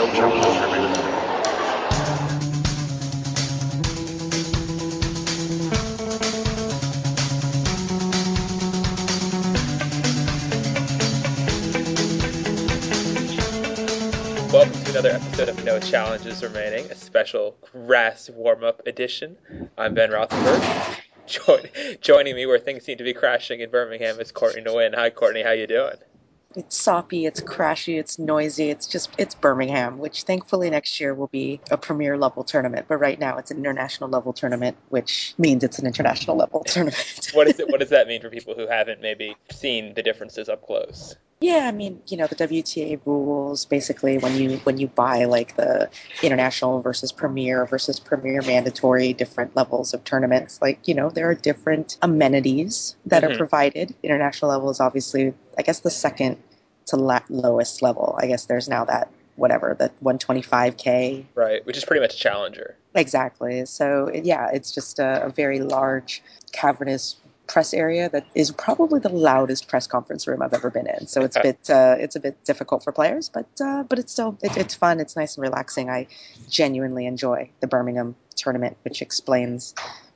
Welcome 0.00 0.14
to 14.72 14.90
another 14.90 15.10
episode 15.10 15.50
of 15.50 15.64
No 15.66 15.78
Challenges 15.80 16.42
Remaining, 16.42 16.86
a 16.86 16.94
special 16.94 17.58
grass 17.60 18.30
warm-up 18.30 18.86
edition. 18.86 19.36
I'm 19.76 19.92
Ben 19.92 20.08
Rothenberg. 20.08 20.98
Join, 21.26 21.66
joining 22.00 22.36
me 22.36 22.46
where 22.46 22.58
things 22.58 22.84
seem 22.84 22.96
to 22.96 23.04
be 23.04 23.12
crashing 23.12 23.60
in 23.60 23.68
Birmingham 23.68 24.18
is 24.18 24.32
Courtney 24.32 24.62
Nguyen. 24.62 24.94
Hi, 24.94 25.10
Courtney. 25.10 25.42
How 25.42 25.50
you 25.50 25.66
doing? 25.66 25.96
It's 26.56 26.76
soppy, 26.76 27.26
it's 27.26 27.40
crashy, 27.40 27.98
it's 27.98 28.18
noisy, 28.18 28.70
it's 28.70 28.86
just 28.86 29.14
it's 29.18 29.34
Birmingham, 29.36 29.98
which 29.98 30.24
thankfully 30.24 30.68
next 30.68 31.00
year 31.00 31.14
will 31.14 31.28
be 31.28 31.60
a 31.70 31.78
premier 31.78 32.18
level 32.18 32.42
tournament. 32.42 32.86
But 32.88 32.98
right 32.98 33.18
now 33.18 33.36
it's 33.38 33.52
an 33.52 33.58
international 33.58 34.10
level 34.10 34.32
tournament, 34.32 34.76
which 34.88 35.34
means 35.38 35.62
it's 35.62 35.78
an 35.78 35.86
international 35.86 36.36
level 36.36 36.64
tournament. 36.66 37.30
What 37.32 37.46
is 37.46 37.60
it? 37.60 37.68
What 37.68 37.80
does 37.80 37.90
that 37.90 38.08
mean 38.08 38.20
for 38.20 38.30
people 38.30 38.54
who 38.54 38.66
haven't 38.66 39.00
maybe 39.00 39.36
seen 39.52 39.94
the 39.94 40.02
differences 40.02 40.48
up 40.48 40.66
close? 40.66 41.14
Yeah, 41.40 41.66
I 41.68 41.72
mean, 41.72 42.02
you 42.06 42.18
know, 42.18 42.26
the 42.26 42.34
WTA 42.36 43.00
rules 43.06 43.64
basically 43.64 44.18
when 44.18 44.36
you 44.36 44.58
when 44.64 44.76
you 44.76 44.88
buy 44.88 45.24
like 45.24 45.56
the 45.56 45.88
international 46.22 46.82
versus 46.82 47.12
premier 47.12 47.64
versus 47.64 47.98
premier 47.98 48.42
mandatory 48.42 49.14
different 49.14 49.56
levels 49.56 49.94
of 49.94 50.04
tournaments, 50.04 50.60
like, 50.60 50.86
you 50.86 50.94
know, 50.94 51.08
there 51.08 51.30
are 51.30 51.34
different 51.34 51.96
amenities 52.02 52.94
that 53.06 53.22
Mhm. 53.22 53.30
are 53.30 53.36
provided. 53.38 53.94
International 54.02 54.50
level 54.50 54.68
is 54.68 54.80
obviously 54.80 55.32
I 55.56 55.62
guess 55.62 55.80
the 55.80 55.90
second 55.90 56.36
to 56.86 56.96
la- 56.96 57.20
lowest 57.30 57.80
level. 57.80 58.16
I 58.20 58.26
guess 58.26 58.44
there's 58.44 58.68
now 58.68 58.84
that 58.84 59.08
whatever, 59.36 59.74
the 59.78 59.90
125k 60.02 61.24
Right, 61.34 61.64
which 61.64 61.78
is 61.78 61.86
pretty 61.86 62.00
much 62.02 62.14
a 62.14 62.18
Challenger. 62.18 62.76
Exactly. 62.94 63.64
So 63.64 64.10
yeah, 64.12 64.50
it's 64.52 64.72
just 64.72 64.98
a, 64.98 65.24
a 65.24 65.30
very 65.30 65.60
large, 65.60 66.22
cavernous 66.52 67.16
press 67.50 67.74
area 67.74 68.08
that 68.08 68.24
is 68.34 68.52
probably 68.52 69.00
the 69.00 69.08
loudest 69.08 69.66
press 69.68 69.86
conference 69.86 70.26
room 70.26 70.40
I've 70.40 70.54
ever 70.54 70.70
been 70.70 70.86
in. 70.86 71.08
So 71.08 71.22
it's 71.22 71.36
a 71.36 71.42
bit 71.42 71.68
uh, 71.68 71.96
it's 71.98 72.16
a 72.16 72.20
bit 72.20 72.42
difficult 72.44 72.84
for 72.84 72.92
players, 72.92 73.28
but 73.28 73.48
uh, 73.60 73.82
but 73.82 73.98
it's 73.98 74.12
still 74.12 74.38
it, 74.42 74.56
it's 74.56 74.74
fun. 74.74 75.00
It's 75.00 75.16
nice 75.16 75.36
and 75.36 75.42
relaxing. 75.42 75.90
I 75.90 76.06
genuinely 76.48 77.06
enjoy 77.06 77.50
the 77.60 77.66
Birmingham 77.66 78.14
tournament, 78.36 78.76
which 78.84 79.02
explains 79.02 79.74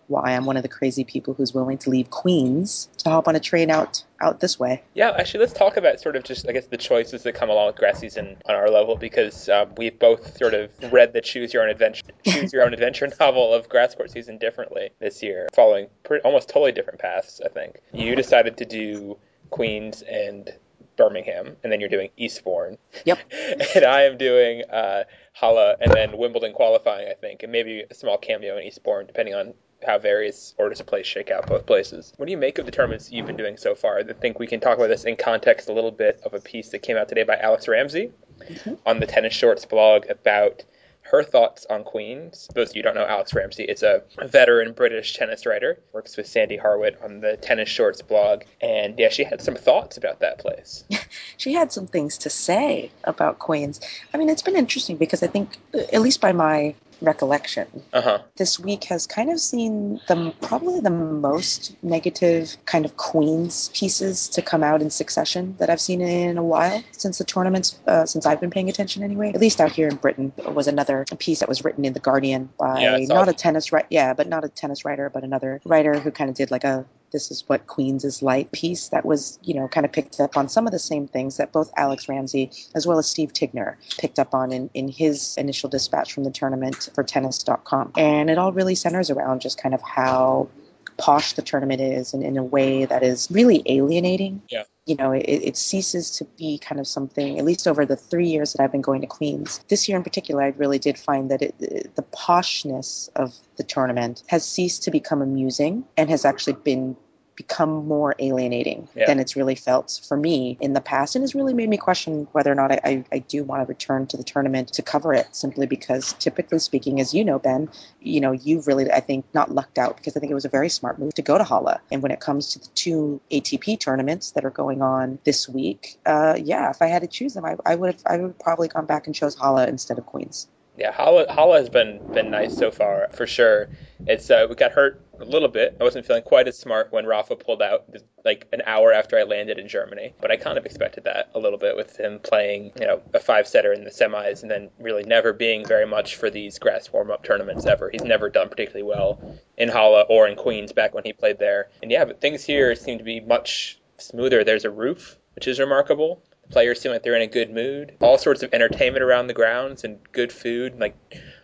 why 0.08 0.34
I'm 0.34 0.44
one 0.44 0.56
of 0.56 0.62
the 0.62 0.68
crazy 0.68 1.04
people 1.04 1.34
who's 1.34 1.54
willing 1.54 1.78
to 1.78 1.90
leave 1.90 2.10
Queens 2.10 2.88
to 2.98 3.10
hop 3.10 3.28
on 3.28 3.36
a 3.36 3.40
train 3.40 3.70
out 3.70 4.02
out 4.20 4.40
this 4.40 4.58
way. 4.58 4.82
Yeah, 4.94 5.12
actually, 5.18 5.40
let's 5.40 5.52
talk 5.52 5.76
about 5.76 6.00
sort 6.00 6.16
of 6.16 6.24
just, 6.24 6.48
I 6.48 6.52
guess, 6.52 6.66
the 6.66 6.76
choices 6.76 7.22
that 7.24 7.34
come 7.34 7.50
along 7.50 7.66
with 7.68 7.76
grass 7.76 7.98
season 7.98 8.36
on 8.46 8.54
our 8.54 8.70
level 8.70 8.96
because 8.96 9.48
um, 9.48 9.74
we've 9.76 9.98
both 9.98 10.36
sort 10.38 10.54
of 10.54 10.70
read 10.92 11.12
the 11.12 11.20
Choose 11.20 11.52
Your 11.52 11.62
Own 11.62 11.70
Adventure, 11.70 12.02
Choose 12.26 12.52
Your 12.52 12.64
Own 12.64 12.72
Adventure 12.72 13.08
novel 13.20 13.52
of 13.52 13.68
grass 13.68 13.94
court 13.94 14.10
season 14.10 14.38
differently 14.38 14.90
this 14.98 15.22
year, 15.22 15.48
following 15.54 15.88
pretty, 16.04 16.22
almost 16.24 16.48
totally 16.48 16.72
different 16.72 17.00
paths. 17.00 17.40
I 17.44 17.48
think 17.48 17.80
you 17.92 18.14
decided 18.16 18.56
to 18.58 18.64
do 18.64 19.18
Queens 19.50 20.02
and 20.02 20.52
Birmingham, 20.96 21.56
and 21.62 21.72
then 21.72 21.80
you're 21.80 21.88
doing 21.88 22.10
Eastbourne. 22.16 22.78
Yep. 23.04 23.18
and 23.74 23.84
I 23.84 24.02
am 24.02 24.16
doing 24.16 24.62
uh, 24.70 25.04
Halle 25.32 25.76
and 25.80 25.92
then 25.92 26.16
Wimbledon 26.16 26.52
qualifying, 26.52 27.08
I 27.08 27.14
think, 27.14 27.42
and 27.42 27.52
maybe 27.52 27.84
a 27.88 27.94
small 27.94 28.18
cameo 28.18 28.56
in 28.56 28.64
Eastbourne, 28.64 29.06
depending 29.06 29.34
on 29.34 29.54
how 29.86 29.98
various 29.98 30.54
orders 30.58 30.80
of 30.80 30.86
place 30.86 31.06
shake 31.06 31.30
out 31.30 31.46
both 31.46 31.66
places. 31.66 32.12
What 32.16 32.26
do 32.26 32.32
you 32.32 32.38
make 32.38 32.58
of 32.58 32.66
the 32.66 32.72
tournaments 32.72 33.10
you've 33.12 33.26
been 33.26 33.36
doing 33.36 33.56
so 33.56 33.74
far? 33.74 33.98
I 33.98 34.02
think 34.04 34.38
we 34.38 34.46
can 34.46 34.60
talk 34.60 34.76
about 34.78 34.88
this 34.88 35.04
in 35.04 35.16
context 35.16 35.68
a 35.68 35.72
little 35.72 35.90
bit 35.90 36.20
of 36.24 36.34
a 36.34 36.40
piece 36.40 36.70
that 36.70 36.80
came 36.80 36.96
out 36.96 37.08
today 37.08 37.22
by 37.24 37.36
Alix 37.36 37.68
Ramsay 37.68 38.10
Mhm. 38.40 38.78
on 38.84 39.00
the 39.00 39.06
Tennis 39.06 39.32
Shorts 39.34 39.64
blog 39.64 40.08
about 40.10 40.64
her 41.08 41.22
thoughts 41.22 41.66
on 41.68 41.84
Queens. 41.84 42.48
Those 42.54 42.70
of 42.70 42.76
you 42.76 42.80
who 42.80 42.84
don't 42.84 42.94
know 42.94 43.06
Alix 43.06 43.34
Ramsay, 43.34 43.64
it's 43.64 43.82
a 43.82 44.02
veteran 44.24 44.72
British 44.72 45.12
tennis 45.14 45.44
writer, 45.44 45.78
works 45.92 46.16
with 46.16 46.26
Sandy 46.26 46.56
Harwitt 46.56 46.96
on 47.04 47.20
the 47.20 47.36
Tennis 47.36 47.68
Shorts 47.68 48.00
blog, 48.00 48.42
and 48.62 48.98
yeah, 48.98 49.10
she 49.10 49.22
had 49.22 49.42
some 49.42 49.54
thoughts 49.54 49.98
about 49.98 50.20
that 50.20 50.38
place. 50.38 50.82
she 51.36 51.52
had 51.52 51.70
some 51.72 51.86
things 51.86 52.16
to 52.18 52.30
say 52.30 52.90
about 53.04 53.38
Queens. 53.38 53.80
I 54.14 54.16
mean, 54.16 54.30
it's 54.30 54.40
been 54.40 54.56
interesting 54.56 54.96
because 54.96 55.22
I 55.22 55.26
think, 55.26 55.58
at 55.74 56.00
least 56.00 56.22
by 56.22 56.32
my 56.32 56.74
recollection, 57.04 57.66
Uh 57.92 58.00
huh. 58.00 58.18
this 58.36 58.58
week 58.58 58.84
has 58.84 59.06
kind 59.06 59.30
of 59.30 59.38
seen 59.40 60.00
the 60.08 60.34
probably 60.40 60.80
the 60.80 60.90
most 60.90 61.76
negative 61.82 62.56
kind 62.66 62.84
of 62.84 62.96
Queens 62.96 63.70
pieces 63.74 64.28
to 64.30 64.42
come 64.42 64.62
out 64.62 64.82
in 64.82 64.90
succession 64.90 65.54
that 65.58 65.70
I've 65.70 65.80
seen 65.80 66.00
in 66.00 66.38
a 66.38 66.42
while 66.42 66.82
since 66.92 67.18
the 67.18 67.24
tournaments, 67.24 67.78
uh, 67.86 68.06
since 68.06 68.26
I've 68.26 68.40
been 68.40 68.50
paying 68.50 68.68
attention 68.68 69.02
anyway. 69.02 69.30
At 69.34 69.40
least 69.40 69.60
out 69.60 69.72
here 69.72 69.88
in 69.88 69.96
Britain 69.96 70.32
was 70.46 70.66
another 70.66 71.04
piece 71.18 71.40
that 71.40 71.48
was 71.48 71.64
written 71.64 71.84
in 71.84 71.92
the 71.92 72.00
Guardian 72.00 72.50
by 72.58 72.80
Yeah, 72.80 72.96
not 73.06 73.28
a 73.28 73.32
tennis 73.32 73.72
writer, 73.72 73.86
yeah, 73.90 74.14
but 74.14 74.28
not 74.28 74.44
a 74.44 74.48
tennis 74.48 74.84
writer, 74.84 75.10
but 75.10 75.24
another 75.24 75.60
writer 75.64 75.98
who 75.98 76.10
kind 76.10 76.30
of 76.30 76.36
did 76.36 76.50
like 76.50 76.64
a 76.64 76.84
this 77.14 77.30
is 77.30 77.44
what 77.46 77.66
Queens 77.68 78.04
is 78.04 78.22
like 78.22 78.52
piece 78.52 78.88
that 78.88 79.06
was, 79.06 79.38
you 79.42 79.54
know, 79.54 79.68
kind 79.68 79.86
of 79.86 79.92
picked 79.92 80.20
up 80.20 80.36
on 80.36 80.48
some 80.48 80.66
of 80.66 80.72
the 80.72 80.78
same 80.78 81.06
things 81.06 81.38
that 81.38 81.52
both 81.52 81.72
Alix 81.76 82.08
Ramsay 82.08 82.50
as 82.74 82.86
well 82.86 82.98
as 82.98 83.06
Steve 83.06 83.32
Tignor 83.32 83.76
picked 83.98 84.18
up 84.18 84.34
on 84.34 84.52
in, 84.52 84.68
in 84.74 84.88
his 84.88 85.36
initial 85.38 85.70
dispatch 85.70 86.12
from 86.12 86.24
the 86.24 86.30
tournament 86.30 86.90
for 86.94 87.04
tennis.com. 87.04 87.92
And 87.96 88.28
it 88.28 88.36
all 88.36 88.52
really 88.52 88.74
centers 88.74 89.10
around 89.10 89.40
just 89.40 89.62
kind 89.62 89.74
of 89.74 89.80
how 89.80 90.48
posh 90.96 91.32
the 91.32 91.42
tournament 91.42 91.80
is 91.80 92.14
and 92.14 92.22
in 92.22 92.36
a 92.36 92.42
way 92.42 92.84
that 92.84 93.02
is 93.02 93.28
really 93.30 93.62
alienating. 93.66 94.42
Yeah. 94.48 94.64
You 94.86 94.96
know, 94.96 95.12
it, 95.12 95.22
it 95.22 95.56
ceases 95.56 96.10
to 96.18 96.24
be 96.36 96.58
kind 96.58 96.78
of 96.78 96.86
something, 96.86 97.38
at 97.38 97.44
least 97.44 97.66
over 97.66 97.86
the 97.86 97.96
three 97.96 98.28
years 98.28 98.52
that 98.52 98.62
I've 98.62 98.72
been 98.72 98.82
going 98.82 99.00
to 99.00 99.06
Queens. 99.06 99.64
This 99.68 99.88
year 99.88 99.96
in 99.96 100.04
particular, 100.04 100.42
I 100.42 100.48
really 100.48 100.78
did 100.78 100.98
find 100.98 101.30
that 101.30 101.40
it, 101.40 101.94
the 101.94 102.02
poshness 102.02 103.08
of 103.16 103.34
the 103.56 103.62
tournament 103.62 104.22
has 104.26 104.46
ceased 104.46 104.82
to 104.82 104.90
become 104.90 105.22
amusing 105.22 105.84
and 105.96 106.10
has 106.10 106.26
actually 106.26 106.54
been 106.54 106.96
become 107.36 107.86
more 107.86 108.14
alienating 108.18 108.88
Yeah. 108.94 109.06
than 109.06 109.18
it's 109.18 109.36
really 109.36 109.54
felt 109.54 110.00
for 110.06 110.16
me 110.16 110.56
in 110.60 110.72
the 110.72 110.80
past 110.80 111.16
and 111.16 111.22
has 111.22 111.34
really 111.34 111.54
made 111.54 111.68
me 111.68 111.76
question 111.76 112.28
whether 112.32 112.50
or 112.50 112.54
not 112.54 112.72
I, 112.72 112.80
I, 112.84 113.04
I 113.12 113.18
do 113.18 113.44
want 113.44 113.62
to 113.62 113.66
return 113.66 114.06
to 114.08 114.16
the 114.16 114.22
tournament 114.24 114.74
to 114.74 114.82
cover 114.82 115.12
it 115.14 115.26
simply 115.32 115.66
because 115.66 116.12
typically 116.14 116.58
speaking 116.58 117.00
as 117.00 117.12
you 117.14 117.24
know 117.24 117.38
ben 117.38 117.68
you 118.00 118.20
know 118.20 118.32
you've 118.32 118.66
really 118.66 118.90
i 118.90 119.00
think 119.00 119.24
not 119.34 119.50
lucked 119.50 119.78
out 119.78 119.96
because 119.96 120.16
i 120.16 120.20
think 120.20 120.30
it 120.30 120.34
was 120.34 120.44
a 120.44 120.48
very 120.50 120.68
smart 120.68 120.98
move 120.98 121.14
to 121.14 121.22
go 121.22 121.36
to 121.36 121.44
Halle. 121.44 121.78
and 121.90 122.02
when 122.02 122.12
it 122.12 122.20
comes 122.20 122.50
to 122.52 122.58
the 122.60 122.68
two 122.74 123.20
atp 123.30 123.78
tournaments 123.80 124.32
that 124.32 124.44
are 124.44 124.50
going 124.50 124.82
on 124.82 125.18
this 125.24 125.48
week 125.48 125.98
uh, 126.06 126.38
yeah 126.40 126.70
if 126.70 126.82
i 126.82 126.86
had 126.86 127.02
to 127.02 127.08
choose 127.08 127.34
them 127.34 127.44
i, 127.44 127.56
I 127.66 127.74
would 127.74 127.94
have 127.94 128.02
i 128.06 128.16
would 128.16 128.28
have 128.28 128.38
probably 128.38 128.68
gone 128.68 128.86
back 128.86 129.06
and 129.06 129.14
chose 129.14 129.34
Halle 129.34 129.66
instead 129.68 129.98
of 129.98 130.06
queens 130.06 130.46
Yeah, 130.76 130.90
Halle, 130.92 131.26
Halle 131.28 131.54
has 131.54 131.68
been 131.68 132.00
been 132.12 132.30
nice 132.30 132.56
so 132.56 132.70
far 132.72 133.08
for 133.12 133.26
sure. 133.28 133.68
It's 134.06 134.28
uh, 134.28 134.46
we 134.48 134.56
got 134.56 134.72
hurt 134.72 135.00
a 135.20 135.24
little 135.24 135.48
bit. 135.48 135.76
I 135.80 135.84
wasn't 135.84 136.06
feeling 136.06 136.22
quite 136.22 136.48
as 136.48 136.58
smart 136.58 136.92
when 136.92 137.06
Rafa 137.06 137.36
pulled 137.36 137.62
out 137.62 137.84
like 138.24 138.46
an 138.52 138.62
hour 138.66 138.92
after 138.92 139.18
I 139.18 139.22
landed 139.22 139.58
in 139.58 139.68
Germany, 139.68 140.14
but 140.20 140.30
I 140.30 140.36
kind 140.36 140.58
of 140.58 140.66
expected 140.66 141.04
that 141.04 141.30
a 141.34 141.38
little 141.38 141.58
bit 141.58 141.76
with 141.76 141.98
him 141.98 142.20
playing 142.20 142.72
you 142.80 142.86
know 142.86 143.02
a 143.12 143.20
five 143.20 143.46
setter 143.46 143.72
in 143.72 143.84
the 143.84 143.90
semis 143.90 144.42
and 144.42 144.50
then 144.50 144.70
really 144.78 145.04
never 145.04 145.32
being 145.32 145.66
very 145.66 145.86
much 145.86 146.16
for 146.16 146.30
these 146.30 146.58
grass 146.58 146.92
warm 146.92 147.10
up 147.10 147.24
tournaments 147.24 147.66
ever. 147.66 147.90
He's 147.90 148.04
never 148.04 148.28
done 148.28 148.48
particularly 148.48 148.84
well 148.84 149.20
in 149.56 149.68
Halle 149.68 150.06
or 150.08 150.26
in 150.26 150.36
Queens 150.36 150.72
back 150.72 150.94
when 150.94 151.04
he 151.04 151.12
played 151.12 151.38
there. 151.38 151.68
And 151.82 151.90
yeah, 151.90 152.04
but 152.04 152.20
things 152.20 152.44
here 152.44 152.74
seem 152.74 152.98
to 152.98 153.04
be 153.04 153.20
much 153.20 153.78
smoother. 153.98 154.44
There's 154.44 154.64
a 154.64 154.70
roof, 154.70 155.18
which 155.34 155.48
is 155.48 155.60
remarkable. 155.60 156.22
The 156.42 156.52
Players 156.52 156.80
seem 156.80 156.92
like 156.92 157.02
they're 157.02 157.16
in 157.16 157.22
a 157.22 157.26
good 157.26 157.50
mood. 157.50 157.96
All 158.00 158.18
sorts 158.18 158.42
of 158.42 158.52
entertainment 158.52 159.02
around 159.02 159.28
the 159.28 159.34
grounds 159.34 159.84
and 159.84 159.98
good 160.12 160.32
food, 160.32 160.78
like 160.78 160.94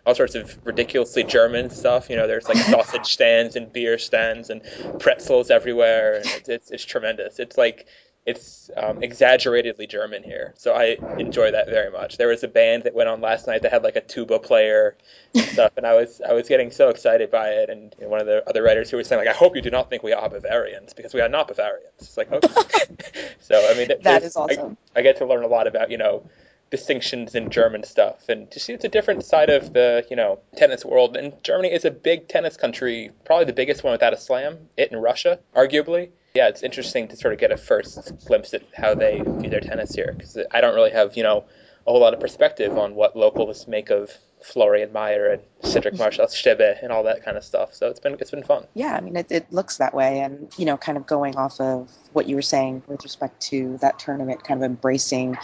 all 0.05 0.15
sorts 0.15 0.35
of 0.35 0.57
ridiculously 0.63 1.23
German 1.23 1.69
stuff. 1.69 2.09
You 2.09 2.15
know, 2.15 2.27
there's 2.27 2.47
like 2.47 2.57
sausage 2.71 3.13
stands 3.13 3.55
and 3.55 3.71
beer 3.71 3.97
stands 3.97 4.49
and 4.49 4.61
pretzels 4.99 5.51
everywhere, 5.51 6.17
and 6.17 6.25
it's 6.25 6.49
it's, 6.49 6.71
it's 6.71 6.85
tremendous. 6.85 7.39
It's 7.39 7.57
like 7.57 7.87
it's 8.23 8.69
um, 8.77 9.01
exaggeratedly 9.01 9.87
German 9.87 10.21
here, 10.21 10.53
so 10.55 10.73
I 10.73 10.97
enjoy 11.17 11.51
that 11.51 11.67
very 11.67 11.89
much. 11.89 12.17
There 12.17 12.27
was 12.27 12.43
a 12.43 12.47
band 12.47 12.83
that 12.83 12.93
went 12.93 13.09
on 13.09 13.19
last 13.19 13.47
night 13.47 13.63
that 13.63 13.71
had 13.71 13.83
like 13.83 13.95
a 13.95 14.01
tuba 14.01 14.37
player 14.37 14.95
and 15.33 15.43
stuff, 15.53 15.73
and 15.77 15.87
I 15.87 15.95
was 15.95 16.21
I 16.21 16.33
was 16.33 16.47
getting 16.47 16.69
so 16.69 16.89
excited 16.89 17.31
by 17.31 17.49
it. 17.49 17.69
And 17.71 17.95
you 17.97 18.05
know, 18.05 18.11
one 18.11 18.21
of 18.21 18.27
the 18.27 18.47
other 18.47 18.61
writers 18.61 18.91
who 18.91 18.97
was 18.97 19.07
saying 19.07 19.25
like, 19.25 19.33
I 19.33 19.37
hope 19.37 19.55
you 19.55 19.61
do 19.61 19.71
not 19.71 19.89
think 19.89 20.03
we 20.03 20.13
are 20.13 20.29
Bavarians 20.29 20.93
because 20.93 21.15
we 21.15 21.21
are 21.21 21.29
not 21.29 21.47
Bavarians. 21.47 21.93
It's 21.97 22.17
like 22.17 22.31
okay. 22.31 23.29
so 23.39 23.67
I 23.71 23.75
mean 23.75 23.89
that 24.03 24.23
is 24.23 24.35
awesome 24.35 24.77
I, 24.95 24.99
I 24.99 25.01
get 25.01 25.17
to 25.17 25.25
learn 25.25 25.43
a 25.43 25.47
lot 25.47 25.65
about 25.65 25.89
you 25.89 25.97
know 25.97 26.23
distinctions 26.71 27.35
in 27.35 27.49
German 27.49 27.83
stuff, 27.83 28.27
and 28.29 28.51
see 28.51 28.73
it's 28.73 28.85
a 28.85 28.89
different 28.89 29.23
side 29.23 29.49
of 29.49 29.73
the 29.73 30.05
you 30.09 30.15
know 30.15 30.39
tennis 30.55 30.83
world. 30.83 31.15
And 31.15 31.33
Germany 31.43 31.71
is 31.71 31.85
a 31.85 31.91
big 31.91 32.27
tennis 32.27 32.57
country, 32.57 33.11
probably 33.25 33.45
the 33.45 33.53
biggest 33.53 33.83
one 33.83 33.91
without 33.91 34.13
a 34.13 34.17
slam. 34.17 34.57
It 34.77 34.91
and 34.91 35.03
Russia, 35.03 35.39
arguably. 35.55 36.09
Yeah, 36.33 36.47
it's 36.47 36.63
interesting 36.63 37.09
to 37.09 37.17
sort 37.17 37.33
of 37.33 37.39
get 37.39 37.51
a 37.51 37.57
first 37.57 38.25
glimpse 38.25 38.53
at 38.53 38.63
how 38.75 38.95
they 38.95 39.21
view 39.23 39.49
their 39.49 39.59
tennis 39.59 39.93
here, 39.93 40.13
because 40.17 40.37
I 40.51 40.61
don't 40.61 40.73
really 40.73 40.91
have 40.91 41.15
you 41.15 41.23
know 41.23 41.43
a 41.85 41.91
whole 41.91 41.99
lot 41.99 42.13
of 42.13 42.19
perspective 42.19 42.77
on 42.77 42.95
what 42.95 43.15
locals 43.15 43.67
make 43.67 43.89
of 43.89 44.11
Florian 44.43 44.91
Mayer 44.91 45.27
and 45.27 45.41
Cedric-Marcel 45.63 46.27
Stebe 46.27 46.81
and 46.81 46.91
all 46.91 47.03
that 47.03 47.23
kind 47.23 47.37
of 47.37 47.43
stuff. 47.43 47.73
So 47.73 47.89
it's 47.89 47.99
been 47.99 48.13
it's 48.19 48.31
been 48.31 48.43
fun. 48.43 48.65
yeah, 48.73 48.95
I 48.95 49.01
mean, 49.01 49.15
it, 49.15 49.27
it 49.31 49.51
looks 49.51 49.77
that 49.77 49.93
way. 49.93 50.19
And, 50.21 50.51
you 50.57 50.65
know, 50.65 50.77
kind 50.77 50.97
of 50.97 51.05
going 51.05 51.35
off 51.35 51.59
of 51.59 51.91
what 52.13 52.27
you 52.27 52.35
were 52.35 52.41
saying 52.41 52.83
with 52.87 53.03
respect 53.03 53.41
to 53.49 53.77
that 53.81 53.99
tournament, 53.99 54.43
kind 54.43 54.63
of 54.63 54.69
embracing 54.69 55.37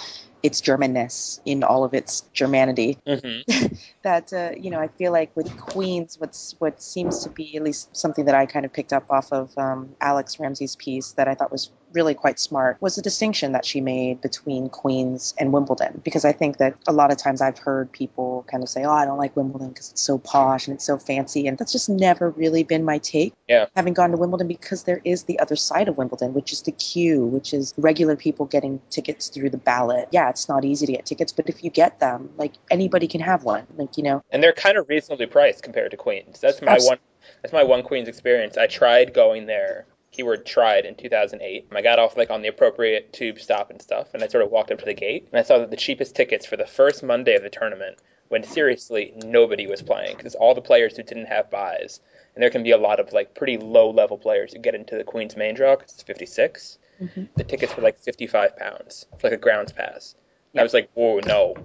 its 0.47 0.61
Germanness, 0.61 1.39
in 1.45 1.63
all 1.63 1.83
of 1.83 1.94
its 1.94 2.23
Germanity. 2.33 2.97
hmm 3.05 3.41
that 4.03 4.33
uh, 4.33 4.51
you 4.57 4.71
know, 4.71 4.79
I 4.79 4.88
feel 4.88 5.11
like 5.11 5.35
with 5.35 5.55
Queens, 5.57 6.17
what's 6.19 6.55
what 6.59 6.81
seems 6.81 7.23
to 7.23 7.29
be 7.29 7.55
at 7.57 7.63
least 7.63 7.95
something 7.95 8.25
that 8.25 8.35
I 8.35 8.45
kind 8.45 8.65
of 8.65 8.73
picked 8.73 8.94
up 8.94 9.05
off 9.09 9.31
of 9.31 9.51
um, 9.57 9.95
Alix 10.01 10.39
Ramsay's 10.39 10.75
piece 10.75 11.11
that 11.13 11.27
I 11.27 11.35
thought 11.35 11.51
was 11.51 11.71
really 11.93 12.13
quite 12.13 12.39
smart 12.39 12.77
was 12.81 12.95
the 12.95 13.01
distinction 13.01 13.51
that 13.53 13.65
she 13.65 13.81
made 13.81 14.21
between 14.21 14.69
Queens 14.69 15.33
and 15.37 15.51
Wimbledon. 15.53 16.01
Because 16.03 16.25
I 16.25 16.31
think 16.31 16.57
that 16.57 16.75
a 16.87 16.93
lot 16.93 17.11
of 17.11 17.17
times 17.17 17.41
I've 17.41 17.57
heard 17.57 17.91
people 17.91 18.45
kind 18.49 18.63
of 18.63 18.69
say, 18.69 18.83
"Oh, 18.83 18.91
I 18.91 19.05
don't 19.05 19.17
like 19.17 19.35
Wimbledon 19.35 19.69
because 19.69 19.91
it's 19.91 20.01
so 20.01 20.17
posh 20.17 20.67
and 20.67 20.75
it's 20.75 20.85
so 20.85 20.97
fancy," 20.97 21.47
and 21.47 21.57
that's 21.57 21.71
just 21.71 21.89
never 21.89 22.29
really 22.31 22.63
been 22.63 22.83
my 22.83 22.97
take. 22.99 23.33
Yeah. 23.47 23.65
Having 23.75 23.93
gone 23.93 24.11
to 24.11 24.17
Wimbledon 24.17 24.47
because 24.47 24.83
there 24.83 25.01
is 25.03 25.23
the 25.23 25.39
other 25.39 25.55
side 25.55 25.87
of 25.87 25.97
Wimbledon, 25.97 26.33
which 26.33 26.53
is 26.53 26.61
the 26.61 26.71
queue, 26.71 27.25
which 27.25 27.53
is 27.53 27.73
regular 27.77 28.15
people 28.15 28.45
getting 28.45 28.81
tickets 28.89 29.27
through 29.29 29.49
the 29.49 29.57
ballot. 29.57 30.09
Yeah, 30.11 30.29
it's 30.29 30.49
not 30.49 30.65
easy 30.65 30.85
to 30.85 30.91
get 30.91 31.05
tickets, 31.05 31.31
but 31.31 31.49
if 31.49 31.63
you 31.63 31.69
get 31.69 31.99
them, 31.99 32.29
like 32.37 32.53
anybody 32.69 33.07
can 33.07 33.21
have 33.21 33.43
one. 33.43 33.65
Like 33.75 33.97
you 33.97 34.03
know, 34.03 34.23
And 34.31 34.43
they're 34.43 34.53
kind 34.53 34.77
of 34.77 34.89
reasonably 34.89 35.25
priced 35.25 35.63
compared 35.63 35.91
to 35.91 35.97
Queens. 35.97 36.39
That's 36.39 36.61
my 36.61 36.73
Abs- 36.73 36.85
one. 36.87 36.97
That's 37.41 37.53
my 37.53 37.63
one 37.63 37.83
Queens 37.83 38.07
experience. 38.07 38.57
I 38.57 38.67
tried 38.67 39.13
going 39.13 39.45
there. 39.45 39.85
Keyword 40.12 40.45
tried 40.45 40.86
in 40.86 40.95
2008. 40.95 41.68
I 41.71 41.81
got 41.81 42.00
off 42.00 42.18
like 42.18 42.30
on 42.30 42.42
the 42.42 42.48
appropriate 42.48 43.13
tube 43.13 43.39
stop 43.39 43.69
and 43.69 43.81
stuff, 43.81 44.13
and 44.13 44.24
I 44.24 44.27
sort 44.27 44.44
of 44.44 44.51
walked 44.51 44.71
up 44.71 44.80
to 44.80 44.86
the 44.86 44.94
gate, 44.94 45.27
and 45.31 45.39
I 45.39 45.44
saw 45.44 45.59
that 45.59 45.69
the 45.69 45.77
cheapest 45.77 46.15
tickets 46.15 46.45
for 46.45 46.57
the 46.57 46.65
first 46.65 47.04
Monday 47.04 47.36
of 47.36 47.44
the 47.44 47.50
tournament, 47.50 47.98
when 48.30 48.44
seriously 48.44 49.13
nobody 49.24 49.68
was 49.68 49.81
playing, 49.81 50.18
because 50.18 50.36
all 50.36 50.54
the 50.56 50.62
players 50.62 50.98
who 50.98 51.04
didn't 51.04 51.27
have 51.27 51.50
buys, 51.50 52.00
and 52.36 52.42
there 52.44 52.50
can 52.50 52.63
be 52.63 52.71
a 52.71 52.77
lot 52.77 53.00
of 53.00 53.13
like 53.13 53.36
pretty 53.36 53.57
low 53.57 53.89
level 53.89 54.18
players 54.18 54.54
who 54.54 54.59
get 54.59 54.75
into 54.75 54.95
the 54.98 55.04
Queens 55.04 55.36
main 55.36 55.56
draw 55.56 55.75
because 55.75 55.94
it's 55.94 56.04
56. 56.04 56.77
Mhm. 57.01 57.27
The 57.36 57.44
tickets 57.44 57.75
were 57.75 57.83
like 57.83 58.00
55 58.00 58.56
pounds 58.57 59.06
for 59.19 59.27
like 59.27 59.38
a 59.38 59.42
grounds 59.42 59.71
pass. 59.71 60.15
And 60.54 60.59
I 60.59 60.63
was 60.63 60.74
like, 60.74 60.89
whoa, 60.94 61.19
no, 61.19 61.56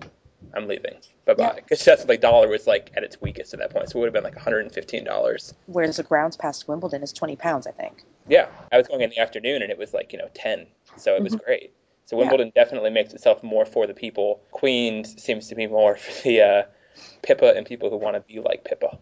I'm 0.54 0.68
leaving. 0.68 0.94
Bye 1.24 1.34
bye. 1.34 1.44
Yeah. 1.44 1.52
Because 1.54 1.84
that's 1.84 2.06
like 2.06 2.20
dollar 2.20 2.48
was 2.48 2.66
like 2.66 2.90
at 2.96 3.04
its 3.04 3.20
weakest 3.20 3.54
at 3.54 3.60
that 3.60 3.70
point, 3.72 3.88
so 3.90 3.98
it 3.98 4.00
would 4.00 4.06
have 4.06 4.14
been 4.14 4.24
like 4.24 4.36
115 4.36 5.04
dollars. 5.04 5.54
whereas 5.66 5.96
the 5.96 6.02
grounds 6.02 6.36
past 6.36 6.68
Wimbledon 6.68 7.02
is 7.02 7.12
twenty 7.12 7.36
pounds, 7.36 7.66
I 7.66 7.72
think. 7.72 8.02
Yeah, 8.28 8.46
I 8.70 8.78
was 8.78 8.86
going 8.88 9.00
in 9.02 9.10
the 9.10 9.18
afternoon 9.18 9.62
and 9.62 9.70
it 9.70 9.78
was 9.78 9.92
like 9.92 10.12
you 10.12 10.18
know 10.18 10.28
10, 10.34 10.66
so 10.96 11.14
it 11.16 11.22
was 11.22 11.34
great. 11.36 11.72
So 12.06 12.16
Yeah. 12.16 12.20
Wimbledon 12.22 12.52
definitely 12.54 12.90
makes 12.90 13.12
itself 13.14 13.42
more 13.42 13.64
for 13.64 13.86
the 13.86 13.94
people. 13.94 14.40
Queens 14.50 15.20
seems 15.22 15.48
to 15.48 15.54
be 15.54 15.66
more 15.66 15.96
for 16.02 16.22
the 16.22 16.40
uh, 16.42 16.62
Pippa 17.22 17.54
and 17.56 17.64
people 17.66 17.90
who 17.90 17.96
want 17.96 18.16
to 18.16 18.20
be 18.20 18.40
like 18.40 18.64
Pippa. 18.64 18.98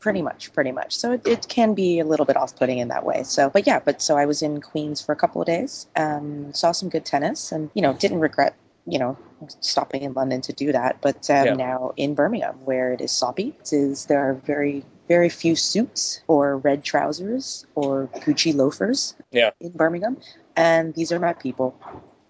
Pretty 0.00 0.22
much, 0.22 0.52
pretty 0.52 0.70
much. 0.72 0.94
So 0.96 1.12
it, 1.12 1.26
it 1.26 1.46
can 1.48 1.72
be 1.74 1.98
a 1.98 2.04
little 2.04 2.26
bit 2.26 2.36
off-putting 2.36 2.76
in 2.78 2.88
that 2.88 3.06
way. 3.06 3.22
So, 3.22 3.48
but 3.48 3.66
yeah, 3.66 3.78
but 3.78 4.02
so 4.02 4.18
I 4.18 4.26
was 4.26 4.42
in 4.42 4.60
Queens 4.60 5.00
for 5.00 5.12
a 5.12 5.16
couple 5.16 5.40
of 5.40 5.46
days, 5.46 5.86
um, 5.96 6.52
saw 6.52 6.72
some 6.72 6.90
good 6.90 7.06
tennis, 7.06 7.52
and 7.52 7.70
you 7.72 7.80
know 7.80 7.94
didn't 7.94 8.20
regret 8.20 8.54
you 8.86 8.98
know 8.98 9.16
stopping 9.60 10.02
in 10.02 10.12
London 10.12 10.40
to 10.42 10.52
do 10.52 10.72
that. 10.72 10.98
But 11.00 11.28
um, 11.30 11.46
Yeah. 11.46 11.54
now 11.54 11.92
in 11.96 12.14
Birmingham, 12.14 12.56
where 12.64 12.92
it 12.92 13.00
is 13.00 13.12
soppy, 13.12 13.54
it 13.60 13.72
is 13.72 14.06
there 14.06 14.20
are 14.30 14.34
very 14.34 14.84
very 15.08 15.28
few 15.28 15.54
suits 15.54 16.22
or 16.28 16.56
red 16.58 16.82
trousers 16.82 17.66
or 17.74 18.08
Gucci 18.14 18.54
loafers 18.54 19.14
Yeah. 19.30 19.50
in 19.60 19.72
Birmingham, 19.72 20.16
and 20.56 20.94
these 20.94 21.12
are 21.12 21.18
my 21.18 21.32
people. 21.34 21.78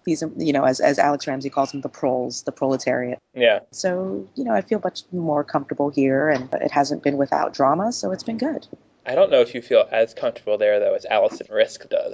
These 0.05 0.23
are 0.23 0.31
you 0.37 0.53
know 0.53 0.63
as 0.65 0.79
as 0.79 0.99
Alix 0.99 1.27
Ramsay 1.27 1.49
calls 1.49 1.71
them 1.71 1.81
the 1.81 1.89
proles, 1.89 2.43
the 2.43 2.51
proletariat. 2.51 3.19
Yeah, 3.33 3.59
So, 3.71 4.27
you 4.35 4.45
know, 4.45 4.53
I 4.53 4.61
feel 4.61 4.79
much 4.81 5.01
more 5.11 5.43
comfortable 5.43 5.89
here 5.89 6.29
and 6.29 6.47
it 6.53 6.71
hasn't 6.71 7.03
been 7.03 7.17
without 7.17 7.53
drama, 7.53 7.91
so 7.91 8.11
it's 8.11 8.23
been 8.23 8.37
good. 8.37 8.65
I 9.05 9.13
don't 9.13 9.29
know 9.29 9.41
if 9.41 9.53
you 9.53 9.61
feel 9.61 9.85
as 9.91 10.13
comfortable 10.13 10.57
there 10.57 10.79
though 10.79 10.93
as 10.95 11.05
Alison 11.05 11.47
Riske 11.47 11.89
does. 11.89 12.13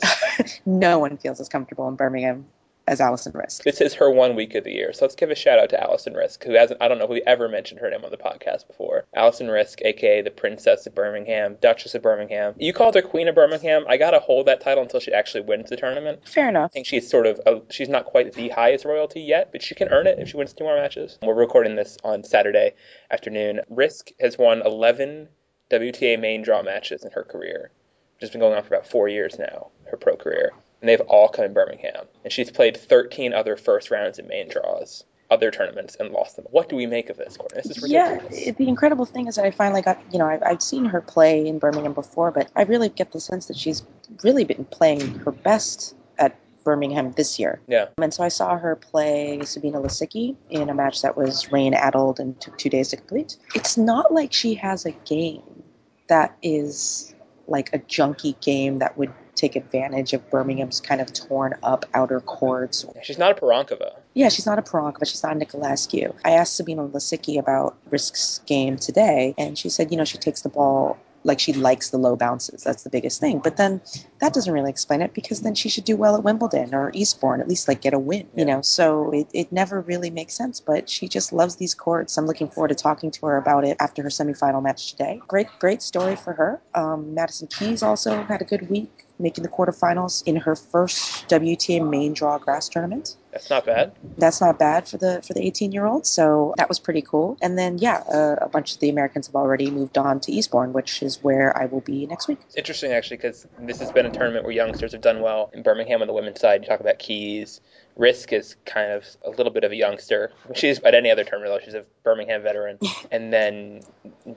No 0.66 0.98
one 1.00 1.18
feels 1.18 1.40
as 1.40 1.48
comfortable 1.50 1.88
in 1.90 1.96
Birmingham 1.96 2.46
as 2.92 3.00
Alison 3.00 3.32
Riske. 3.32 3.64
this 3.64 3.80
is 3.80 3.94
her 3.94 4.12
one 4.12 4.36
week 4.36 4.54
of 4.54 4.66
the 4.66 4.72
year, 4.72 4.92
so 4.92 5.06
let's 5.06 5.16
give 5.16 5.32
a 5.32 5.36
shout 5.36 5.58
out 5.58 5.70
to 5.70 5.82
Alison 5.82 6.14
Riske, 6.14 6.44
who 6.44 6.52
hasn't. 6.52 6.82
I 6.82 6.90
don't 6.90 6.98
know 6.98 7.06
if 7.06 7.10
we 7.10 7.22
ever 7.26 7.48
mentioned 7.48 7.80
her 7.80 7.90
name 7.90 8.04
on 8.04 8.12
the 8.12 8.18
podcast 8.18 8.68
before. 8.68 9.06
Alison 9.16 9.48
Riske, 9.48 9.86
aka 9.86 10.22
the 10.22 10.30
Princess 10.30 10.86
of 10.86 10.94
Birmingham, 10.94 11.56
Duchess 11.62 11.96
of 11.96 12.02
Birmingham. 12.02 12.54
You 12.58 12.74
called 12.74 12.96
her 12.96 13.02
Queen 13.02 13.30
of 13.30 13.36
Birmingham. 13.36 13.86
I 13.88 13.96
gotta 13.96 14.20
hold 14.20 14.46
that 14.48 14.60
title 14.60 14.84
until 14.84 15.00
she 15.00 15.14
actually 15.14 15.42
wins 15.42 15.70
the 15.70 15.78
tournament. 15.78 16.28
Fair 16.28 16.50
enough. 16.50 16.70
I 16.70 16.74
think 16.74 16.86
she's 16.86 17.10
sort 17.10 17.28
of 17.28 17.40
a, 17.46 17.62
she's 17.70 17.88
not 17.88 18.04
quite 18.04 18.34
the 18.34 18.50
highest 18.50 18.84
royalty 18.84 19.22
yet, 19.22 19.54
but 19.54 19.64
she 19.64 19.74
can 19.74 19.88
earn 19.88 20.06
it 20.06 20.20
if 20.20 20.28
she 20.28 20.36
wins 20.36 20.52
two 20.52 20.66
more 20.66 20.76
matches. 20.76 21.18
We're 21.24 21.34
recording 21.34 21.78
this 21.78 21.98
on 22.04 22.26
Saturday 22.26 22.74
afternoon. 23.10 23.62
Riske 23.72 24.12
has 24.20 24.38
won 24.38 24.62
11 24.66 25.30
WTA 25.70 26.20
main 26.20 26.42
draw 26.42 26.62
matches 26.62 27.06
in 27.06 27.12
her 27.12 27.24
career, 27.24 27.72
which 28.16 28.22
has 28.22 28.32
been 28.32 28.42
going 28.42 28.54
on 28.54 28.64
for 28.64 28.76
about 28.76 28.86
four 28.86 29.08
years 29.08 29.40
now, 29.40 29.70
her 29.90 29.96
pro 29.96 30.18
career, 30.18 30.52
and 30.82 30.90
they've 30.90 31.02
all 31.02 31.30
come 31.30 31.46
in 31.46 31.54
Birmingham. 31.54 32.06
And 32.24 32.34
she's 32.34 32.52
played 32.52 32.76
13 32.76 33.34
other 33.34 33.56
first 33.56 33.92
rounds 33.92 34.20
in 34.20 34.28
main 34.28 34.50
draws, 34.50 35.04
other 35.30 35.52
tournaments, 35.52 35.96
and 36.00 36.10
lost 36.12 36.36
them. 36.36 36.46
What 36.52 36.70
do 36.70 36.76
we 36.76 36.88
make 36.88 37.10
of 37.10 37.18
this, 37.18 37.38
Courtney? 37.38 37.62
This 37.64 37.78
is 37.78 37.90
Yeah, 37.90 38.10
ridiculous. 38.16 38.48
it- 38.48 38.58
the 38.58 38.68
incredible 38.68 39.06
thing 39.06 39.28
is 39.28 39.36
that 39.36 39.46
I 39.46 39.52
finally 39.52 39.82
got, 39.82 40.00
you 40.12 40.20
know, 40.20 40.26
I, 40.26 40.40
I've 40.44 40.62
seen 40.62 40.86
her 40.86 41.02
play 41.02 41.48
in 41.48 41.60
Birmingham 41.60 41.94
before, 41.94 42.32
but 42.32 42.50
I 42.56 42.64
really 42.64 42.90
get 42.90 43.12
the 43.12 43.20
sense 43.20 43.46
that 43.46 43.58
she's 43.58 43.84
really 44.24 44.44
been 44.44 44.66
playing 44.66 45.20
her 45.20 45.32
best 45.32 45.96
at 46.18 46.36
Birmingham 46.64 47.12
this 47.12 47.40
year. 47.40 47.62
Yeah. 47.68 47.88
And 48.00 48.14
so 48.14 48.24
I 48.24 48.28
saw 48.30 48.58
her 48.58 48.76
play 48.76 49.42
Sabine 49.44 49.74
Lisicki 49.74 50.36
in 50.50 50.70
a 50.70 50.74
match 50.74 51.02
that 51.04 51.16
was 51.16 51.52
rain 51.52 51.74
addled 51.74 52.20
and 52.20 52.40
took 52.42 52.58
two 52.58 52.70
days 52.70 52.90
to 52.90 52.98
complete. 52.98 53.38
It's 53.56 53.78
not 53.78 54.12
like 54.14 54.34
she 54.34 54.56
has 54.56 54.86
a 54.86 54.92
game 54.92 55.64
that 56.08 56.36
is 56.42 57.14
like 57.48 57.74
a 57.74 57.80
junky 57.80 58.40
game 58.42 58.80
that 58.80 58.98
would 58.98 59.12
take 59.36 59.56
advantage 59.56 60.14
of 60.14 60.30
Birmingham's 60.30 60.80
kind 60.82 61.02
of 61.02 61.12
torn 61.14 61.56
up 61.64 61.86
outer 61.94 62.20
courts. 62.22 62.86
She's 63.04 63.18
not 63.18 63.32
a 63.38 63.42
Pironkova. 63.42 63.96
Yeah, 64.14 64.30
she's 64.30 64.46
not 64.46 64.60
a 64.60 64.92
but 64.98 65.08
she's 65.08 65.24
not 65.24 65.36
a 65.36 65.40
Nicolescu. 65.40 66.14
I 66.26 66.32
asked 66.32 66.56
Sabine 66.56 66.78
Lisicki 66.78 67.40
about 67.40 67.78
Riske's 67.90 68.40
game 68.46 68.78
today, 68.78 69.34
and 69.38 69.58
she 69.58 69.70
said, 69.70 69.92
you 69.92 69.98
know, 69.98 70.06
she 70.06 70.18
takes 70.18 70.42
the 70.42 70.50
ball 70.50 70.98
like 71.24 71.40
she 71.40 71.54
likes 71.54 71.90
the 71.90 71.98
low 71.98 72.16
bounces. 72.16 72.64
That's 72.64 72.84
the 72.84 72.90
biggest 72.90 73.20
thing. 73.20 73.40
But 73.40 73.58
then 73.58 73.82
that 74.20 74.34
doesn't 74.34 74.52
really 74.52 74.70
explain 74.70 75.02
it 75.02 75.14
because 75.14 75.42
then 75.42 75.56
she 75.56 75.70
should 75.70 75.86
do 75.86 75.96
well 75.96 76.16
at 76.16 76.24
Wimbledon 76.24 76.74
or 76.74 76.92
Eastbourne, 76.94 77.42
at 77.42 77.48
least 77.48 77.68
like 77.68 77.82
get 77.82 77.94
a 77.94 78.00
win, 78.00 78.28
you 78.36 78.46
know. 78.46 78.62
So 78.62 79.12
it, 79.12 79.28
it 79.34 79.52
never 79.52 79.82
really 79.82 80.10
makes 80.10 80.34
sense. 80.34 80.60
But 80.60 80.90
she 80.90 81.08
just 81.08 81.32
loves 81.34 81.56
these 81.56 81.76
courts. 81.76 82.18
I'm 82.18 82.26
looking 82.26 82.50
forward 82.50 82.70
to 82.70 82.76
talking 82.76 83.12
to 83.12 83.26
her 83.28 83.38
about 83.38 83.66
it 83.66 83.78
after 83.80 84.02
her 84.04 84.10
semifinal 84.10 84.62
match 84.62 84.92
today. 84.92 85.22
Great, 85.28 85.48
great 85.60 85.82
story 85.82 86.16
for 86.16 86.34
her. 86.34 86.62
Um, 86.74 87.14
Madison 87.14 87.48
Keys 87.48 87.84
also 87.84 88.24
had 88.24 88.42
a 88.42 88.46
good 88.46 88.70
week, 88.70 89.06
making 89.22 89.44
the 89.44 89.50
quarterfinals 89.50 90.24
in 90.26 90.36
her 90.36 90.56
first 90.56 91.28
WTA 91.30 91.88
main 91.88 92.14
draw 92.14 92.38
grass 92.38 92.68
tournament 92.70 93.16
That's 93.32 93.50
not 93.50 93.66
bad. 93.66 93.94
that's 94.18 94.42
not 94.42 94.60
bad 94.60 94.88
for 94.88 94.98
the 94.98 95.22
for 95.26 95.34
the 95.34 95.42
18 95.46 95.72
year 95.72 95.86
old 95.86 96.06
so 96.06 96.54
that 96.58 96.68
was 96.70 96.80
pretty 96.80 97.02
cool 97.02 97.38
and 97.42 97.58
then 97.58 97.78
yeah 97.78 98.04
uh, 98.14 98.36
a 98.42 98.50
bunch 98.50 98.74
of 98.74 98.80
the 98.80 98.90
americans 98.90 99.28
have 99.28 99.36
already 99.36 99.70
moved 99.72 99.98
on 99.98 100.20
to 100.22 100.32
eastbourne 100.32 100.74
which 100.74 101.02
is 101.02 101.22
where 101.24 101.56
i 101.58 101.66
will 101.66 101.82
be 101.82 102.06
next 102.08 102.28
week 102.28 102.40
It's 102.48 102.56
interesting 102.56 102.92
actually 102.92 103.18
because 103.18 103.48
this 103.60 103.80
has 103.80 103.92
been 103.92 104.06
a 104.06 104.12
tournament 104.12 104.44
where 104.46 104.54
youngsters 104.54 104.92
have 104.92 105.02
done 105.02 105.22
well. 105.22 105.50
In 105.54 105.64
Birmingham 105.64 106.02
on 106.02 106.08
the 106.08 106.14
women's 106.14 106.40
side, 106.40 106.62
you 106.62 106.68
talk 106.68 106.80
about 106.80 107.00
Keys. 107.00 107.62
Riske 107.98 108.34
is 108.34 108.56
kind 108.66 108.92
of 108.92 109.06
a 109.26 109.30
little 109.30 109.52
bit 109.52 109.64
of 109.64 109.72
a 109.72 109.76
youngster. 109.76 110.32
She's 110.56 110.80
at 110.80 110.94
any 110.96 111.12
other 111.12 111.24
tournament 111.24 111.54
though. 111.54 111.64
She's 111.66 111.74
a 111.74 111.86
Birmingham 112.04 112.42
veteran. 112.42 112.80
and 113.12 113.32
then 113.32 113.82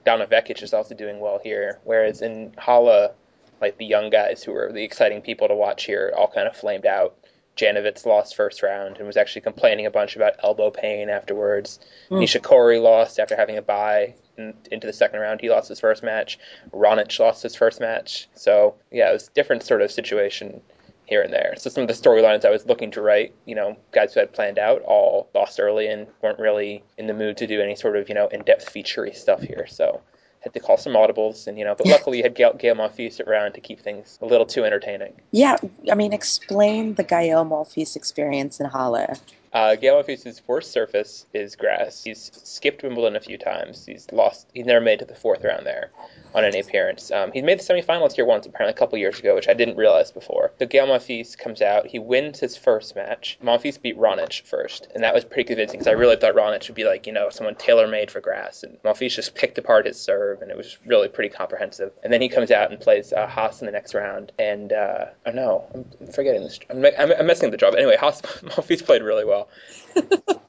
Donna 0.04 0.26
Vekic 0.26 0.62
is 0.62 0.74
also 0.74 0.94
doing 0.94 1.20
well 1.20 1.40
here. 1.42 1.78
Whereas 1.84 2.20
in 2.22 2.52
Halle, 2.58 3.12
like 3.60 3.78
the 3.78 3.84
young 3.84 4.10
guys 4.10 4.42
who 4.42 4.52
were 4.52 4.70
the 4.72 4.84
exciting 4.84 5.22
people 5.22 5.48
to 5.48 5.54
watch 5.54 5.84
here, 5.84 6.12
all 6.16 6.28
kind 6.28 6.48
of 6.48 6.56
flamed 6.56 6.86
out. 6.86 7.16
Janowicz 7.56 8.04
lost 8.04 8.34
first 8.34 8.62
round 8.62 8.96
and 8.96 9.06
was 9.06 9.16
actually 9.16 9.42
complaining 9.42 9.86
a 9.86 9.90
bunch 9.90 10.16
about 10.16 10.34
elbow 10.42 10.70
pain 10.70 11.08
afterwards. 11.08 11.78
Mm. 12.10 12.22
Nishikori 12.22 12.82
lost 12.82 13.20
after 13.20 13.36
having 13.36 13.56
a 13.56 13.62
bye 13.62 14.14
in, 14.36 14.54
into 14.72 14.86
the 14.86 14.92
second 14.92 15.20
round. 15.20 15.40
He 15.40 15.50
lost 15.50 15.68
his 15.68 15.78
first 15.78 16.02
match. 16.02 16.38
Raonic 16.72 17.16
lost 17.20 17.42
his 17.44 17.54
first 17.54 17.80
match. 17.80 18.28
So 18.34 18.74
yeah, 18.90 19.10
it 19.10 19.12
was 19.12 19.28
a 19.28 19.32
different 19.32 19.62
sort 19.62 19.82
of 19.82 19.92
situation 19.92 20.62
here 21.06 21.22
and 21.22 21.32
there. 21.32 21.54
So 21.56 21.70
some 21.70 21.82
of 21.82 21.88
the 21.88 21.94
storylines 21.94 22.44
I 22.44 22.50
was 22.50 22.66
looking 22.66 22.90
to 22.92 23.02
write, 23.02 23.34
you 23.44 23.54
know, 23.54 23.76
guys 23.92 24.14
who 24.14 24.20
had 24.20 24.32
planned 24.32 24.58
out 24.58 24.82
all 24.82 25.28
lost 25.34 25.60
early 25.60 25.86
and 25.86 26.06
weren't 26.22 26.38
really 26.38 26.82
in 26.98 27.06
the 27.06 27.14
mood 27.14 27.36
to 27.36 27.46
do 27.46 27.60
any 27.60 27.76
sort 27.76 27.96
of 27.96 28.08
you 28.08 28.14
know 28.14 28.28
in-depth 28.28 28.72
featurey 28.72 29.14
stuff 29.14 29.42
here. 29.42 29.66
So 29.68 30.00
had 30.44 30.52
to 30.52 30.60
call 30.60 30.76
some 30.76 30.92
audibles, 30.92 31.46
and 31.46 31.58
you 31.58 31.64
know, 31.64 31.74
but 31.74 31.86
luckily 31.86 32.18
you 32.18 32.22
had 32.22 32.34
Gael, 32.34 32.52
Gael 32.52 32.76
Monfils 32.76 33.18
around 33.26 33.52
to 33.54 33.60
keep 33.60 33.80
things 33.80 34.18
a 34.22 34.26
little 34.26 34.46
too 34.46 34.64
entertaining. 34.64 35.12
yeah 35.32 35.56
i 35.90 35.94
mean 35.94 36.12
explain 36.12 36.94
the 36.94 37.02
gael 37.02 37.44
monfils 37.44 37.96
experience 37.96 38.60
in 38.60 38.66
halle 38.66 39.16
Uh, 39.54 39.76
Gael 39.76 40.02
Monfils' 40.02 40.40
worst 40.48 40.72
surface 40.72 41.26
is 41.32 41.54
grass. 41.54 42.02
He's 42.02 42.32
skipped 42.42 42.82
Wimbledon 42.82 43.14
a 43.14 43.20
few 43.20 43.38
times. 43.38 43.86
He's 43.86 44.10
lost. 44.10 44.48
He's 44.52 44.66
never 44.66 44.80
made 44.80 44.98
to 44.98 45.04
the 45.04 45.14
fourth 45.14 45.44
round 45.44 45.64
there 45.64 45.92
on 46.34 46.44
any 46.44 46.58
appearance. 46.58 47.12
Um, 47.12 47.30
he 47.30 47.40
made 47.40 47.60
the 47.60 47.62
semifinals 47.62 48.14
here 48.14 48.24
once, 48.24 48.46
apparently 48.46 48.74
a 48.74 48.76
couple 48.76 48.98
years 48.98 49.20
ago, 49.20 49.36
which 49.36 49.48
I 49.48 49.54
didn't 49.54 49.76
realize 49.76 50.10
before. 50.10 50.52
So 50.58 50.66
Gael 50.66 50.88
Monfils 50.88 51.38
comes 51.38 51.62
out. 51.62 51.86
He 51.86 52.00
wins 52.00 52.40
his 52.40 52.56
first 52.56 52.96
match. 52.96 53.38
Monfils 53.42 53.80
beat 53.80 53.96
Raonic 53.96 54.42
first, 54.42 54.88
and 54.92 55.04
that 55.04 55.14
was 55.14 55.24
pretty 55.24 55.44
convincing 55.44 55.78
because 55.78 55.86
I 55.86 55.92
really 55.92 56.16
thought 56.16 56.34
Raonic 56.34 56.66
would 56.66 56.74
be 56.74 56.84
like 56.84 57.06
you 57.06 57.12
know 57.12 57.30
someone 57.30 57.54
tailor 57.54 57.86
made 57.86 58.10
for 58.10 58.20
grass, 58.20 58.64
and 58.64 58.82
Monfils 58.82 59.14
just 59.14 59.36
picked 59.36 59.56
apart 59.58 59.86
his 59.86 60.00
serve, 60.00 60.42
and 60.42 60.50
it 60.50 60.56
was 60.56 60.76
really 60.84 61.06
pretty 61.06 61.32
comprehensive. 61.32 61.92
And 62.02 62.12
then 62.12 62.20
he 62.20 62.28
comes 62.28 62.50
out 62.50 62.72
and 62.72 62.80
plays 62.80 63.12
uh, 63.12 63.28
Haas 63.28 63.60
in 63.60 63.66
the 63.66 63.72
next 63.72 63.94
round, 63.94 64.32
and 64.36 64.72
uh, 64.72 65.06
oh 65.26 65.30
no, 65.30 65.64
I'm 65.72 66.08
forgetting 66.08 66.42
this. 66.42 66.58
I'm, 66.68 66.84
I'm, 66.84 67.12
I'm 67.12 67.26
messing 67.28 67.46
up 67.46 67.52
the 67.52 67.56
job. 67.56 67.76
Anyway, 67.76 67.96
Haas 67.96 68.20
Monfils 68.42 68.84
played 68.84 69.02
really 69.02 69.24
well. 69.24 69.43
Well. 69.94 70.40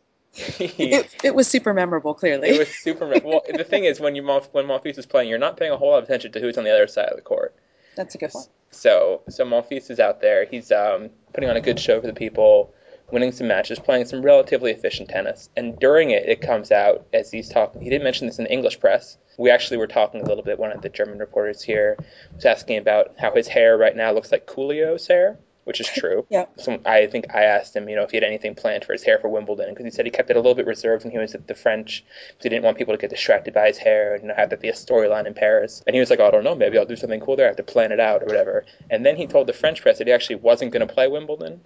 It, 0.59 1.15
it 1.23 1.35
was 1.35 1.47
super 1.47 1.73
memorable, 1.73 2.13
clearly. 2.13 2.49
it 2.49 2.59
was 2.59 2.67
super. 2.67 3.07
Well, 3.23 3.41
the 3.53 3.63
thing 3.63 3.85
is, 3.85 3.99
when 3.99 4.15
you 4.15 4.23
when 4.23 4.65
Monfils 4.65 4.97
is 4.97 5.05
playing, 5.05 5.29
you're 5.29 5.37
not 5.37 5.57
paying 5.57 5.71
a 5.71 5.77
whole 5.77 5.91
lot 5.91 5.99
of 5.99 6.03
attention 6.03 6.31
to 6.33 6.39
who's 6.39 6.57
on 6.57 6.65
the 6.65 6.73
other 6.73 6.87
side 6.87 7.07
of 7.09 7.15
the 7.15 7.21
court. 7.21 7.55
That's 7.95 8.15
a 8.15 8.17
good 8.17 8.31
one. 8.33 8.43
So 8.71 9.21
so 9.29 9.45
Monfils 9.45 9.89
is 9.89 9.99
out 9.99 10.21
there. 10.21 10.45
He's 10.45 10.71
um, 10.71 11.09
putting 11.33 11.49
on 11.49 11.55
a 11.55 11.61
good 11.61 11.79
show 11.79 12.01
for 12.01 12.07
the 12.07 12.13
people, 12.13 12.73
winning 13.11 13.31
some 13.31 13.47
matches, 13.47 13.79
playing 13.79 14.05
some 14.05 14.21
relatively 14.21 14.71
efficient 14.71 15.09
tennis. 15.09 15.49
And 15.55 15.79
during 15.79 16.09
it, 16.11 16.27
it 16.27 16.41
comes 16.41 16.71
out 16.71 17.05
as 17.13 17.31
he's 17.31 17.49
talking. 17.49 17.81
He 17.81 17.89
didn't 17.89 18.03
mention 18.03 18.27
this 18.27 18.37
in 18.37 18.43
the 18.43 18.51
English 18.51 18.79
press. 18.79 19.17
We 19.37 19.49
actually 19.49 19.77
were 19.77 19.87
talking 19.87 20.21
a 20.21 20.25
little 20.25 20.43
bit. 20.43 20.59
One 20.59 20.71
of 20.71 20.81
the 20.81 20.89
German 20.89 21.19
reporters 21.19 21.61
here 21.61 21.97
was 22.33 22.45
asking 22.45 22.77
about 22.77 23.15
how 23.17 23.33
his 23.33 23.47
hair 23.47 23.77
right 23.77 23.95
now 23.95 24.11
looks 24.11 24.31
like 24.31 24.47
Coolio's 24.47 25.07
hair, 25.07 25.37
which 25.65 25.79
is 25.81 25.87
true. 25.87 26.25
Yeah. 26.31 26.45
So 26.57 26.79
I 26.85 27.05
think 27.07 27.35
I 27.35 27.43
asked 27.43 27.75
him, 27.75 27.87
you 27.87 27.95
know, 27.95 28.03
if 28.03 28.11
he 28.11 28.17
had 28.17 28.23
anything 28.23 28.55
planned 28.55 28.83
for 28.83 28.93
his 28.93 29.03
hair 29.03 29.19
for 29.19 29.29
Wimbledon, 29.29 29.69
because 29.69 29.85
he 29.85 29.91
said 29.91 30.05
he 30.05 30.11
kept 30.11 30.29
it 30.29 30.35
a 30.35 30.39
little 30.39 30.55
bit 30.55 30.65
reserved 30.65 31.03
when 31.03 31.11
he 31.11 31.17
was 31.19 31.35
at 31.35 31.47
the 31.47 31.53
French, 31.55 32.03
because 32.29 32.43
he 32.43 32.49
didn't 32.49 32.63
want 32.63 32.77
people 32.77 32.93
to 32.93 32.97
get 32.97 33.09
distracted 33.09 33.53
by 33.53 33.67
his 33.67 33.77
hair 33.77 34.15
and 34.15 34.31
have 34.31 34.49
that 34.49 34.61
be 34.61 34.69
a 34.69 34.73
storyline 34.73 35.27
in 35.27 35.33
Paris. 35.33 35.83
And 35.85 35.93
he 35.95 35.99
was 35.99 36.09
like, 36.09 36.19
oh, 36.19 36.27
I 36.27 36.31
don't 36.31 36.43
know, 36.43 36.55
maybe 36.55 36.77
I'll 36.77 36.85
do 36.85 36.95
something 36.95 37.19
cool 37.19 37.35
there. 37.35 37.45
I 37.45 37.49
have 37.49 37.57
to 37.57 37.63
plan 37.63 37.91
it 37.91 37.99
out 37.99 38.23
or 38.23 38.25
whatever. 38.25 38.65
And 38.89 39.05
then 39.05 39.15
he 39.17 39.27
told 39.27 39.47
the 39.47 39.53
French 39.53 39.81
press 39.81 39.97
that 39.99 40.07
he 40.07 40.13
actually 40.13 40.37
wasn't 40.37 40.71
going 40.71 40.85
to 40.87 40.93
play 40.93 41.07
Wimbledon 41.07 41.61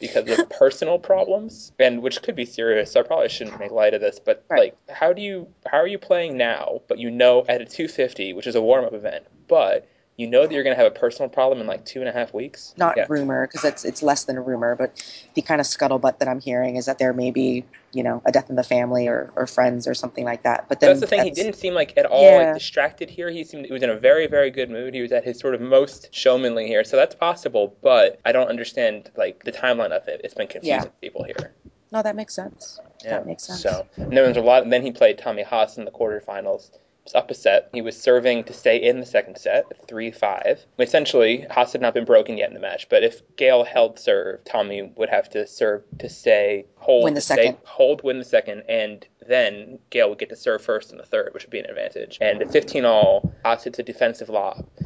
because 0.00 0.28
of 0.28 0.48
personal 0.58 0.98
problems, 0.98 1.72
and 1.78 2.02
which 2.02 2.22
could 2.22 2.34
be 2.36 2.44
serious. 2.44 2.92
So 2.92 3.00
I 3.00 3.02
probably 3.04 3.28
shouldn't 3.28 3.58
make 3.60 3.70
light 3.70 3.94
of 3.94 4.00
this, 4.00 4.18
but 4.18 4.44
Right. 4.48 4.74
like, 4.88 4.96
how 4.96 5.12
do 5.12 5.22
you, 5.22 5.48
how 5.66 5.78
are 5.78 5.86
you 5.86 5.98
playing 5.98 6.36
now? 6.36 6.80
But 6.88 6.98
you 6.98 7.10
know, 7.10 7.44
at 7.48 7.60
a 7.60 7.64
250, 7.64 8.32
which 8.32 8.46
is 8.46 8.54
a 8.56 8.62
warm 8.62 8.84
up 8.84 8.92
event, 8.94 9.24
but 9.48 9.88
you 10.16 10.28
know 10.28 10.42
that 10.46 10.52
you're 10.52 10.62
going 10.62 10.76
to 10.76 10.80
have 10.82 10.90
a 10.90 10.94
personal 10.94 11.28
problem 11.28 11.60
in 11.60 11.66
like 11.66 11.84
two 11.84 11.98
and 12.00 12.08
a 12.08 12.12
half 12.12 12.32
weeks. 12.32 12.72
Not 12.76 12.96
Yeah. 12.96 13.06
rumor, 13.08 13.46
because 13.46 13.64
it's 13.64 13.84
it's 13.84 14.02
less 14.02 14.24
than 14.24 14.36
a 14.36 14.40
rumor, 14.40 14.76
but 14.76 15.02
the 15.34 15.42
kind 15.42 15.60
of 15.60 15.66
scuttlebutt 15.66 16.18
that 16.18 16.28
I'm 16.28 16.40
hearing 16.40 16.76
is 16.76 16.86
that 16.86 16.98
there 16.98 17.12
may 17.12 17.32
be, 17.32 17.64
you 17.92 18.04
know, 18.04 18.22
a 18.24 18.30
death 18.30 18.48
in 18.48 18.54
the 18.54 18.62
family 18.62 19.08
or, 19.08 19.32
or 19.34 19.48
friends 19.48 19.88
or 19.88 19.94
something 19.94 20.24
like 20.24 20.44
that. 20.44 20.66
But 20.68 20.78
then 20.78 20.90
That's 20.90 21.00
the 21.00 21.06
thing. 21.08 21.24
He 21.24 21.30
didn't 21.32 21.54
seem 21.56 21.74
like 21.74 21.94
at 21.96 22.06
all 22.06 22.22
Yeah. 22.22 22.36
like 22.46 22.54
distracted 22.54 23.10
here. 23.10 23.28
He 23.30 23.42
seemed 23.42 23.66
he 23.66 23.72
was 23.72 23.82
in 23.82 23.90
a 23.90 23.96
very 23.96 24.28
very 24.28 24.50
good 24.50 24.70
mood. 24.70 24.94
He 24.94 25.02
was 25.02 25.10
at 25.10 25.24
his 25.24 25.38
sort 25.38 25.54
of 25.54 25.60
most 25.60 26.14
showmanly 26.14 26.68
here, 26.68 26.84
so 26.84 26.96
that's 26.96 27.14
possible. 27.16 27.74
But 27.82 28.20
I 28.24 28.30
don't 28.30 28.48
understand 28.48 29.10
like 29.16 29.42
the 29.42 29.52
timeline 29.52 29.90
of 29.90 30.06
it. 30.06 30.20
It's 30.22 30.34
been 30.34 30.46
confusing 30.46 30.76
Yeah. 30.76 30.84
to 30.84 30.90
people 31.00 31.24
here. 31.24 31.52
No, 31.90 32.02
that 32.02 32.14
makes 32.14 32.34
sense. 32.34 32.80
Yeah. 33.02 33.10
That 33.18 33.26
makes 33.26 33.44
sense. 33.44 33.60
So 33.62 33.86
and 33.96 34.16
there 34.16 34.26
was 34.28 34.36
a 34.36 34.40
lot. 34.40 34.62
And 34.62 34.72
then 34.72 34.82
he 34.82 34.92
played 34.92 35.18
Tommy 35.18 35.42
Haas 35.42 35.76
in 35.76 35.84
the 35.84 35.90
quarterfinals. 35.90 36.70
He 37.04 37.08
was 37.10 37.14
up 37.22 37.30
a 37.30 37.34
set. 37.34 37.68
He 37.74 37.82
was 37.82 38.00
serving 38.00 38.44
to 38.44 38.54
stay 38.54 38.78
in 38.78 38.98
the 38.98 39.04
second 39.04 39.36
set, 39.36 39.66
three 39.86 40.10
five. 40.10 40.64
Essentially, 40.78 41.44
Haas 41.50 41.72
had 41.72 41.82
not 41.82 41.92
been 41.92 42.06
broken 42.06 42.38
yet 42.38 42.48
in 42.48 42.54
the 42.54 42.60
match. 42.60 42.88
But 42.88 43.04
if 43.04 43.20
Gael 43.36 43.62
held 43.62 43.98
serve, 43.98 44.42
Tommy 44.44 44.90
would 44.96 45.10
have 45.10 45.28
to 45.30 45.46
serve 45.46 45.82
to 45.98 46.08
stay, 46.08 46.64
hold, 46.76 47.04
Win 47.04 47.12
the 47.12 47.20
stay- 47.20 47.34
second. 47.34 47.58
hold, 47.64 48.02
win 48.02 48.18
the 48.20 48.24
second, 48.24 48.62
and 48.70 49.06
then 49.28 49.78
Gael 49.90 50.08
would 50.08 50.18
get 50.18 50.30
to 50.30 50.36
serve 50.36 50.62
first 50.62 50.92
in 50.92 50.96
the 50.96 51.04
third, 51.04 51.34
which 51.34 51.44
would 51.44 51.50
be 51.50 51.58
an 51.58 51.66
advantage. 51.66 52.16
And 52.22 52.40
at 52.40 52.50
15 52.50 52.86
all, 52.86 53.34
Haas 53.44 53.64
hits 53.64 53.78
a 53.78 53.82
defensive 53.82 54.30
lob. 54.30 54.66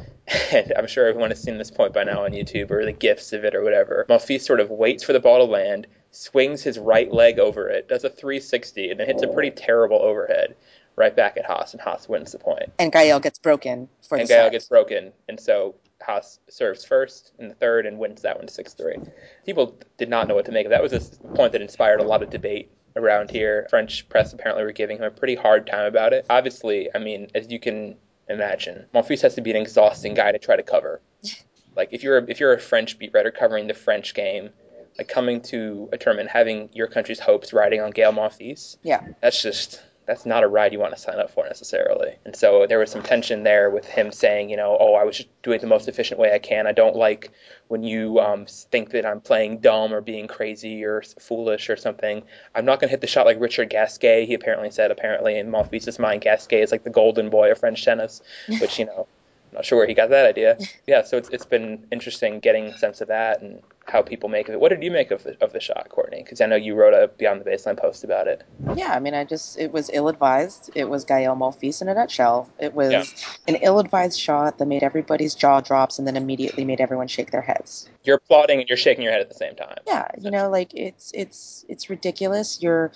And 0.51 0.71
I'm 0.77 0.85
sure 0.85 1.07
everyone 1.07 1.31
has 1.31 1.41
seen 1.41 1.57
this 1.57 1.71
point 1.71 1.91
by 1.91 2.03
now 2.03 2.23
on 2.25 2.33
YouTube 2.33 2.69
or 2.69 2.85
the 2.85 2.91
gifs 2.91 3.33
of 3.33 3.43
it 3.45 3.55
or 3.55 3.63
whatever. 3.63 4.05
Monfils 4.09 4.41
sort 4.41 4.59
of 4.59 4.69
waits 4.69 5.03
for 5.03 5.11
the 5.11 5.19
ball 5.19 5.39
to 5.39 5.43
land, 5.51 5.87
swings 6.11 6.61
his 6.61 6.77
right 6.77 7.11
leg 7.11 7.39
over 7.39 7.67
it, 7.67 7.87
does 7.89 8.03
a 8.03 8.11
360, 8.11 8.91
and 8.91 8.99
then 8.99 9.07
hits 9.07 9.23
a 9.23 9.27
pretty 9.27 9.49
terrible 9.49 9.97
overhead 9.99 10.55
right 10.99 11.15
back 11.15 11.37
at 11.37 11.45
Haas, 11.45 11.71
and 11.73 11.81
Haas 11.81 12.07
wins 12.07 12.33
the 12.33 12.37
point. 12.39 12.71
And 12.77 12.91
Gael 12.91 13.19
gets 13.19 13.39
broken 13.39 13.87
for 14.07 14.17
And 14.17 14.27
the 14.27 14.33
Gael 14.33 14.49
gets 14.51 14.67
broken, 14.67 15.13
and 15.27 15.39
so 15.39 15.75
Haas 16.01 16.39
serves 16.49 16.83
first 16.85 17.31
in 17.39 17.47
the 17.47 17.55
third 17.55 17.85
and 17.87 17.97
wins 17.97 18.21
that 18.21 18.37
one 18.37 18.47
6 18.47 18.73
3. 18.73 18.97
People 19.45 19.75
did 19.97 20.09
not 20.09 20.27
know 20.27 20.35
what 20.35 20.45
to 20.45 20.51
make 20.51 20.65
of 20.65 20.71
that. 20.71 20.83
was 20.83 20.93
a 20.93 20.99
point 21.35 21.53
that 21.53 21.61
inspired 21.61 22.01
a 22.01 22.03
lot 22.03 22.21
of 22.21 22.29
debate 22.29 22.69
around 22.95 23.31
here. 23.31 23.65
French 23.69 24.07
press 24.09 24.33
apparently 24.33 24.63
were 24.63 24.71
giving 24.73 24.97
him 24.97 25.03
a 25.05 25.11
pretty 25.11 25.35
hard 25.35 25.65
time 25.65 25.85
about 25.85 26.11
it. 26.13 26.25
Obviously, 26.29 26.89
I 26.93 26.99
mean, 26.99 27.29
as 27.33 27.49
you 27.49 27.59
can 27.59 27.95
imagine, 28.27 28.85
Monfils 28.93 29.21
has 29.21 29.35
to 29.35 29.41
be 29.41 29.51
an 29.51 29.57
exhausting 29.57 30.13
guy 30.13 30.31
to 30.31 30.37
try 30.39 30.55
to 30.55 30.63
cover. 30.63 31.01
Like 31.75 31.89
if 31.93 32.03
you're 32.03 32.17
a, 32.17 32.23
if 32.27 32.41
you're 32.41 32.51
a 32.51 32.59
French 32.59 32.97
beat 32.99 33.11
writer 33.13 33.31
covering 33.31 33.67
the 33.67 33.73
French 33.73 34.13
game, 34.13 34.49
like 34.97 35.07
coming 35.07 35.39
to 35.43 35.87
a 35.93 35.97
tournament 35.97 36.29
having 36.29 36.69
your 36.73 36.87
country's 36.87 37.19
hopes 37.21 37.53
riding 37.53 37.79
on 37.79 37.91
Gael 37.91 38.11
Monfils, 38.11 38.75
Yeah. 38.83 39.07
that's 39.21 39.41
just 39.41 39.81
that's 40.09 40.25
not 40.25 40.43
a 40.43 40.47
ride 40.47 40.73
you 40.73 40.79
want 40.79 40.91
to 40.91 40.99
sign 40.99 41.19
up 41.19 41.29
for 41.29 41.45
necessarily. 41.45 42.15
And 42.25 42.35
so 42.35 42.65
there 42.67 42.79
was 42.79 42.89
some 42.89 43.03
tension 43.03 43.43
there 43.43 43.69
with 43.69 43.85
him 43.85 44.11
saying, 44.11 44.49
you 44.49 44.57
know, 44.57 44.75
oh, 44.79 44.95
I 44.95 45.03
was 45.03 45.15
just 45.15 45.29
doing 45.43 45.61
the 45.61 45.67
most 45.67 45.87
efficient 45.87 46.19
way 46.19 46.33
I 46.33 46.39
can. 46.39 46.65
I 46.65 46.71
don't 46.71 46.95
like 46.95 47.31
when 47.67 47.83
you 47.83 48.19
um, 48.19 48.47
think 48.47 48.89
that 48.89 49.05
I'm 49.05 49.21
playing 49.21 49.59
dumb 49.59 49.93
or 49.93 50.01
being 50.01 50.27
crazy 50.27 50.83
or 50.83 51.03
foolish 51.19 51.69
or 51.69 51.77
something. 51.77 52.23
I'm 52.55 52.65
not 52.65 52.79
going 52.79 52.87
to 52.87 52.91
hit 52.91 53.01
the 53.01 53.07
shot 53.07 53.27
like 53.27 53.39
Richard 53.39 53.69
Gasquet. 53.69 54.25
He 54.25 54.33
apparently 54.33 54.71
said, 54.71 54.89
apparently 54.89 55.37
in 55.37 55.51
Monfils' 55.51 55.99
mind, 55.99 56.21
Gasquet 56.21 56.63
is 56.63 56.71
like 56.71 56.83
the 56.83 56.89
golden 56.89 57.29
boy 57.29 57.51
of 57.51 57.59
French 57.59 57.85
tennis, 57.85 58.23
which 58.59 58.79
you 58.79 58.85
know. 58.85 59.07
I'm 59.51 59.57
not 59.57 59.65
sure 59.65 59.79
where 59.79 59.87
he 59.87 59.95
got 59.95 60.11
that 60.11 60.27
idea. 60.27 60.59
Yeah, 60.85 61.03
so 61.03 61.17
it's, 61.17 61.29
it's 61.29 61.45
been 61.45 61.83
interesting 61.91 62.39
getting 62.39 62.65
a 62.65 62.77
sense 62.77 63.01
of 63.01 63.07
that 63.07 63.41
and 63.41 63.63
how 63.89 64.01
people 64.01 64.29
make 64.29 64.47
of 64.47 64.53
it. 64.53 64.59
What 64.59 64.69
did 64.69 64.83
you 64.83 64.91
make 64.91 65.11
of 65.11 65.23
the, 65.23 65.35
of 65.43 65.51
the 65.53 65.59
shot, 65.59 65.89
Courtney? 65.89 66.21
Because 66.23 66.41
I 66.41 66.45
know 66.45 66.55
you 66.55 66.75
wrote 66.75 66.93
a 66.93 67.07
Beyond 67.07 67.41
the 67.41 67.49
Baseline 67.49 67.77
post 67.77 68.03
about 68.03 68.27
it. 68.27 68.43
Yeah, 68.75 68.93
I 68.93 68.99
mean, 68.99 69.13
I 69.13 69.23
just, 69.23 69.57
it 69.57 69.71
was 69.71 69.89
ill 69.93 70.07
advised. 70.07 70.69
It 70.75 70.89
was 70.89 71.03
Gael 71.05 71.35
Monfils 71.35 71.81
in 71.81 71.89
a 71.89 71.93
nutshell. 71.93 72.49
It 72.59 72.73
was 72.73 72.91
Yeah. 72.91 73.03
an 73.47 73.55
ill 73.61 73.79
advised 73.79 74.19
shot 74.19 74.57
that 74.59 74.65
made 74.67 74.83
everybody's 74.83 75.35
jaw 75.35 75.61
drops 75.61 75.97
and 75.99 76.07
then 76.07 76.15
immediately 76.15 76.65
made 76.65 76.79
everyone 76.81 77.07
shake 77.07 77.31
their 77.31 77.41
heads. 77.41 77.89
You're 78.03 78.17
applauding 78.17 78.59
and 78.59 78.69
you're 78.69 78.77
shaking 78.77 79.03
your 79.03 79.11
head 79.11 79.21
at 79.21 79.29
the 79.29 79.35
same 79.35 79.55
time. 79.55 79.77
Yeah, 79.87 80.07
you 80.19 80.31
know, 80.31 80.49
like 80.49 80.73
it's 80.73 81.11
it's 81.13 81.65
it's 81.67 81.89
ridiculous. 81.89 82.61
You're 82.61 82.91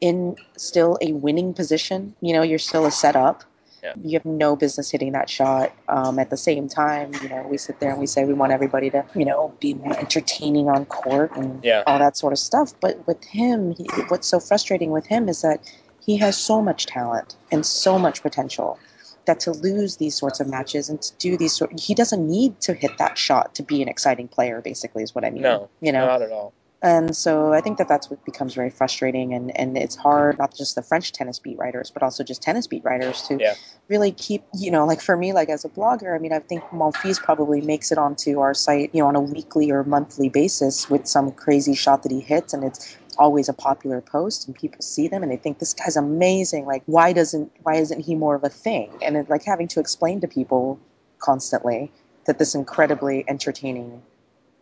in 0.00 0.36
still 0.56 0.98
a 1.00 1.12
winning 1.12 1.54
position. 1.54 2.14
You 2.20 2.34
know, 2.34 2.42
you're 2.42 2.58
still 2.58 2.86
a 2.86 2.90
setup. 2.90 3.44
Yeah. 3.82 3.92
You 4.02 4.12
have 4.18 4.24
no 4.24 4.56
business 4.56 4.90
hitting 4.90 5.12
that 5.12 5.28
shot. 5.30 5.72
Um, 5.88 6.18
at 6.18 6.30
the 6.30 6.36
same 6.36 6.68
time, 6.68 7.12
you 7.22 7.28
know, 7.28 7.46
we 7.48 7.58
sit 7.58 7.78
there 7.80 7.90
and 7.90 8.00
we 8.00 8.06
say 8.06 8.24
we 8.24 8.34
want 8.34 8.52
everybody 8.52 8.90
to, 8.90 9.04
you 9.14 9.24
know, 9.24 9.54
be 9.60 9.74
more 9.74 9.96
entertaining 9.98 10.68
on 10.68 10.86
court 10.86 11.36
and 11.36 11.62
Yeah. 11.64 11.82
all 11.86 11.98
that 11.98 12.16
sort 12.16 12.32
of 12.32 12.38
stuff. 12.38 12.72
But 12.80 13.06
with 13.06 13.22
him, 13.24 13.72
he, 13.72 13.84
what's 14.08 14.28
so 14.28 14.40
frustrating 14.40 14.90
with 14.90 15.06
him 15.06 15.28
is 15.28 15.42
that 15.42 15.60
he 16.04 16.16
has 16.18 16.36
so 16.36 16.62
much 16.62 16.86
talent 16.86 17.36
and 17.52 17.64
so 17.66 17.98
much 17.98 18.22
potential 18.22 18.78
that 19.26 19.40
to 19.40 19.50
lose 19.52 19.96
these 19.96 20.16
sorts 20.16 20.38
of 20.40 20.48
matches 20.48 20.88
and 20.88 21.02
to 21.02 21.16
do 21.18 21.36
these 21.36 21.52
sort, 21.52 21.78
he 21.78 21.94
doesn't 21.94 22.26
need 22.26 22.60
to 22.60 22.74
hit 22.74 22.96
that 22.98 23.18
shot 23.18 23.54
to 23.56 23.62
be 23.62 23.82
an 23.82 23.88
exciting 23.88 24.28
player. 24.28 24.60
Basically, 24.60 25.02
is 25.02 25.14
what 25.14 25.24
I 25.24 25.30
mean. 25.30 25.42
No, 25.42 25.68
you 25.80 25.92
know. 25.92 26.06
not 26.06 26.22
at 26.22 26.30
all. 26.30 26.54
And 26.86 27.16
so 27.16 27.52
I 27.52 27.60
think 27.62 27.78
that 27.78 27.88
that's 27.88 28.08
what 28.10 28.24
becomes 28.24 28.54
very 28.54 28.70
frustrating, 28.70 29.34
and, 29.34 29.58
and 29.58 29.76
it's 29.76 29.96
hard 29.96 30.38
not 30.38 30.56
just 30.56 30.76
the 30.76 30.82
French 30.82 31.10
tennis 31.10 31.40
beat 31.40 31.58
writers, 31.58 31.90
but 31.90 32.04
also 32.04 32.22
just 32.22 32.42
tennis 32.42 32.68
beat 32.68 32.84
writers 32.84 33.22
to 33.22 33.38
Yeah. 33.40 33.54
really 33.88 34.12
keep, 34.12 34.44
you 34.54 34.70
know, 34.70 34.86
like 34.86 35.00
for 35.00 35.16
me, 35.16 35.32
like 35.32 35.48
as 35.48 35.64
a 35.64 35.68
blogger, 35.68 36.14
I 36.14 36.20
mean, 36.20 36.32
I 36.32 36.38
think 36.38 36.62
Monfils 36.70 37.20
probably 37.20 37.60
makes 37.60 37.90
it 37.90 37.98
onto 37.98 38.38
our 38.38 38.54
site, 38.54 38.90
you 38.94 39.02
know, 39.02 39.08
on 39.08 39.16
a 39.16 39.20
weekly 39.20 39.72
or 39.72 39.82
monthly 39.82 40.28
basis 40.28 40.88
with 40.88 41.08
some 41.08 41.32
crazy 41.32 41.74
shot 41.74 42.04
that 42.04 42.12
he 42.12 42.20
hits, 42.20 42.54
and 42.54 42.62
it's 42.62 42.96
always 43.18 43.48
a 43.48 43.54
popular 43.54 44.00
post, 44.00 44.46
and 44.46 44.54
people 44.56 44.80
see 44.82 45.08
them 45.08 45.24
and 45.24 45.32
they 45.32 45.38
think 45.38 45.58
this 45.58 45.74
guy's 45.74 45.96
amazing. 45.96 46.66
Like, 46.66 46.84
why 46.86 47.12
doesn't 47.12 47.50
why 47.64 47.76
isn't 47.76 48.00
he 48.00 48.14
more 48.14 48.36
of 48.36 48.44
a 48.44 48.48
thing? 48.50 48.92
And 49.02 49.16
it's 49.16 49.28
like 49.30 49.44
having 49.44 49.68
to 49.68 49.80
explain 49.80 50.20
to 50.20 50.28
people 50.28 50.78
constantly 51.18 51.90
that 52.26 52.38
this 52.38 52.54
incredibly 52.54 53.24
entertaining 53.28 54.02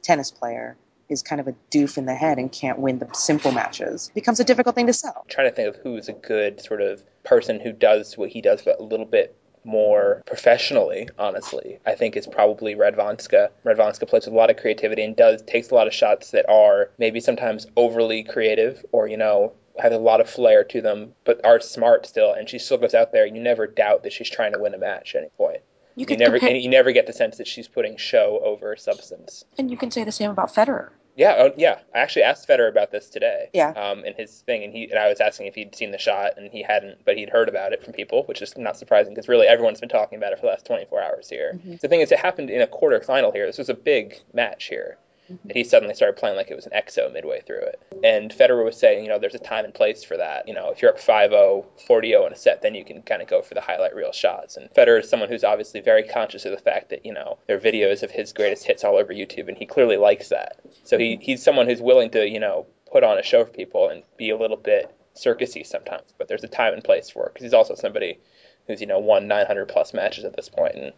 tennis 0.03 0.31
player 0.31 0.77
is 1.09 1.23
kind 1.23 1.41
of 1.41 1.49
a 1.49 1.55
doof 1.71 1.99
in 1.99 2.07
the 2.07 2.15
head 2.15 2.39
and 2.39 2.51
can't 2.51 2.79
win 2.79 2.99
the 2.99 3.09
simple 3.13 3.53
matches 3.53 4.11
becomes 4.15 4.41
a 4.41 4.45
difficult 4.45 4.75
thing 4.75 4.87
to 4.87 4.93
sell. 4.93 5.23
I'm 5.23 5.29
trying 5.29 5.51
to 5.51 5.55
think 5.55 5.69
of 5.69 5.77
who's 5.83 6.09
a 6.09 6.13
good 6.13 6.61
sort 6.61 6.81
of 6.81 7.03
person 7.25 7.61
who 7.61 7.73
does 7.73 8.17
what 8.17 8.31
he 8.31 8.41
does, 8.41 8.63
but 8.63 8.81
a 8.81 8.83
little 8.83 9.07
bit 9.07 9.37
more 9.65 10.23
professionally, 10.27 11.09
honestly. 11.19 11.79
I 11.87 11.95
think 11.95 12.17
is 12.17 12.27
probably 12.27 12.75
Radwanska. 12.75 13.49
Radwanska 13.65 14.09
plays 14.09 14.27
with 14.27 14.35
a 14.35 14.37
lot 14.37 14.51
of 14.51 14.57
creativity 14.57 15.03
and 15.03 15.17
does 15.17 15.43
takes 15.43 15.71
a 15.71 15.75
lot 15.75 15.87
of 15.87 15.95
shots 15.95 16.31
that 16.33 16.49
are 16.49 16.91
maybe 16.99 17.21
sometimes 17.21 17.67
overly 17.77 18.23
creative 18.23 18.85
or, 18.93 19.09
you 19.09 19.17
know, 19.17 19.53
have 19.79 19.93
a 19.93 19.99
lot 19.99 20.21
of 20.21 20.31
flair 20.31 20.65
to 20.65 20.81
them, 20.81 21.13
but 21.25 21.45
are 21.45 21.61
smart 21.61 22.07
still, 22.07 22.33
and 22.33 22.49
she 22.49 22.59
still 22.59 22.79
goes 22.79 22.95
out 22.95 23.13
there. 23.13 23.27
You 23.27 23.41
never 23.41 23.67
doubt 23.67 24.05
that 24.05 24.13
she's 24.13 24.31
trying 24.31 24.53
to 24.53 24.59
win 24.59 24.75
a 24.75 24.79
match 24.79 25.15
at 25.15 25.23
any 25.23 25.31
point. 25.37 25.63
You 25.97 26.07
You 26.09 26.17
never, 26.17 26.39
compare, 26.39 26.57
you 26.57 26.69
never 26.69 26.93
get 26.93 27.07
the 27.07 27.13
sense 27.13 27.37
that 27.39 27.47
she's 27.47 27.69
putting 27.69 27.97
show 27.97 28.41
over 28.45 28.75
substance. 28.77 29.45
and 29.59 29.71
you 29.71 29.77
can 29.77 29.91
say 29.91 30.05
the 30.05 30.13
same 30.13 30.31
about 30.31 30.53
Federer. 30.53 30.91
Yeah, 31.17 31.37
oh, 31.39 31.53
yeah. 31.57 31.79
I 31.95 31.99
actually 32.01 32.25
asked 32.25 32.49
Federer 32.49 32.69
about 32.69 32.91
this 32.91 33.09
today. 33.09 33.49
Yeah. 33.53 33.71
Um, 33.71 34.05
in 34.05 34.15
his 34.15 34.41
thing, 34.41 34.65
and 34.65 34.73
he 34.73 34.91
and 34.91 34.99
I 34.99 35.09
was 35.09 35.21
asking 35.21 35.47
if 35.47 35.55
he'd 35.55 35.73
seen 35.77 35.93
the 35.93 35.99
shot, 35.99 36.33
and 36.37 36.51
he 36.51 36.61
hadn't, 36.61 37.05
but 37.05 37.17
he'd 37.17 37.29
heard 37.31 37.49
about 37.49 37.73
it 37.73 37.85
from 37.85 37.93
people, 37.93 38.25
which 38.25 38.43
is 38.43 38.57
not 38.59 38.77
surprising 38.77 39.15
because 39.15 39.29
really 39.29 39.47
everyone's 39.47 39.79
been 39.79 39.89
talking 39.89 40.19
about 40.19 40.33
it 40.33 40.37
for 40.41 40.47
the 40.47 40.49
last 40.49 40.67
24 40.67 41.01
hours 41.01 41.29
here. 41.31 41.61
Mhm. 41.65 41.79
The 41.81 41.87
thing 41.87 42.01
is, 42.01 42.11
it 42.11 42.19
happened 42.19 42.51
in 42.51 42.61
a 42.61 42.67
quarterfinal 42.67 43.33
here. 43.33 43.47
This 43.47 43.59
was 43.59 43.69
a 43.69 43.75
big 43.75 44.19
match 44.33 44.65
here. 44.65 44.99
And 45.29 45.53
he 45.53 45.65
suddenly 45.65 45.95
started 45.95 46.17
playing 46.17 46.37
like 46.37 46.51
it 46.51 46.55
was 46.57 46.67
an 46.67 46.73
EXO 46.73 47.13
midway 47.13 47.41
through 47.41 47.61
it. 47.61 47.81
And 48.05 48.31
Federer 48.31 48.65
was 48.65 48.77
saying, 48.77 49.03
you 49.03 49.09
know, 49.09 49.19
there's 49.19 49.35
a 49.35 49.39
time 49.39 49.65
and 49.65 49.73
place 49.73 50.05
for 50.05 50.17
that. 50.17 50.47
You 50.47 50.55
know, 50.55 50.71
if 50.71 50.83
you're 50.83 50.91
up 50.91 50.99
5-0, 50.99 51.65
40-0 51.89 52.27
in 52.27 52.33
a 52.33 52.37
set, 52.37 52.63
then 52.63 52.75
you 52.75 52.85
can 52.85 53.03
kind 53.03 53.23
of 53.23 53.29
go 53.29 53.41
for 53.41 53.55
the 53.55 53.61
highlight 53.61 53.95
reel 53.95 54.13
shots. 54.13 54.57
And 54.57 54.69
Federer 54.71 55.01
is 55.01 55.09
someone 55.09 55.29
who's 55.29 55.45
obviously 55.45 55.81
very 55.81 56.03
conscious 56.03 56.45
of 56.45 56.53
the 56.53 56.59
fact 56.59 56.91
that, 56.91 57.07
you 57.07 57.13
know, 57.13 57.39
there 57.47 57.57
are 57.57 57.61
videos 57.61 58.03
of 58.03 58.11
his 58.11 58.33
greatest 58.33 58.65
hits 58.65 58.85
all 58.85 58.97
over 58.97 59.15
YouTube, 59.15 59.49
and 59.49 59.57
he 59.57 59.67
clearly 59.67 59.97
likes 59.97 60.29
that. 60.29 60.61
So 60.85 60.99
he, 60.99 61.19
he's 61.21 61.43
someone 61.43 61.67
who's 61.67 61.81
willing 61.81 62.11
to, 62.11 62.29
you 62.29 62.41
know, 62.41 62.67
put 62.91 63.03
on 63.03 63.19
a 63.19 63.23
show 63.23 63.45
for 63.45 63.51
people 63.51 63.89
and 63.89 64.03
be 64.17 64.31
a 64.31 64.37
little 64.37 64.57
bit 64.57 64.95
circusy 65.17 65.67
sometimes. 65.67 66.13
But 66.19 66.29
there's 66.29 66.45
a 66.45 66.49
time 66.49 66.75
and 66.75 66.85
place 66.85 67.11
for 67.11 67.27
it 67.27 67.35
because 67.35 67.45
he's 67.45 67.55
also 67.55 67.75
somebody 67.75 68.19
who's 68.67 68.81
you 68.81 68.87
know 68.87 68.99
won 68.99 69.27
900 69.27 69.67
plus 69.67 69.93
matches 69.95 70.25
at 70.25 70.37
this 70.37 70.49
point, 70.49 70.75
and 70.75 70.93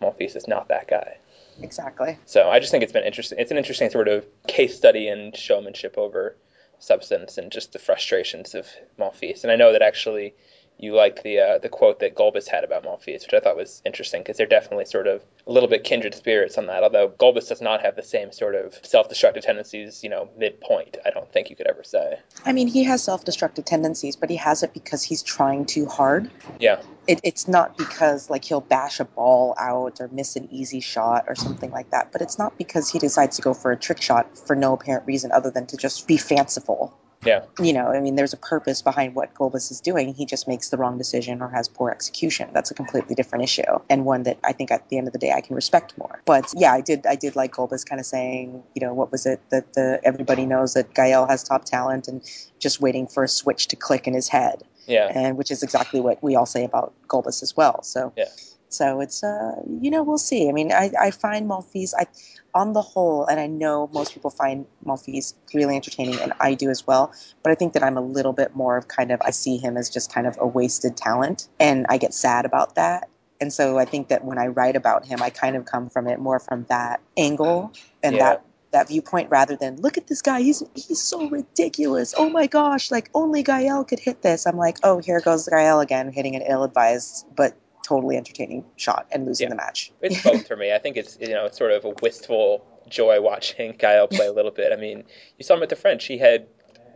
Monfils 0.00 0.36
is 0.36 0.48
not 0.48 0.68
that 0.68 0.88
guy. 0.88 1.18
Exactly. 1.62 2.18
So 2.26 2.48
I 2.48 2.58
just 2.58 2.70
think 2.70 2.82
it's 2.82 2.92
been 2.92 3.04
interesting. 3.04 3.38
It's 3.38 3.50
an 3.50 3.56
interesting 3.56 3.90
sort 3.90 4.08
of 4.08 4.26
case 4.46 4.76
study 4.76 5.08
in 5.08 5.32
showmanship 5.34 5.96
over 5.96 6.36
substance 6.78 7.38
and 7.38 7.50
just 7.50 7.72
the 7.72 7.78
frustrations 7.78 8.54
of 8.54 8.66
Monfils. 8.98 9.42
And 9.42 9.50
I 9.50 9.56
know 9.56 9.72
that 9.72 9.82
actually 9.82 10.34
you 10.78 10.94
liked 10.94 11.22
the 11.22 11.38
uh, 11.38 11.58
the 11.58 11.68
quote 11.68 12.00
that 12.00 12.14
Gulbis 12.14 12.48
had 12.48 12.64
about 12.64 12.84
Monfils, 12.84 13.22
which 13.22 13.34
I 13.34 13.40
thought 13.40 13.56
was 13.56 13.80
interesting 13.84 14.22
because 14.22 14.36
they're 14.36 14.46
definitely 14.46 14.84
sort 14.84 15.06
of 15.06 15.22
a 15.46 15.52
little 15.52 15.68
bit 15.68 15.84
kindred 15.84 16.14
spirits 16.14 16.58
on 16.58 16.66
that. 16.66 16.82
Although 16.82 17.08
Gulbis 17.08 17.48
does 17.48 17.62
not 17.62 17.80
have 17.82 17.96
the 17.96 18.02
same 18.02 18.32
sort 18.32 18.54
of 18.54 18.78
self-destructive 18.82 19.42
tendencies, 19.42 20.02
you 20.04 20.10
know, 20.10 20.28
midpoint. 20.36 20.98
I 21.04 21.10
don't 21.10 21.30
think 21.32 21.50
you 21.50 21.56
could 21.56 21.66
ever 21.66 21.82
say. 21.82 22.18
I 22.44 22.52
mean, 22.52 22.68
he 22.68 22.84
has 22.84 23.02
self-destructive 23.02 23.64
tendencies, 23.64 24.16
but 24.16 24.28
he 24.28 24.36
has 24.36 24.62
it 24.62 24.74
because 24.74 25.02
he's 25.02 25.22
trying 25.22 25.64
too 25.64 25.86
hard. 25.86 26.30
Yeah. 26.60 26.82
It, 27.06 27.20
it's 27.22 27.48
not 27.48 27.78
because 27.78 28.28
like 28.28 28.44
he'll 28.44 28.60
bash 28.60 29.00
a 29.00 29.04
ball 29.04 29.54
out 29.58 30.00
or 30.00 30.08
miss 30.08 30.36
an 30.36 30.48
easy 30.50 30.80
shot 30.80 31.24
or 31.28 31.36
something 31.36 31.70
like 31.70 31.90
that. 31.90 32.12
But 32.12 32.20
it's 32.20 32.38
not 32.38 32.58
because 32.58 32.90
he 32.90 32.98
decides 32.98 33.36
to 33.36 33.42
go 33.42 33.54
for 33.54 33.72
a 33.72 33.76
trick 33.76 34.02
shot 34.02 34.36
for 34.36 34.54
no 34.56 34.74
apparent 34.74 35.06
reason 35.06 35.32
other 35.32 35.50
than 35.50 35.66
to 35.68 35.76
just 35.76 36.06
be 36.06 36.16
fanciful. 36.16 36.92
Yeah. 37.26 37.44
You 37.60 37.72
know, 37.72 37.88
I 37.88 38.00
mean, 38.00 38.16
there's 38.16 38.32
a 38.32 38.38
purpose 38.38 38.82
behind 38.82 39.14
what 39.14 39.34
Gulbis 39.34 39.70
is 39.70 39.80
doing. 39.80 40.14
He 40.14 40.26
just 40.26 40.48
makes 40.48 40.70
the 40.70 40.76
wrong 40.76 40.98
decision 40.98 41.42
or 41.42 41.48
has 41.48 41.68
poor 41.68 41.90
execution. 41.90 42.50
That's 42.52 42.70
a 42.70 42.74
completely 42.74 43.14
different 43.14 43.44
issue 43.44 43.62
and 43.90 44.04
one 44.04 44.24
that 44.24 44.38
I 44.44 44.52
think 44.52 44.70
at 44.70 44.88
the 44.88 44.98
end 44.98 45.06
of 45.06 45.12
the 45.12 45.18
day 45.18 45.32
I 45.32 45.40
can 45.40 45.54
respect 45.54 45.96
more. 45.98 46.20
But 46.24 46.52
yeah, 46.56 46.72
I 46.72 46.80
did 46.80 47.06
I 47.06 47.16
did 47.16 47.36
like 47.36 47.52
Gulbis 47.52 47.86
kind 47.86 48.00
of 48.00 48.06
saying, 48.06 48.62
you 48.74 48.86
know, 48.86 48.94
what 48.94 49.12
was 49.12 49.26
it 49.26 49.40
that 49.50 49.72
the 49.74 50.00
everybody 50.04 50.46
knows 50.46 50.74
that 50.74 50.94
Gael 50.94 51.26
has 51.26 51.42
top 51.42 51.64
talent 51.64 52.08
and 52.08 52.22
just 52.58 52.80
waiting 52.80 53.06
for 53.06 53.24
a 53.24 53.28
switch 53.28 53.68
to 53.68 53.76
click 53.76 54.06
in 54.06 54.14
his 54.14 54.28
head. 54.28 54.62
Yeah. 54.86 55.10
And 55.12 55.36
which 55.36 55.50
is 55.50 55.62
exactly 55.62 56.00
what 56.00 56.22
we 56.22 56.36
all 56.36 56.46
say 56.46 56.64
about 56.64 56.94
Gulbis 57.08 57.42
as 57.42 57.56
well. 57.56 57.82
So 57.82 58.12
Yeah. 58.16 58.26
So 58.68 59.00
it's 59.00 59.22
uh 59.22 59.52
you 59.80 59.90
know 59.90 60.02
we'll 60.02 60.18
see. 60.18 60.48
I 60.48 60.52
mean 60.52 60.72
I, 60.72 60.90
I 61.00 61.10
find 61.10 61.48
Monfils 61.48 61.92
I 61.96 62.06
on 62.54 62.72
the 62.72 62.80
whole, 62.82 63.26
and 63.26 63.38
I 63.38 63.46
know 63.46 63.88
most 63.92 64.14
people 64.14 64.30
find 64.30 64.64
Monfils 64.84 65.34
really 65.52 65.76
entertaining, 65.76 66.18
and 66.20 66.32
I 66.40 66.54
do 66.54 66.70
as 66.70 66.86
well. 66.86 67.12
But 67.42 67.52
I 67.52 67.54
think 67.54 67.74
that 67.74 67.82
I'm 67.82 67.98
a 67.98 68.00
little 68.00 68.32
bit 68.32 68.56
more 68.56 68.78
of 68.78 68.88
kind 68.88 69.12
of 69.12 69.20
I 69.22 69.30
see 69.30 69.58
him 69.58 69.76
as 69.76 69.90
just 69.90 70.12
kind 70.12 70.26
of 70.26 70.38
a 70.40 70.46
wasted 70.46 70.96
talent, 70.96 71.48
and 71.60 71.86
I 71.88 71.98
get 71.98 72.14
sad 72.14 72.46
about 72.46 72.76
that. 72.76 73.10
And 73.40 73.52
so 73.52 73.78
I 73.78 73.84
think 73.84 74.08
that 74.08 74.24
when 74.24 74.38
I 74.38 74.46
write 74.46 74.76
about 74.76 75.04
him, 75.04 75.22
I 75.22 75.28
kind 75.28 75.56
of 75.56 75.66
come 75.66 75.90
from 75.90 76.08
it 76.08 76.18
more 76.18 76.40
from 76.40 76.64
that 76.70 77.00
angle 77.16 77.72
and 78.02 78.16
Yeah. 78.16 78.24
that 78.30 78.42
that 78.72 78.88
viewpoint 78.88 79.30
rather 79.30 79.56
than 79.56 79.76
look 79.76 79.96
at 79.96 80.06
this 80.06 80.20
guy 80.22 80.42
he's 80.42 80.62
he's 80.74 81.00
so 81.00 81.28
ridiculous 81.30 82.14
oh 82.18 82.28
my 82.28 82.46
gosh 82.46 82.90
like 82.90 83.08
only 83.14 83.42
Gael 83.42 83.84
could 83.84 84.00
hit 84.00 84.20
this 84.20 84.44
i'm 84.44 84.56
like 84.56 84.76
oh 84.82 84.98
here 84.98 85.20
goes 85.20 85.48
Gael 85.48 85.80
again 85.80 86.12
hitting 86.12 86.36
an 86.36 86.42
ill-advised 86.42 87.24
but 87.34 87.56
totally 87.86 88.16
entertaining 88.16 88.64
shot 88.76 89.06
and 89.12 89.24
losing 89.26 89.46
Yeah. 89.46 89.50
the 89.50 89.56
match 89.56 89.92
It's 90.02 90.22
both 90.22 90.46
for 90.46 90.56
me. 90.56 90.72
I 90.72 90.78
think 90.78 90.96
it's 90.96 91.16
you 91.20 91.28
know 91.28 91.46
it's 91.46 91.56
sort 91.58 91.70
of 91.72 91.84
a 91.84 91.92
wistful 92.02 92.64
joy 92.88 93.20
watching 93.20 93.74
Gael 93.78 94.08
play 94.08 94.26
a 94.26 94.32
little 94.32 94.50
bit. 94.50 94.72
I 94.72 94.76
mean, 94.76 95.04
you 95.38 95.44
saw 95.44 95.54
him 95.54 95.62
at 95.62 95.68
the 95.68 95.76
French. 95.76 96.04
He 96.06 96.18
had 96.18 96.46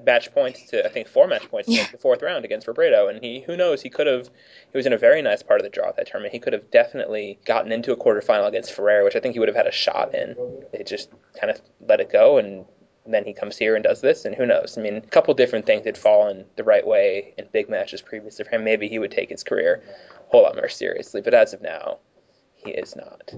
match 0.07 0.33
points 0.33 0.65
to 0.71 0.85
I 0.85 0.89
think 0.89 1.07
four 1.09 1.27
match 1.27 1.47
points 1.51 1.69
in 1.69 1.75
the 1.93 1.99
fourth 1.99 2.23
round 2.23 2.45
against 2.45 2.67
Robredo, 2.67 3.09
and 3.11 3.23
he 3.23 3.41
who 3.41 3.57
knows 3.57 3.83
he 3.83 3.91
could 3.91 4.07
have 4.07 4.31
he 4.73 4.77
was 4.79 4.87
in 4.87 4.93
a 4.93 4.99
very 4.99 5.21
nice 5.23 5.43
part 5.43 5.61
of 5.61 5.65
the 5.65 5.71
draw 5.71 5.89
at 5.89 5.97
that 5.97 6.07
tournament. 6.07 6.33
He 6.33 6.41
could 6.41 6.53
have 6.55 6.71
definitely 6.71 7.39
gotten 7.45 7.71
into 7.71 7.93
a 7.93 7.97
quarterfinal 7.97 8.49
against 8.49 8.73
Ferrer, 8.73 9.05
which 9.05 9.15
I 9.17 9.21
think 9.21 9.35
he 9.35 9.39
would 9.41 9.49
have 9.49 9.57
had 9.57 9.67
a 9.67 9.73
shot 9.73 10.15
in. 10.15 10.35
They 10.73 10.83
just 10.85 11.11
kind 11.39 11.51
of 11.51 11.61
let 11.87 12.01
it 12.01 12.11
go 12.11 12.39
and. 12.39 12.65
Then 13.13 13.25
he 13.25 13.33
comes 13.33 13.57
here 13.57 13.75
and 13.75 13.85
does 13.85 14.01
this, 14.01 14.25
and 14.25 14.35
who 14.35 14.47
knows? 14.47 14.77
I 14.79 14.83
mean, 14.83 14.97
a 14.97 15.01
couple 15.01 15.33
different 15.35 15.67
things 15.67 15.85
had 15.85 15.99
fallen 15.99 16.45
the 16.57 16.65
right 16.65 16.87
way 16.87 17.35
in 17.39 17.47
big 17.53 17.69
matches 17.69 18.03
previously 18.03 18.45
for 18.45 18.51
him. 18.51 18.65
Maybe 18.65 18.89
he 18.89 18.99
would 18.99 19.11
take 19.11 19.31
his 19.31 19.43
career 19.43 19.83
a 20.17 20.31
whole 20.31 20.43
lot 20.43 20.57
more 20.57 20.69
seriously, 20.69 21.21
but 21.21 21.35
as 21.35 21.53
of 21.53 21.63
now, 21.63 21.99
he 22.55 22.71
is 22.71 22.97
not. 22.97 23.35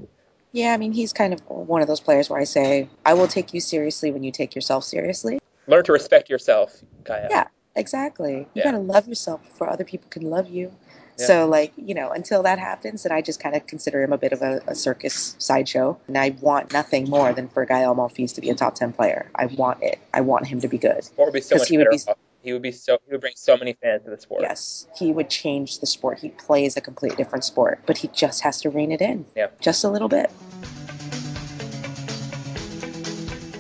Yeah, 0.53 0.75
I 0.75 0.77
mean, 0.77 0.93
he's 0.93 1.13
kind 1.13 1.33
of 1.33 1.41
one 1.49 1.81
of 1.81 1.89
those 1.89 2.01
players 2.01 2.29
where 2.29 2.39
I 2.41 2.45
say, 2.45 2.89
I 3.07 3.15
will 3.15 3.29
take 3.29 3.55
you 3.55 3.61
seriously 3.61 4.11
when 4.11 4.23
you 4.23 4.31
take 4.31 4.55
yourself 4.55 4.85
seriously. 4.85 5.39
Learn 5.67 5.85
to 5.85 5.93
respect 5.93 6.29
yourself, 6.29 6.83
Gaia. 7.05 7.29
Yeah, 7.31 7.47
exactly. 7.75 8.41
You 8.41 8.47
Yeah. 8.55 8.65
gotta 8.65 8.79
love 8.79 9.09
yourself 9.09 9.43
before 9.43 9.71
other 9.71 9.85
people 9.85 10.09
can 10.11 10.29
love 10.29 10.49
you. 10.49 10.73
Yeah. 11.19 11.27
So, 11.27 11.47
like, 11.47 11.73
you 11.77 11.95
know, 11.95 12.11
until 12.11 12.43
that 12.43 12.59
happens, 12.59 13.03
then 13.03 13.13
I 13.13 13.21
just 13.21 13.41
kind 13.41 13.55
of 13.55 13.67
consider 13.67 14.03
him 14.03 14.13
a 14.13 14.19
bit 14.19 14.33
of 14.33 14.43
a, 14.43 14.61
a 14.67 14.75
circus 14.75 15.37
sideshow. 15.39 15.99
And 16.09 16.17
I 16.17 16.31
want 16.41 16.73
nothing 16.73 17.09
more 17.09 17.33
than 17.33 17.49
for 17.49 17.65
Gael 17.65 17.95
Monfils 17.95 18.35
to 18.35 18.41
be 18.41 18.51
a 18.51 18.55
top 18.55 18.75
10 18.75 18.93
player. 18.93 19.31
I 19.35 19.47
want 19.47 19.83
it. 19.83 19.99
I 20.15 20.21
want 20.21 20.47
him 20.47 20.61
to 20.61 20.69
be 20.69 20.79
good. 20.79 21.09
Or 21.17 21.31
be 21.31 21.41
so 21.41 21.57
much 21.57 21.69
he 21.69 21.79
would 21.79 21.89
be- 21.91 21.99
off. 22.09 22.17
He 22.43 22.53
would 22.53 22.63
be 22.63 22.73
so 22.73 22.99
he 23.07 23.13
would 23.13 23.21
bring 23.21 23.35
so 23.37 23.57
many 23.57 23.75
fans 23.75 24.03
to 24.03 24.11
the 24.11 24.19
sport. 24.19 24.43
Yes, 24.43 24.89
he 24.97 25.13
would 25.13 25.31
change 25.31 25.79
the 25.79 25.87
sport. 25.87 26.19
He 26.19 26.31
plays 26.31 26.77
a 26.77 26.81
completely 26.81 27.17
different 27.17 27.45
sport, 27.45 27.79
but 27.87 27.97
he 27.97 28.09
just 28.09 28.41
has 28.41 28.61
to 28.63 28.71
rein 28.71 28.91
it 28.91 29.01
in. 29.01 29.25
Yeah. 29.37 29.47
Just 29.61 29.85
a 29.85 29.89
little 29.89 30.09
bit. 30.09 30.29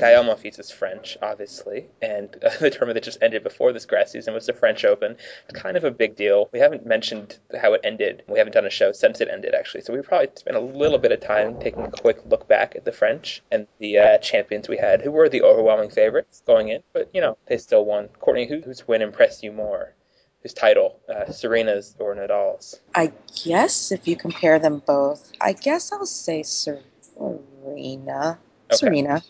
Monfils 0.02 0.58
is 0.58 0.70
French, 0.70 1.16
obviously, 1.22 1.86
and 2.00 2.36
uh, 2.42 2.50
the 2.60 2.70
tournament 2.70 2.94
that 2.94 3.04
just 3.04 3.22
ended 3.22 3.42
before 3.42 3.72
this 3.72 3.86
grass 3.86 4.12
season 4.12 4.34
was 4.34 4.46
the 4.46 4.52
French 4.52 4.84
Open. 4.84 5.16
Kind 5.54 5.76
of 5.76 5.84
a 5.84 5.90
big 5.90 6.16
deal. 6.16 6.48
We 6.52 6.58
haven't 6.58 6.84
mentioned 6.84 7.38
how 7.60 7.74
it 7.74 7.82
ended. 7.84 8.24
We 8.28 8.38
haven't 8.38 8.54
done 8.54 8.66
a 8.66 8.70
show 8.70 8.92
since 8.92 9.20
it 9.20 9.28
ended, 9.28 9.54
actually. 9.54 9.82
So 9.82 9.92
we 9.92 10.02
probably 10.02 10.28
spent 10.34 10.56
a 10.56 10.60
little 10.60 10.98
bit 10.98 11.12
of 11.12 11.20
time 11.20 11.58
taking 11.60 11.84
a 11.84 11.90
quick 11.90 12.18
look 12.26 12.48
back 12.48 12.74
at 12.74 12.84
the 12.84 12.92
French 12.92 13.42
and 13.52 13.66
the 13.78 13.98
uh, 13.98 14.18
champions 14.18 14.68
we 14.68 14.76
had, 14.76 15.02
who 15.02 15.12
were 15.12 15.28
the 15.28 15.42
overwhelming 15.42 15.90
favorites 15.90 16.42
going 16.46 16.68
in, 16.68 16.82
but 16.92 17.08
you 17.14 17.20
know 17.20 17.38
they 17.46 17.58
still 17.58 17.84
won. 17.84 18.08
Courtney, 18.18 18.46
who, 18.48 18.60
whose 18.60 18.86
win 18.88 19.02
impressed 19.02 19.42
you 19.42 19.52
more? 19.52 19.94
Whose 20.42 20.54
title, 20.54 20.98
uh, 21.08 21.30
Serena's 21.30 21.94
or 22.00 22.16
Nadal's? 22.16 22.80
I 22.96 23.12
guess 23.44 23.92
if 23.92 24.08
you 24.08 24.16
compare 24.16 24.58
them 24.58 24.82
both, 24.84 25.30
I 25.40 25.52
guess 25.52 25.92
I'll 25.92 26.04
say 26.06 26.42
Serena. 26.42 26.82
Okay. 27.16 28.38
Serena. 28.72 29.22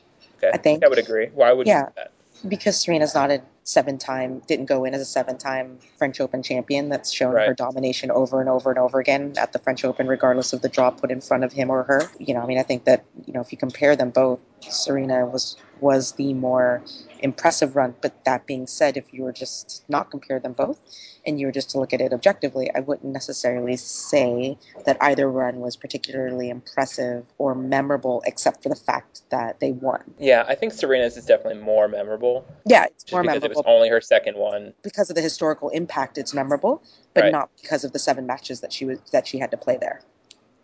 Okay, 0.43 0.51
I 0.53 0.59
think- 0.59 0.85
I 0.85 0.89
would 0.89 0.99
agree. 0.99 1.29
Why 1.35 1.53
would 1.53 1.67
Yeah. 1.67 1.81
you 1.81 1.87
say 1.87 1.93
that? 1.97 2.11
because 2.49 2.77
Serena's 2.77 3.15
not 3.15 3.31
a 3.31 3.41
seven 3.63 3.99
time 3.99 4.43
didn't 4.49 4.65
go 4.67 4.83
in 4.85 4.95
as 4.95 5.01
a 5.01 5.05
seven 5.05 5.39
time 5.39 5.79
French 5.97 6.21
Open 6.21 6.43
champion 6.43 6.89
that's 6.89 7.13
shown 7.13 7.35
Right. 7.35 7.47
her 7.47 7.55
domination 7.55 8.11
over 8.11 8.41
and 8.41 8.49
over 8.49 8.71
and 8.71 8.81
over 8.81 8.99
again 8.99 9.35
at 9.37 9.53
the 9.53 9.61
French 9.61 9.85
Open 9.85 10.09
regardless 10.09 10.53
of 10.53 10.61
the 10.61 10.69
draw 10.69 10.91
put 10.91 11.13
in 11.13 11.21
front 11.21 11.45
of 11.45 11.53
him 11.53 11.71
or 11.71 11.85
her. 11.85 12.03
You 12.19 12.35
know, 12.35 12.41
I 12.41 12.47
mean 12.47 12.59
I 12.59 12.65
think 12.65 12.83
that, 12.85 13.05
you 13.27 13.33
know, 13.33 13.41
if 13.43 13.53
you 13.53 13.59
compare 13.59 13.95
them 13.95 14.11
both, 14.11 14.41
Serena 14.71 15.27
was 15.27 15.57
was 15.81 16.13
the 16.13 16.33
more 16.35 16.83
impressive 17.21 17.75
run. 17.77 17.95
But 18.01 18.25
that 18.25 18.47
being 18.47 18.67
said, 18.67 18.97
if 18.97 19.13
you 19.13 19.23
were 19.25 19.33
just 19.33 19.85
not 19.89 20.11
compare 20.11 20.39
them 20.39 20.53
both 20.53 20.79
and 21.27 21.41
you 21.41 21.47
were 21.47 21.53
just 21.53 21.71
to 21.71 21.79
look 21.79 21.93
at 21.93 22.01
it 22.01 22.13
objectively, 22.13 22.71
I 22.75 22.81
wouldn't 22.81 23.13
necessarily 23.13 23.77
say 23.77 24.57
that 24.87 24.97
either 25.01 25.31
run 25.31 25.61
was 25.61 25.77
particularly 25.77 26.51
impressive 26.51 27.25
or 27.39 27.55
memorable 27.55 28.23
except 28.27 28.63
for 28.63 28.69
the 28.69 28.77
fact 28.77 29.23
that 29.31 29.61
they 29.61 29.73
won. 29.73 30.03
Yeah, 30.19 30.45
I 30.47 30.55
think 30.55 30.73
Serena's 30.73 31.17
is 31.17 31.27
definitely 31.27 31.63
more 31.63 31.89
memorable, 31.89 32.47
Yeah, 32.67 32.85
it's 32.85 33.11
more 33.13 33.23
because 33.23 33.35
memorable 33.43 33.61
it 33.61 33.67
was 33.67 33.75
only 33.75 33.89
her 33.89 34.01
second 34.01 34.37
one. 34.37 34.73
because 34.83 35.11
of 35.11 35.17
the 35.17 35.23
historical 35.23 35.69
impact 35.71 36.19
it's 36.19 36.35
memorable 36.35 36.83
but 37.15 37.25
Right. 37.25 37.33
not 37.33 37.51
because 37.61 37.85
of 37.85 37.93
the 37.93 37.99
seven 37.99 38.27
matches 38.27 38.61
that 38.61 38.73
she 38.73 38.85
was 38.85 38.99
that 39.13 39.27
she 39.27 39.39
had 39.39 39.51
to 39.51 39.57
play 39.57 39.77
there 39.77 40.01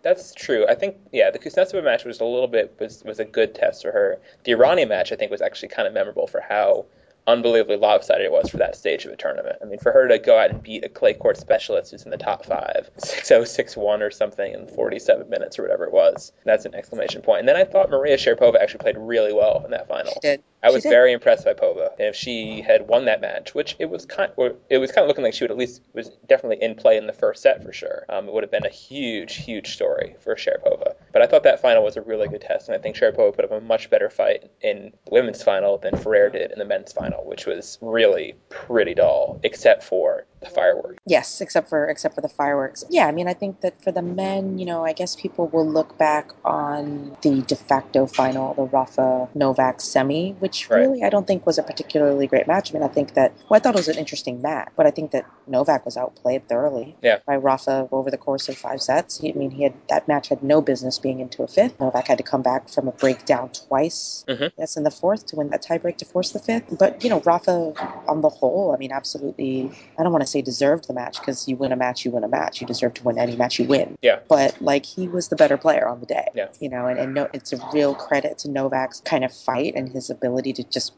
That's 0.09 0.33
true. 0.33 0.67
I 0.67 0.75
think 0.75 0.97
yeah, 1.13 1.31
the 1.31 1.39
Kuznetsova 1.39 1.85
match 1.85 2.07
was 2.07 2.19
a 2.21 2.25
little 2.25 2.49
bit 2.49 2.75
was 2.81 3.05
was 3.05 3.21
a 3.21 3.27
good 3.27 3.55
test 3.55 3.83
for 3.83 3.93
her. 3.93 4.19
The 4.45 4.53
Errani 4.53 4.89
match 4.89 5.13
I 5.13 5.17
think 5.17 5.31
was 5.31 5.43
actually 5.43 5.69
kind 5.69 5.87
of 5.87 5.93
memorable 5.93 6.27
for 6.27 6.41
how 6.41 6.87
unbelievably 7.27 7.77
lopsided 7.77 8.25
it 8.25 8.33
was 8.33 8.49
for 8.49 8.57
that 8.57 8.75
stage 8.75 9.05
of 9.05 9.13
a 9.13 9.17
tournament. 9.17 9.59
I 9.61 9.67
mean, 9.67 9.79
for 9.79 9.93
her 9.93 10.09
to 10.09 10.19
go 10.19 10.39
out 10.39 10.51
and 10.51 10.63
beat 10.63 10.83
a 10.83 10.89
clay 10.89 11.13
court 11.13 11.37
specialist 11.37 11.91
who's 11.91 12.05
in 12.05 12.11
the 12.11 12.17
top 12.17 12.47
five, 12.47 12.91
6-0, 12.97 13.43
6-1 13.43 14.01
or 14.01 14.11
something 14.11 14.51
in 14.51 14.67
47 14.67 15.29
minutes 15.29 15.59
or 15.59 15.63
whatever 15.63 15.85
it 15.85 15.93
was, 15.93 16.33
that's 16.47 16.65
an 16.65 16.75
exclamation 16.75 17.21
point. 17.21 17.41
And 17.41 17.49
then 17.49 17.57
I 17.57 17.65
thought 17.65 17.91
Maria 17.91 18.17
Sharapova 18.17 18.57
actually 18.59 18.79
played 18.79 18.97
really 18.97 19.35
well 19.35 19.63
in 19.63 19.73
that 19.73 19.89
final. 19.89 20.11
she 20.15 20.21
did 20.21 20.43
I 20.63 20.71
was 20.71 20.83
very 20.83 21.13
impressed 21.13 21.45
by 21.45 21.55
Pova. 21.55 21.91
And 21.99 22.09
if 22.09 22.17
she 22.17 22.63
had 22.63 22.89
won 22.89 23.05
that 23.05 23.21
match, 23.21 23.55
which 23.55 23.77
it 23.79 23.91
was 23.91 24.05
kind, 24.07 24.33
or 24.37 24.55
it 24.69 24.79
was 24.79 24.91
kind 24.91 25.05
of 25.05 25.09
looking 25.09 25.25
like 25.25 25.35
she 25.35 25.45
would 25.45 25.51
at 25.51 25.57
least 25.57 25.83
was 25.93 26.11
definitely 26.27 26.63
in 26.63 26.75
play 26.75 26.97
in 26.97 27.07
the 27.07 27.13
first 27.13 27.43
set 27.43 27.63
for 27.63 27.73
sure. 27.73 28.05
Um, 28.09 28.29
it 28.29 28.35
would 28.35 28.43
have 28.43 28.51
been 28.51 28.67
a 28.67 28.71
huge, 28.71 29.37
huge 29.37 29.73
story 29.73 30.17
for 30.21 30.35
Sharapova. 30.35 30.95
But 31.13 31.23
I 31.23 31.27
thought 31.27 31.45
that 31.45 31.61
final 31.61 31.85
was 31.85 31.97
a 31.97 32.03
really 32.03 32.29
good 32.29 32.41
test, 32.41 32.69
and 32.69 32.77
I 32.77 32.81
think 32.81 32.97
Sharapova 32.97 33.35
put 33.35 33.45
up 33.45 33.53
a 33.53 33.61
much 33.61 33.91
better 33.91 34.11
fight 34.11 34.51
in 34.61 34.93
the 35.05 35.11
women's 35.13 35.43
final 35.43 35.79
than 35.79 35.97
Ferrer 35.97 36.31
did 36.31 36.51
in 36.51 36.59
the 36.59 36.65
men's 36.65 36.93
final, 36.93 37.25
which 37.25 37.47
was 37.47 37.79
really 37.81 38.35
pretty 38.49 38.95
dull, 38.95 39.41
except 39.43 39.83
for 39.83 40.27
the 40.41 40.47
fireworks. 40.47 40.99
Yes, 41.07 41.41
except 41.41 41.69
for 41.69 41.87
except 41.89 42.15
for 42.15 42.21
the 42.21 42.29
fireworks. 42.29 42.85
Yeah, 42.91 43.07
I 43.07 43.13
mean, 43.13 43.29
I 43.29 43.35
think 43.35 43.61
that 43.61 43.83
for 43.83 43.93
the 43.93 44.03
men, 44.03 44.59
you 44.59 44.67
know, 44.67 44.85
I 44.85 44.93
guess 44.93 45.17
people 45.17 45.49
will 45.49 45.67
look 45.69 45.97
back 45.99 46.31
on 46.45 47.17
the 47.23 47.43
de 47.43 47.57
facto 47.57 48.07
final, 48.07 48.55
the 48.55 48.63
Rafa 48.65 49.29
Novak 49.35 49.81
semi, 49.81 50.33
which 50.39 50.69
Right. 50.71 50.81
really 50.81 51.03
I 51.03 51.11
don't 51.11 51.27
think 51.27 51.47
was 51.47 51.59
a 51.59 51.63
particularly 51.63 52.27
great 52.27 52.47
match. 52.47 52.71
I 52.71 52.75
mean, 52.75 52.83
I 52.83 52.89
think 52.89 53.15
that 53.15 53.33
well, 53.49 53.57
I 53.57 53.61
thought 53.61 53.75
it 53.75 53.79
was 53.79 53.89
an 53.89 53.97
interesting 53.99 54.41
match, 54.43 54.69
but 54.77 54.87
I 54.87 54.91
think 54.91 55.11
that 55.13 55.25
Novak 55.47 55.85
was 55.85 55.97
outplayed 55.97 56.49
thoroughly 56.49 56.97
Yeah. 57.03 57.19
by 57.27 57.37
Rafa 57.37 57.89
over 57.93 58.11
the 58.11 58.19
course 58.19 58.49
of 58.49 58.57
five 58.57 58.81
sets. 58.83 59.19
He, 59.21 59.31
I 59.33 59.35
mean, 59.37 59.51
he 59.51 59.63
had 59.63 59.73
that 59.89 60.09
match 60.09 60.29
had 60.29 60.43
no 60.43 60.61
business 60.61 60.99
being 60.99 61.21
into 61.21 61.43
a 61.43 61.49
fifth. 61.49 61.79
Novak 61.81 62.07
had 62.09 62.19
to 62.19 62.25
come 62.25 62.43
back 62.43 62.69
from 62.69 62.89
a 62.89 62.93
breakdown 62.93 63.51
twice. 63.51 64.25
Mhm. 64.29 64.53
That's 64.59 64.77
in 64.77 64.83
the 64.85 64.91
fourth 64.91 65.27
to 65.27 65.37
win 65.37 65.49
that 65.51 65.63
tiebreak 65.63 65.97
to 65.99 66.05
force 66.05 66.31
the 66.31 66.39
fifth. 66.39 66.77
But 66.79 67.03
you 67.03 67.11
know, 67.11 67.21
Rafa 67.25 67.73
on 68.07 68.21
the 68.21 68.29
whole, 68.29 68.73
I 68.73 68.77
mean, 68.77 68.93
absolutely. 68.93 69.71
I 69.99 70.03
don't 70.03 70.13
want 70.13 70.23
to 70.23 70.27
say 70.29 70.43
deserved 70.43 70.89
the 70.89 70.95
match 70.95 71.19
because 71.19 71.49
you 71.49 71.57
win 71.57 71.73
a 71.73 71.77
match, 71.77 72.05
you 72.05 72.11
win 72.11 72.25
a 72.25 72.29
match. 72.29 72.61
You 72.61 72.67
deserve 72.67 72.95
to 72.95 73.05
win 73.05 73.19
any 73.19 73.37
match 73.37 73.59
you 73.59 73.67
win. 73.67 73.97
Yeah. 74.03 74.21
But 74.29 74.61
like 74.61 74.87
he 74.87 75.09
was 75.09 75.29
the 75.29 75.37
better 75.37 75.57
player 75.57 75.89
on 75.89 76.01
the 76.01 76.07
day. 76.07 76.29
Yeah. 76.35 76.49
You 76.61 76.69
know, 76.69 76.87
and, 76.87 76.99
and 76.99 77.15
no, 77.15 77.29
it's 77.33 77.53
a 77.53 77.59
real 77.73 77.95
credit 77.95 78.39
to 78.39 78.51
Novak's 78.51 79.01
kind 79.01 79.25
of 79.25 79.35
fight 79.35 79.75
and 79.75 79.89
his 79.89 80.11
ability 80.11 80.53
to 80.55 80.65
just 80.65 80.95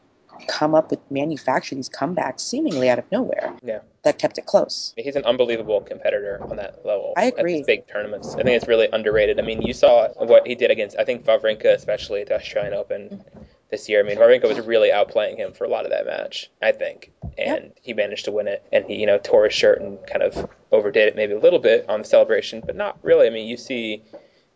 come 0.47 0.73
up 0.73 0.89
with 0.89 0.99
manufacture 1.11 1.75
these 1.75 1.89
comebacks 1.89 2.39
seemingly 2.41 2.89
out 2.89 2.99
of 2.99 3.11
nowhere. 3.11 3.53
Yeah. 3.63 3.79
That 4.03 4.17
kept 4.17 4.37
it 4.37 4.45
close. 4.45 4.93
He's 4.97 5.15
an 5.15 5.25
unbelievable 5.25 5.81
competitor 5.81 6.39
on 6.49 6.55
that 6.55 6.85
level. 6.85 7.13
I 7.15 7.25
agree. 7.25 7.63
big 7.63 7.87
tournaments. 7.87 8.33
I 8.33 8.43
think 8.43 8.49
it's 8.49 8.67
really 8.67 8.89
underrated. 8.91 9.39
I 9.39 9.43
mean, 9.43 9.61
you 9.61 9.73
saw 9.73 10.07
what 10.17 10.47
he 10.47 10.55
did 10.55 10.71
against, 10.71 10.97
I 10.97 11.03
think, 11.03 11.25
Wawrinka, 11.25 11.73
especially 11.73 12.21
at 12.21 12.27
the 12.27 12.35
Australian 12.35 12.73
Open 12.73 13.09
mm-hmm. 13.09 13.41
This 13.71 13.89
year. 13.89 14.01
I 14.01 14.03
mean, 14.03 14.17
Wawrinka 14.17 14.47
was 14.47 14.59
really 14.59 14.89
outplaying 14.89 15.37
him 15.37 15.53
for 15.53 15.63
a 15.63 15.69
lot 15.69 15.85
of 15.85 15.91
that 15.91 16.05
match, 16.05 16.51
I 16.61 16.73
think. 16.73 17.11
And 17.37 17.71
he 17.81 17.93
managed 17.93 18.25
to 18.25 18.31
win 18.31 18.47
it. 18.47 18.63
And 18.71 18.85
he, 18.85 18.95
you 18.95 19.07
know, 19.07 19.17
tore 19.17 19.45
his 19.45 19.53
shirt 19.53 19.81
and 19.81 19.97
kind 20.05 20.21
of 20.21 20.49
overdid 20.71 21.07
it 21.07 21.15
maybe 21.15 21.33
a 21.33 21.39
little 21.39 21.59
bit 21.59 21.89
on 21.89 22.01
the 22.01 22.07
celebration, 22.07 22.61
but 22.63 22.75
not 22.75 22.99
really. 23.01 23.25
I 23.25 23.29
mean, 23.29 23.47
you 23.47 23.57
see 23.57 24.03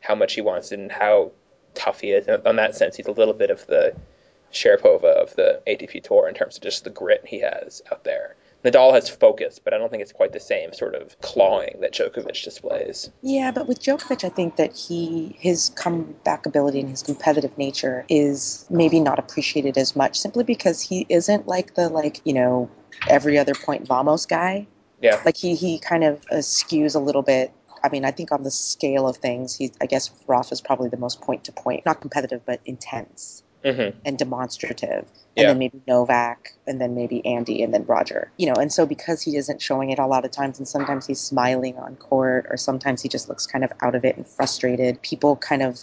how 0.01 0.13
much 0.13 0.33
he 0.33 0.41
wants 0.41 0.71
it 0.71 0.79
and 0.79 0.91
how 0.91 1.31
tough 1.73 2.01
he 2.01 2.11
is. 2.11 2.27
And 2.27 2.45
on 2.45 2.57
that 2.57 2.75
sense, 2.75 2.95
he's 2.95 3.07
a 3.07 3.11
little 3.11 3.33
bit 3.33 3.49
of 3.49 3.65
the 3.67 3.95
Sharapova 4.51 5.05
of 5.05 5.35
the 5.35 5.61
ATP 5.65 6.03
Tour 6.03 6.27
in 6.27 6.35
terms 6.35 6.57
of 6.57 6.63
just 6.63 6.83
the 6.83 6.89
grit 6.89 7.23
he 7.25 7.39
has 7.39 7.81
out 7.91 8.03
there. 8.03 8.35
Nadal 8.65 8.93
has 8.93 9.07
focus, 9.07 9.59
but 9.63 9.73
I 9.73 9.77
don't 9.77 9.91
think 9.91 10.01
it's 10.01 10.11
quite 10.11 10.33
the 10.33 10.39
same 10.39 10.73
sort 10.73 10.95
of 10.95 11.19
clawing 11.21 11.77
that 11.81 11.93
Djokovic 11.93 12.43
displays. 12.43 13.11
Yeah, 13.21 13.51
but 13.51 13.67
with 13.67 13.79
Djokovic, 13.79 14.23
I 14.23 14.29
think 14.29 14.55
that 14.55 14.75
he 14.75 15.35
his 15.39 15.69
comeback 15.75 16.47
ability 16.47 16.79
and 16.79 16.89
his 16.89 17.03
competitive 17.03 17.55
nature 17.59 18.05
is 18.09 18.65
maybe 18.71 18.99
not 18.99 19.19
appreciated 19.19 19.77
as 19.77 19.95
much, 19.95 20.19
simply 20.19 20.43
because 20.43 20.81
he 20.81 21.05
isn't 21.09 21.47
like 21.47 21.75
the 21.75 21.89
like 21.89 22.21
you 22.25 22.33
know 22.33 22.69
every 23.07 23.37
other 23.37 23.53
point 23.53 23.87
Vamos 23.87 24.25
guy. 24.25 24.65
Yeah. 24.99 25.21
Like 25.23 25.37
he 25.37 25.53
he 25.53 25.77
kind 25.77 26.03
of 26.03 26.23
uh, 26.31 26.37
skews 26.37 26.95
a 26.95 26.99
little 26.99 27.21
bit. 27.21 27.51
I 27.83 27.89
mean, 27.89 28.03
I 28.03 28.09
think 28.09 28.31
on 28.31 28.41
the 28.41 28.49
scale 28.49 29.07
of 29.07 29.17
things, 29.17 29.55
he 29.55 29.71
I 29.79 29.85
guess 29.85 30.09
Rafa's 30.25 30.59
probably 30.59 30.89
the 30.89 30.97
most 30.97 31.21
point 31.21 31.43
to 31.43 31.51
point, 31.51 31.85
not 31.85 32.01
competitive, 32.01 32.41
but 32.45 32.61
intense 32.65 33.43
hmm 33.65 33.89
and 34.05 34.17
demonstrative. 34.17 35.05
Yeah. 35.35 35.41
And 35.41 35.49
then 35.49 35.59
maybe 35.59 35.81
Novak, 35.87 36.53
and 36.67 36.79
then 36.79 36.95
maybe 36.95 37.25
Andy, 37.25 37.61
and 37.61 37.73
then 37.73 37.85
Roger. 37.85 38.31
You 38.37 38.47
know, 38.47 38.53
and 38.53 38.71
so 38.71 38.85
because 38.85 39.21
he 39.21 39.35
isn't 39.35 39.61
showing 39.61 39.89
it 39.89 39.99
a 39.99 40.07
lot 40.07 40.23
of 40.23 40.31
times, 40.31 40.59
and 40.59 40.67
sometimes 40.67 41.07
he's 41.07 41.19
smiling 41.19 41.77
on 41.77 41.95
court, 41.97 42.45
or 42.49 42.57
sometimes 42.57 43.01
he 43.01 43.09
just 43.09 43.27
looks 43.27 43.45
kind 43.45 43.63
of 43.63 43.71
out 43.81 43.95
of 43.95 44.05
it 44.05 44.15
and 44.15 44.25
frustrated, 44.25 45.01
people 45.01 45.35
kind 45.37 45.61
of, 45.61 45.79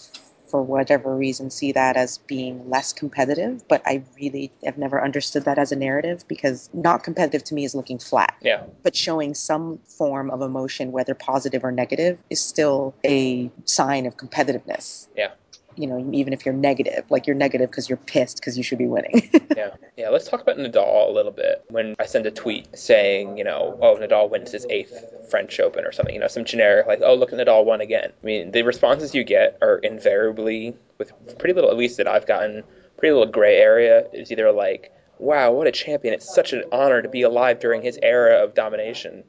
for 0.46 0.62
whatever 0.62 1.14
reason, 1.16 1.50
see 1.50 1.72
that 1.72 1.96
as 1.96 2.18
being 2.18 2.68
less 2.70 2.92
competitive. 2.92 3.66
But 3.68 3.82
I 3.84 4.02
really 4.16 4.52
have 4.64 4.78
never 4.78 5.02
understood 5.02 5.44
that 5.44 5.58
as 5.58 5.72
a 5.72 5.76
narrative 5.76 6.24
because 6.28 6.70
not 6.72 7.02
competitive 7.02 7.44
to 7.44 7.54
me 7.54 7.64
is 7.64 7.74
looking 7.74 7.98
flat. 7.98 8.34
Yeah. 8.40 8.62
But 8.82 8.94
showing 8.96 9.34
some 9.34 9.78
form 9.86 10.30
of 10.30 10.40
emotion, 10.40 10.92
whether 10.92 11.14
positive 11.14 11.64
or 11.64 11.72
negative, 11.72 12.18
is 12.30 12.40
still 12.40 12.94
a 13.04 13.50
sign 13.64 14.06
of 14.06 14.16
competitiveness. 14.16 15.08
Yeah. 15.16 15.32
You 15.76 15.87
know, 15.87 16.11
even 16.12 16.32
if 16.32 16.44
you're 16.44 16.54
negative, 16.54 17.04
like 17.11 17.26
you're 17.26 17.37
negative 17.37 17.70
because 17.70 17.88
you're 17.88 17.96
pissed 17.96 18.37
because 18.37 18.56
you 18.56 18.64
should 18.64 18.78
be 18.78 18.87
winning. 18.87 19.30
Yeah. 19.54 19.74
Yeah. 19.98 20.08
Let's 20.08 20.28
talk 20.28 20.40
about 20.40 20.56
Nadal 20.56 21.11
a 21.11 21.12
little 21.12 21.30
bit. 21.30 21.62
When 21.68 21.94
I 21.98 22.06
send 22.06 22.24
a 22.24 22.30
tweet 22.30 22.76
saying, 22.76 23.37
you 23.37 23.44
know, 23.44 23.78
oh, 23.82 23.96
Nadal 23.96 24.30
wins 24.30 24.50
his 24.50 24.66
eighth 24.70 25.28
French 25.30 25.61
Open 25.61 25.85
or 25.85 25.92
something, 25.92 26.14
you 26.14 26.20
know, 26.20 26.28
some 26.28 26.46
generic 26.46 26.87
like, 26.87 27.00
oh, 27.02 27.14
look, 27.14 27.32
Nadal 27.32 27.64
won 27.66 27.82
again. 27.82 28.12
I 28.22 28.26
mean, 28.26 28.50
the 28.50 28.62
responses 28.62 29.14
you 29.14 29.24
get 29.24 29.58
are 29.61 29.76
invariably, 29.76 30.74
with 30.96 31.12
pretty 31.38 31.52
little, 31.54 31.70
at 31.70 31.76
least 31.76 31.98
that 31.98 32.08
I've 32.08 32.26
gotten, 32.26 32.64
pretty 32.96 33.12
little 33.12 33.30
gray 33.30 33.56
area. 33.56 34.06
It's 34.12 34.30
either 34.32 34.50
like, 34.52 34.90
wow, 35.18 35.52
what 35.52 35.66
a 35.66 35.72
champion. 35.72 36.14
It's 36.14 36.35
such 36.35 36.52
an 36.52 36.64
honor 36.72 37.02
to 37.02 37.08
be 37.08 37.22
alive 37.22 37.61
during 37.61 37.82
his 37.82 37.98
era 38.02 38.42
of 38.42 38.54
domination. 38.54 39.24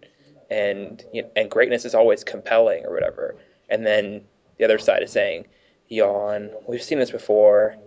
And, 0.50 1.04
you 1.14 1.24
know, 1.24 1.30
and 1.36 1.52
greatness 1.52 1.84
is 1.86 1.96
always 1.96 2.24
compelling 2.24 2.86
or 2.86 2.94
whatever. 2.94 3.36
And 3.70 3.86
then 3.86 4.22
the 4.58 4.66
other 4.66 4.80
side 4.80 5.04
is 5.04 5.12
saying, 5.12 5.48
yawn, 5.94 6.52
we've 6.68 6.84
seen 6.84 7.00
this 7.00 7.12
before 7.12 7.78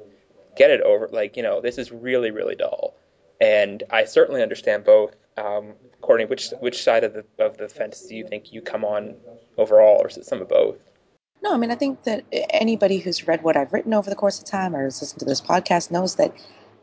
get 0.57 0.71
it 0.71 0.81
over. 0.81 1.09
Like, 1.13 1.37
you 1.37 1.43
know, 1.43 1.61
this 1.61 1.79
is 1.79 1.93
really, 1.93 2.31
really 2.31 2.57
dull. 2.57 2.95
And 3.41 3.83
I 3.91 4.05
certainly 4.05 4.43
understand 4.43 4.85
both. 4.85 5.15
Um, 5.37 5.75
Courtney, 6.01 6.25
which 6.25 6.51
which 6.61 6.83
side 6.83 7.05
of 7.05 7.13
the 7.13 7.25
of 7.39 7.59
the 7.59 7.69
fence 7.69 8.01
do 8.03 8.17
you 8.17 8.27
think 8.27 8.53
you 8.53 8.63
come 8.63 8.85
on 8.85 9.15
overall, 9.59 9.99
or 10.01 10.09
is 10.09 10.17
it 10.17 10.25
some 10.25 10.41
of 10.41 10.49
both? 10.49 10.79
No, 11.43 11.53
I 11.53 11.59
mean, 11.59 11.71
I 11.71 11.75
think 11.75 12.05
that 12.05 12.25
anybody 12.33 12.99
who's 12.99 13.29
read 13.29 13.43
what 13.43 13.57
I've 13.57 13.73
written 13.73 13.93
over 13.93 14.09
the 14.09 14.17
course 14.17 14.39
of 14.39 14.47
time 14.47 14.75
or 14.75 14.85
has 14.85 15.03
listened 15.03 15.21
to 15.21 15.27
this 15.27 15.43
podcast 15.43 15.91
knows 15.91 16.15
that 16.15 16.35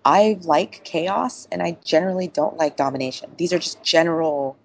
I 0.05 0.38
like 0.43 0.83
chaos 0.83 1.47
and 1.51 1.63
I 1.63 1.77
generally 1.83 2.27
don't 2.27 2.57
like 2.57 2.77
domination. 2.77 3.31
These 3.38 3.53
are 3.53 3.59
just 3.59 3.83
general, 3.83 4.55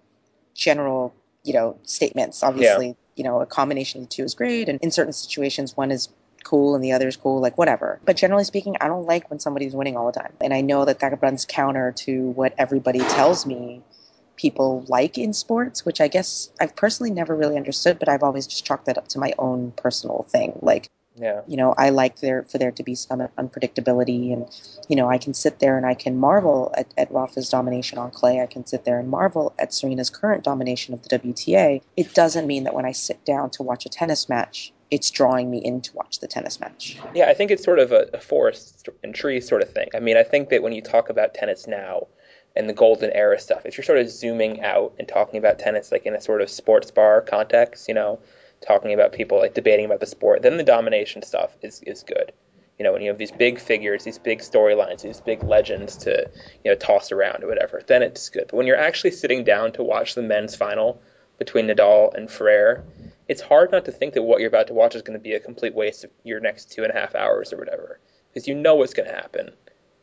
general, 0.54 1.14
you 1.42 1.54
know, 1.54 1.78
statements. 1.84 2.42
Obviously, 2.42 2.96
you 3.16 3.24
know, 3.24 3.40
a 3.40 3.46
combination 3.46 4.02
of 4.02 4.08
the 4.08 4.14
two 4.14 4.24
is 4.24 4.34
great, 4.34 4.68
and 4.68 4.78
in 4.82 4.90
certain 4.90 5.14
situations, 5.14 5.76
one 5.76 5.90
is 5.90 6.10
cool 6.44 6.74
and 6.74 6.82
the 6.82 6.92
other 6.92 7.08
is 7.08 7.16
cool, 7.16 7.40
like 7.40 7.58
whatever. 7.58 8.00
But 8.04 8.16
generally 8.16 8.44
speaking, 8.44 8.76
I 8.80 8.88
don't 8.88 9.06
like 9.06 9.30
when 9.30 9.40
somebody's 9.40 9.74
winning 9.74 9.96
all 9.96 10.06
the 10.10 10.18
time, 10.18 10.32
and 10.40 10.54
I 10.54 10.60
know 10.60 10.84
that 10.84 11.00
that 11.00 11.22
runs 11.22 11.44
counter 11.44 11.92
to 11.98 12.30
what 12.30 12.54
everybody 12.58 13.00
tells 13.00 13.46
me 13.46 13.82
people 14.38 14.84
like 14.88 15.18
in 15.18 15.34
sports, 15.34 15.84
which 15.84 16.00
I 16.00 16.08
guess 16.08 16.50
I've 16.60 16.74
personally 16.74 17.10
never 17.10 17.36
really 17.36 17.56
understood, 17.56 17.98
but 17.98 18.08
I've 18.08 18.22
always 18.22 18.46
just 18.46 18.64
chalked 18.64 18.86
that 18.86 18.96
up 18.96 19.08
to 19.08 19.18
my 19.18 19.34
own 19.38 19.72
personal 19.72 20.26
thing. 20.30 20.58
Like, 20.62 20.88
Yeah, 21.16 21.42
you 21.48 21.56
know, 21.56 21.74
I 21.76 21.90
like 21.90 22.20
there 22.20 22.44
for 22.44 22.58
there 22.58 22.70
to 22.70 22.82
be 22.82 22.94
some 22.94 23.18
unpredictability, 23.36 24.32
and 24.32 24.46
you 24.88 24.96
know, 24.96 25.10
I 25.10 25.18
can 25.18 25.34
sit 25.34 25.58
there 25.58 25.76
and 25.76 25.84
I 25.84 25.94
can 25.94 26.16
marvel 26.16 26.72
at, 26.76 26.94
at 26.96 27.12
Rafa's 27.12 27.50
domination 27.50 27.98
on 27.98 28.10
clay. 28.12 28.40
I 28.40 28.46
can 28.46 28.64
sit 28.64 28.84
there 28.84 28.98
and 29.00 29.10
marvel 29.10 29.52
at 29.58 29.74
Serena's 29.74 30.08
current 30.08 30.44
domination 30.44 30.94
of 30.94 31.02
the 31.02 31.18
WTA. 31.18 31.82
It 31.96 32.14
doesn't 32.14 32.46
mean 32.46 32.64
that 32.64 32.74
when 32.74 32.86
I 32.86 32.92
sit 32.92 33.24
down 33.24 33.50
to 33.50 33.64
watch 33.64 33.84
a 33.84 33.88
tennis 33.88 34.28
match, 34.28 34.72
it's 34.90 35.10
drawing 35.10 35.50
me 35.50 35.58
in 35.58 35.80
to 35.82 35.94
watch 35.94 36.20
the 36.20 36.26
tennis 36.26 36.60
match. 36.60 36.98
yeah. 37.14 37.28
I 37.28 37.34
think 37.34 37.50
it's 37.50 37.62
sort 37.64 37.78
of 37.78 37.92
a, 37.92 38.08
a 38.14 38.20
forest 38.20 38.88
and 39.02 39.14
tree 39.14 39.40
sort 39.40 39.62
of 39.62 39.72
thing. 39.72 39.88
I 39.94 40.00
mean, 40.00 40.16
I 40.16 40.22
think 40.22 40.48
that 40.48 40.62
when 40.62 40.72
you 40.72 40.80
talk 40.80 41.10
about 41.10 41.34
tennis 41.34 41.66
now 41.66 42.06
and 42.56 42.68
the 42.68 42.72
golden 42.72 43.10
era 43.12 43.38
stuff, 43.38 43.66
if 43.66 43.76
you're 43.76 43.84
sort 43.84 43.98
of 43.98 44.10
zooming 44.10 44.62
out 44.62 44.94
and 44.98 45.06
talking 45.06 45.38
about 45.38 45.58
tennis 45.58 45.92
like 45.92 46.06
in 46.06 46.14
a 46.14 46.20
sort 46.20 46.40
of 46.40 46.48
sports 46.48 46.90
bar 46.90 47.20
context, 47.20 47.88
you 47.88 47.94
know, 47.94 48.18
talking 48.60 48.92
about 48.92 49.12
people 49.12 49.38
like 49.38 49.54
debating 49.54 49.84
about 49.84 50.00
the 50.00 50.06
sport, 50.06 50.42
then 50.42 50.56
the 50.56 50.64
domination 50.64 51.22
stuff 51.22 51.56
is 51.62 51.82
is 51.82 52.02
good. 52.02 52.32
You 52.78 52.84
know, 52.84 52.92
when 52.92 53.02
you 53.02 53.08
have 53.08 53.18
these 53.18 53.32
big 53.32 53.58
figures, 53.58 54.04
these 54.04 54.18
big 54.18 54.38
storylines, 54.38 55.02
these 55.02 55.20
big 55.20 55.42
legends 55.42 55.96
to 55.98 56.30
you 56.64 56.70
know 56.70 56.76
toss 56.76 57.12
around 57.12 57.44
or 57.44 57.48
whatever, 57.48 57.82
then 57.86 58.02
it's 58.02 58.28
good. 58.28 58.46
But 58.48 58.56
when 58.56 58.66
you're 58.66 58.76
actually 58.76 59.10
sitting 59.10 59.44
down 59.44 59.72
to 59.72 59.82
watch 59.82 60.14
the 60.14 60.22
men's 60.22 60.54
final 60.54 61.00
between 61.38 61.66
Nadal 61.66 62.14
and 62.14 62.30
Ferrer, 62.30 62.84
it's 63.28 63.42
hard 63.42 63.70
not 63.70 63.84
to 63.84 63.92
think 63.92 64.14
that 64.14 64.22
what 64.22 64.40
you're 64.40 64.48
about 64.48 64.66
to 64.68 64.74
watch 64.74 64.94
is 64.94 65.02
going 65.02 65.18
to 65.18 65.22
be 65.22 65.34
a 65.34 65.40
complete 65.40 65.74
waste 65.74 66.04
of 66.04 66.10
your 66.24 66.40
next 66.40 66.72
two 66.72 66.82
and 66.82 66.92
a 66.92 66.98
half 66.98 67.14
hours 67.14 67.52
or 67.52 67.58
whatever, 67.58 68.00
because 68.32 68.48
you 68.48 68.54
know 68.54 68.74
what's 68.74 68.94
going 68.94 69.08
to 69.08 69.14
happen, 69.14 69.50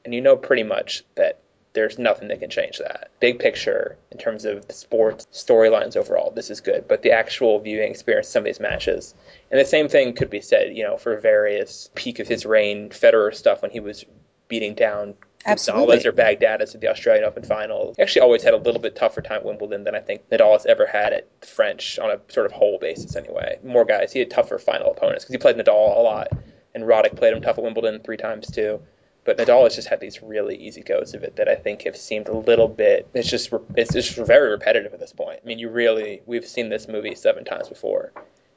and 0.04 0.14
you 0.14 0.22
know 0.22 0.38
pretty 0.38 0.64
much 0.64 1.04
that 1.16 1.40
there's 1.74 2.00
nothing 2.00 2.30
that 2.30 2.40
can 2.40 2.50
change 2.50 2.78
that. 2.78 3.10
Big 3.20 3.38
picture, 3.40 3.98
in 4.12 4.18
terms 4.18 4.46
of 4.46 4.66
the 4.68 4.74
sports 4.74 5.28
storylines 5.34 5.98
overall, 5.98 6.32
this 6.32 6.50
is 6.50 6.62
good. 6.62 6.88
But 6.88 7.02
the 7.02 7.12
actual 7.12 7.60
viewing 7.60 7.92
experience, 7.92 8.30
some 8.30 8.42
of 8.42 8.46
these 8.46 8.62
matches, 8.62 9.14
and 9.52 9.60
the 9.60 9.66
same 9.66 9.90
thing 9.90 10.14
could 10.14 10.30
be 10.30 10.40
said, 10.40 10.76
you 10.76 10.84
know, 10.84 10.96
for 10.96 11.20
various 11.20 11.90
peak 11.94 12.20
of 12.20 12.28
his 12.28 12.46
reign 12.46 12.90
Federer 12.90 13.36
stuff 13.36 13.62
when 13.62 13.72
he 13.72 13.82
was 13.82 14.06
beating 14.48 14.74
down 14.74 15.16
Absolutely. 15.46 15.98
Gonzalez 15.98 16.06
or 16.06 16.12
Baghdatis 16.12 16.74
at 16.74 16.82
the 16.82 16.88
Australian 16.88 17.24
Open 17.24 17.44
final. 17.44 17.94
He 17.96 18.02
actually 18.02 18.22
always 18.22 18.42
had 18.42 18.54
a 18.54 18.58
little 18.58 18.82
bit 18.82 18.96
tougher 18.96 19.22
time 19.22 19.38
at 19.38 19.46
Wimbledon 19.46 19.84
than 19.84 19.94
I 19.96 20.00
think 20.00 20.28
Nadal 20.30 20.54
has 20.54 20.66
ever 20.66 20.88
had 20.88 21.14
at 21.14 21.46
French 21.46 22.00
on 22.00 22.10
a 22.10 22.20
sort 22.30 22.48
of 22.48 22.52
whole 22.52 22.80
basis 22.80 23.16
anyway. 23.16 23.60
More 23.64 23.86
guys, 23.86 24.12
he 24.12 24.20
had 24.20 24.32
tougher 24.32 24.58
final 24.58 24.92
opponents 24.92 25.24
because 25.24 25.34
he 25.34 25.38
played 25.38 25.58
Nadal 25.58 25.98
a 25.98 26.02
lot, 26.02 26.30
and 26.74 26.84
Roddick 26.84 27.16
played 27.16 27.34
him 27.34 27.42
tough 27.42 27.58
at 27.58 27.64
Wimbledon 27.64 28.02
three 28.02 28.18
times 28.18 28.48
too. 28.48 28.82
But 29.24 29.38
Nadal 29.38 29.64
has 29.64 29.76
just 29.76 29.88
had 29.88 30.00
these 30.00 30.22
really 30.22 30.56
easy 30.56 30.82
goes 30.82 31.16
of 31.16 31.24
it 31.24 31.36
that 31.38 31.50
I 31.50 31.56
think 31.56 31.84
have 31.84 31.98
seemed 31.98 32.28
a 32.28 32.38
little 32.38 32.68
bit. 32.68 33.08
It's 33.14 33.30
just 33.30 33.52
it's 33.76 33.94
just 33.94 34.16
very 34.16 34.52
repetitive 34.52 34.94
at 34.94 35.00
this 35.00 35.14
point. 35.14 35.40
I 35.44 35.48
mean, 35.48 35.60
you 35.60 35.70
really 35.70 36.22
we've 36.26 36.46
seen 36.46 36.70
this 36.70 36.88
movie 36.88 37.16
seven 37.16 37.44
times 37.44 37.70
before. 37.70 38.14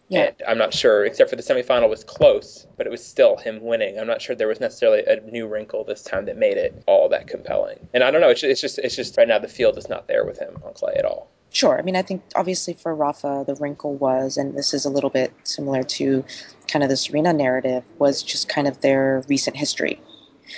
Yeah. 0.09 0.21
And 0.21 0.37
I'm 0.49 0.59
not 0.59 0.73
sure, 0.73 1.05
except 1.05 1.31
for 1.31 1.37
the 1.37 1.43
semifinal 1.43 1.89
was 1.89 2.03
close, 2.03 2.67
but 2.77 2.87
it 2.87 2.91
was 2.91 3.05
still 3.05 3.37
him 3.37 3.61
winning. 3.63 3.99
I'm 3.99 4.07
not 4.07 4.23
sure 4.23 4.35
there 4.35 4.49
was 4.49 4.61
necessarily 4.61 5.05
a 5.05 5.21
new 5.21 5.47
wrinkle 5.47 5.85
this 5.85 6.03
time 6.03 6.25
that 6.27 6.37
made 6.37 6.57
it 6.57 6.83
all 6.87 7.09
that 7.11 7.27
compelling. 7.27 7.89
And 7.93 8.03
I 8.03 8.11
don't 8.11 8.21
know, 8.21 8.31
it's 8.31 8.41
just, 8.41 8.51
it's 8.51 8.61
just, 8.61 8.79
it's 8.79 8.97
just 8.97 9.17
right 9.19 9.29
now 9.29 9.39
the 9.39 9.49
field 9.49 9.77
is 9.77 9.89
not 9.89 10.09
there 10.09 10.25
with 10.25 10.39
him 10.39 10.57
on 10.65 10.73
clay 10.73 10.95
at 10.95 11.05
all. 11.05 11.31
Sure. 11.51 11.79
I 11.79 11.83
mean, 11.83 11.97
I 11.97 12.03
think 12.03 12.23
obviously 12.35 12.75
for 12.75 12.95
Rafa, 12.95 13.45
the 13.47 13.55
wrinkle 13.55 13.95
was, 13.95 14.37
and 14.37 14.57
this 14.57 14.75
is 14.75 14.85
a 14.85 14.91
little 14.91 15.11
bit 15.11 15.33
similar 15.45 15.83
to 15.83 16.25
kind 16.69 16.83
of 16.83 16.91
the 16.91 16.97
Serena 16.97 17.33
narrative, 17.33 17.85
was 17.99 18.23
just 18.23 18.49
kind 18.49 18.69
of 18.69 18.81
their 18.81 19.25
recent 19.29 19.57
history. 19.57 20.01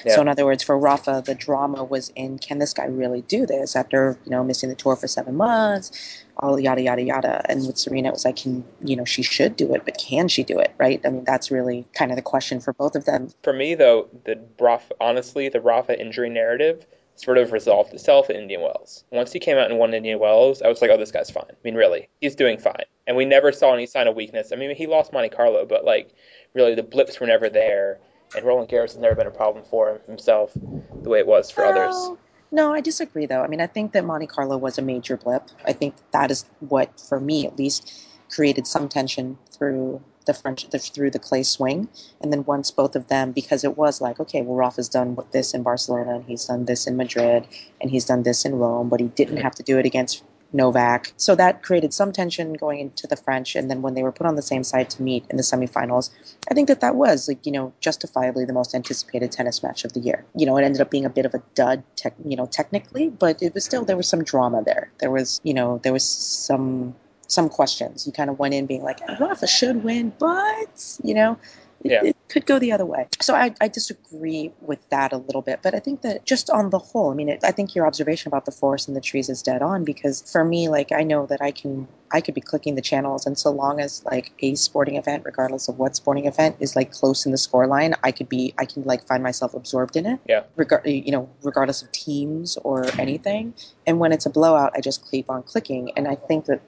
Yeah. 0.04 0.14
So 0.14 0.20
in 0.20 0.28
other 0.28 0.44
words, 0.44 0.62
for 0.62 0.78
Rafa, 0.78 1.22
the 1.24 1.34
drama 1.34 1.84
was 1.84 2.10
in 2.14 2.38
can 2.38 2.58
this 2.58 2.72
guy 2.72 2.84
really 2.86 3.22
do 3.22 3.46
this 3.46 3.74
after 3.76 4.18
you 4.24 4.30
know 4.30 4.44
missing 4.44 4.68
the 4.68 4.74
tour 4.74 4.96
for 4.96 5.08
seven 5.08 5.36
months, 5.36 6.24
all 6.40 6.59
yada 6.59 6.83
yada 6.83 7.03
yada. 7.03 7.50
And 7.50 7.66
with 7.66 7.79
Serena, 7.79 8.09
it 8.09 8.12
was 8.12 8.24
like, 8.24 8.37
can 8.37 8.64
you 8.83 8.96
know 8.96 9.05
she 9.05 9.22
should 9.22 9.57
do 9.57 9.74
it, 9.74 9.85
but 9.85 9.98
can 9.98 10.29
she 10.29 10.42
do 10.42 10.59
it? 10.59 10.74
Right? 10.79 11.00
I 11.05 11.11
mean, 11.11 11.24
that's 11.24 11.50
really 11.50 11.87
kind 11.94 12.11
of 12.11 12.16
the 12.16 12.22
question 12.22 12.61
for 12.61 12.72
both 12.72 12.94
of 12.94 13.05
them. 13.05 13.31
For 13.42 13.53
me, 13.53 13.74
though, 13.74 14.09
the 14.24 14.40
Rafa, 14.59 14.94
honestly, 15.00 15.48
the 15.48 15.61
Rafa 15.61 16.00
injury 16.00 16.31
narrative 16.31 16.87
sort 17.16 17.38
of 17.38 17.53
resolved 17.53 17.92
itself 17.92 18.31
in 18.31 18.37
Indian 18.37 18.62
Wells. 18.62 19.05
Once 19.11 19.33
he 19.33 19.38
came 19.38 19.59
out 19.59 19.70
and 19.70 19.79
won 19.79 19.92
Indian 19.92 20.18
Wells, 20.18 20.62
I 20.62 20.68
was 20.68 20.81
like, 20.81 20.90
oh, 20.90 20.96
this 20.96 21.12
guy's 21.12 21.31
fine. 21.31 21.44
I 21.48 21.55
mean, 21.62 21.74
really, 21.74 22.09
he's 22.20 22.35
doing 22.35 22.59
fine. 22.59 22.85
And 23.07 23.16
we 23.16 23.24
never 23.24 23.53
saw 23.53 23.74
any 23.74 23.87
sign 23.87 24.09
of 24.09 24.16
weakness. 24.16 24.53
I 24.53 24.57
mean, 24.57 24.74
he 24.74 24.87
lost 24.87 25.12
Monte 25.12 25.29
Carlo, 25.31 25.66
but 25.66 25.85
like, 25.85 26.14
really, 26.55 26.74
the 26.74 26.83
blips 26.83 27.20
were 27.20 27.26
never 27.26 27.48
there. 27.50 27.98
And 28.35 28.44
Roland 28.46 28.68
Garros 28.70 28.92
has 28.92 28.96
never 28.96 29.16
been 29.16 29.26
a 29.26 29.33
problem 29.33 29.64
for 29.64 29.90
him 29.90 30.00
himself, 30.07 30.53
the 30.55 31.09
way 31.09 31.18
it 31.18 31.26
was 31.26 31.50
for 31.50 31.64
others. 31.64 32.16
No, 32.52 32.72
I 32.72 32.80
disagree 32.80 33.26
though. 33.26 33.42
I 33.42 33.46
mean, 33.46 33.60
I 33.60 33.66
think 33.66 33.92
that 33.92 34.04
Monte 34.04 34.26
Carlo 34.26 34.56
was 34.56 34.78
a 34.78 34.82
major 34.82 35.16
blip. 35.16 35.48
I 35.64 35.72
think 35.72 35.94
that 36.12 36.30
is 36.30 36.44
what, 36.60 37.00
for 37.00 37.20
me 37.20 37.46
at 37.46 37.56
least, 37.56 38.06
created 38.28 38.66
some 38.66 38.88
tension 38.88 39.38
through 39.50 40.00
the 40.26 40.34
French 40.34 40.68
the, 40.70 40.78
through 40.78 41.10
the 41.10 41.18
clay 41.18 41.42
swing. 41.42 41.88
And 42.20 42.32
then 42.32 42.44
once 42.44 42.70
both 42.70 42.96
of 42.96 43.08
them, 43.08 43.32
because 43.32 43.64
it 43.64 43.76
was 43.76 44.00
like, 44.00 44.20
okay, 44.20 44.42
well, 44.42 44.56
Rafa's 44.56 44.88
done 44.88 45.16
this 45.32 45.54
in 45.54 45.62
Barcelona, 45.62 46.16
and 46.16 46.24
he's 46.24 46.44
done 46.44 46.64
this 46.66 46.86
in 46.86 46.96
Madrid, 46.96 47.46
and 47.80 47.90
he's 47.90 48.04
done 48.04 48.22
this 48.22 48.44
in 48.44 48.56
Rome, 48.56 48.88
but 48.88 49.00
he 49.00 49.08
didn't 49.08 49.38
have 49.38 49.54
to 49.56 49.62
do 49.62 49.78
it 49.78 49.86
against 49.86 50.22
Novak. 50.52 51.12
So 51.16 51.34
that 51.34 51.62
created 51.62 51.94
some 51.94 52.12
tension 52.12 52.54
going 52.54 52.80
into 52.80 53.06
the 53.06 53.16
French. 53.16 53.54
And 53.56 53.70
then 53.70 53.82
when 53.82 53.94
they 53.94 54.02
were 54.02 54.12
put 54.12 54.26
on 54.26 54.36
the 54.36 54.42
same 54.42 54.64
side 54.64 54.90
to 54.90 55.02
meet 55.02 55.24
in 55.30 55.36
the 55.36 55.42
semifinals, 55.42 56.10
I 56.50 56.54
think 56.54 56.68
that 56.68 56.80
that 56.80 56.94
was 56.96 57.28
like 57.28 57.46
you 57.46 57.52
know 57.52 57.72
justifiably 57.80 58.44
the 58.44 58.52
most 58.52 58.74
anticipated 58.74 59.32
tennis 59.32 59.62
match 59.62 59.84
of 59.84 59.92
the 59.92 60.00
year. 60.00 60.24
You 60.34 60.46
know, 60.46 60.56
it 60.56 60.64
ended 60.64 60.80
up 60.80 60.90
being 60.90 61.04
a 61.04 61.10
bit 61.10 61.26
of 61.26 61.34
a 61.34 61.42
dud, 61.54 61.82
tech, 61.96 62.14
you 62.24 62.36
know, 62.36 62.46
technically, 62.46 63.08
but 63.08 63.42
it 63.42 63.54
was 63.54 63.64
still 63.64 63.84
there 63.84 63.96
was 63.96 64.08
some 64.08 64.24
drama 64.24 64.62
there. 64.64 64.90
There 64.98 65.10
was 65.10 65.40
you 65.44 65.54
know 65.54 65.78
there 65.78 65.92
was 65.92 66.04
some 66.04 66.94
some 67.26 67.48
questions. 67.48 68.06
You 68.06 68.12
kind 68.12 68.30
of 68.30 68.38
went 68.38 68.54
in 68.54 68.66
being 68.66 68.82
like 68.82 69.00
Rafa 69.20 69.46
should 69.46 69.84
win, 69.84 70.12
but 70.18 70.98
you 71.02 71.14
know. 71.14 71.38
Yeah. 71.82 72.04
it 72.04 72.16
could 72.31 72.47
go 72.47 72.59
the 72.59 72.73
other 72.73 72.87
way. 72.87 73.09
So 73.21 73.35
I, 73.35 73.55
I 73.61 73.69
disagree 73.69 74.53
with 74.61 74.88
that 74.90 75.12
a 75.12 75.16
little 75.16 75.43
bit, 75.43 75.61
but 75.62 75.75
I 75.75 75.81
think 75.81 76.03
that 76.03 76.25
just 76.25 76.49
on 76.49 76.71
the 76.71 76.79
whole, 76.79 77.11
I 77.11 77.14
mean, 77.14 77.29
it, 77.29 77.40
I 77.45 77.51
think 77.51 77.75
your 77.75 77.87
observation 77.87 78.29
about 78.29 78.45
the 78.45 78.53
forest 78.53 78.88
and 78.88 78.97
the 78.97 79.01
trees 79.01 79.29
is 79.29 79.43
dead 79.43 79.62
on 79.62 79.85
because 79.85 80.23
for 80.31 80.45
me, 80.45 80.69
like 80.69 80.93
I 80.93 81.03
know 81.03 81.27
that 81.27 81.43
I 81.43 81.51
can 81.51 81.88
I 82.12 82.21
could 82.21 82.35
be 82.35 82.40
clicking 82.40 82.75
the 82.75 82.83
channels, 82.83 83.27
and 83.27 83.38
so 83.38 83.51
long 83.51 83.81
as 83.81 84.05
like 84.05 84.33
a 84.40 84.55
sporting 84.55 84.97
event, 84.97 85.25
regardless 85.25 85.69
of 85.69 85.79
what 85.79 85.95
sporting 85.95 86.27
event, 86.27 86.57
is 86.59 86.75
like 86.75 86.90
close 86.90 87.25
in 87.25 87.33
the 87.33 87.38
score 87.38 87.66
line, 87.66 87.95
I 88.03 88.12
could 88.12 88.29
be 88.29 88.55
I 88.59 88.64
can 88.64 88.83
like 88.85 89.07
find 89.07 89.23
myself 89.23 89.55
absorbed 89.55 89.97
in 89.97 90.07
it. 90.07 90.21
Yeah. 90.27 90.45
Regard 90.57 90.87
you 90.87 91.12
know 91.12 91.29
regardless 91.43 91.83
of 91.83 91.93
teams 91.93 92.57
or 92.59 92.87
anything. 92.99 93.55
And 93.87 93.99
when 93.99 94.12
it's 94.12 94.27
a 94.27 94.31
blowout, 94.31 94.73
I 94.77 94.81
just 94.81 95.09
keep 95.11 95.29
on 95.31 95.43
clicking, 95.43 95.93
and 95.97 96.09
I 96.09 96.14
think 96.14 96.47
that. 96.47 96.61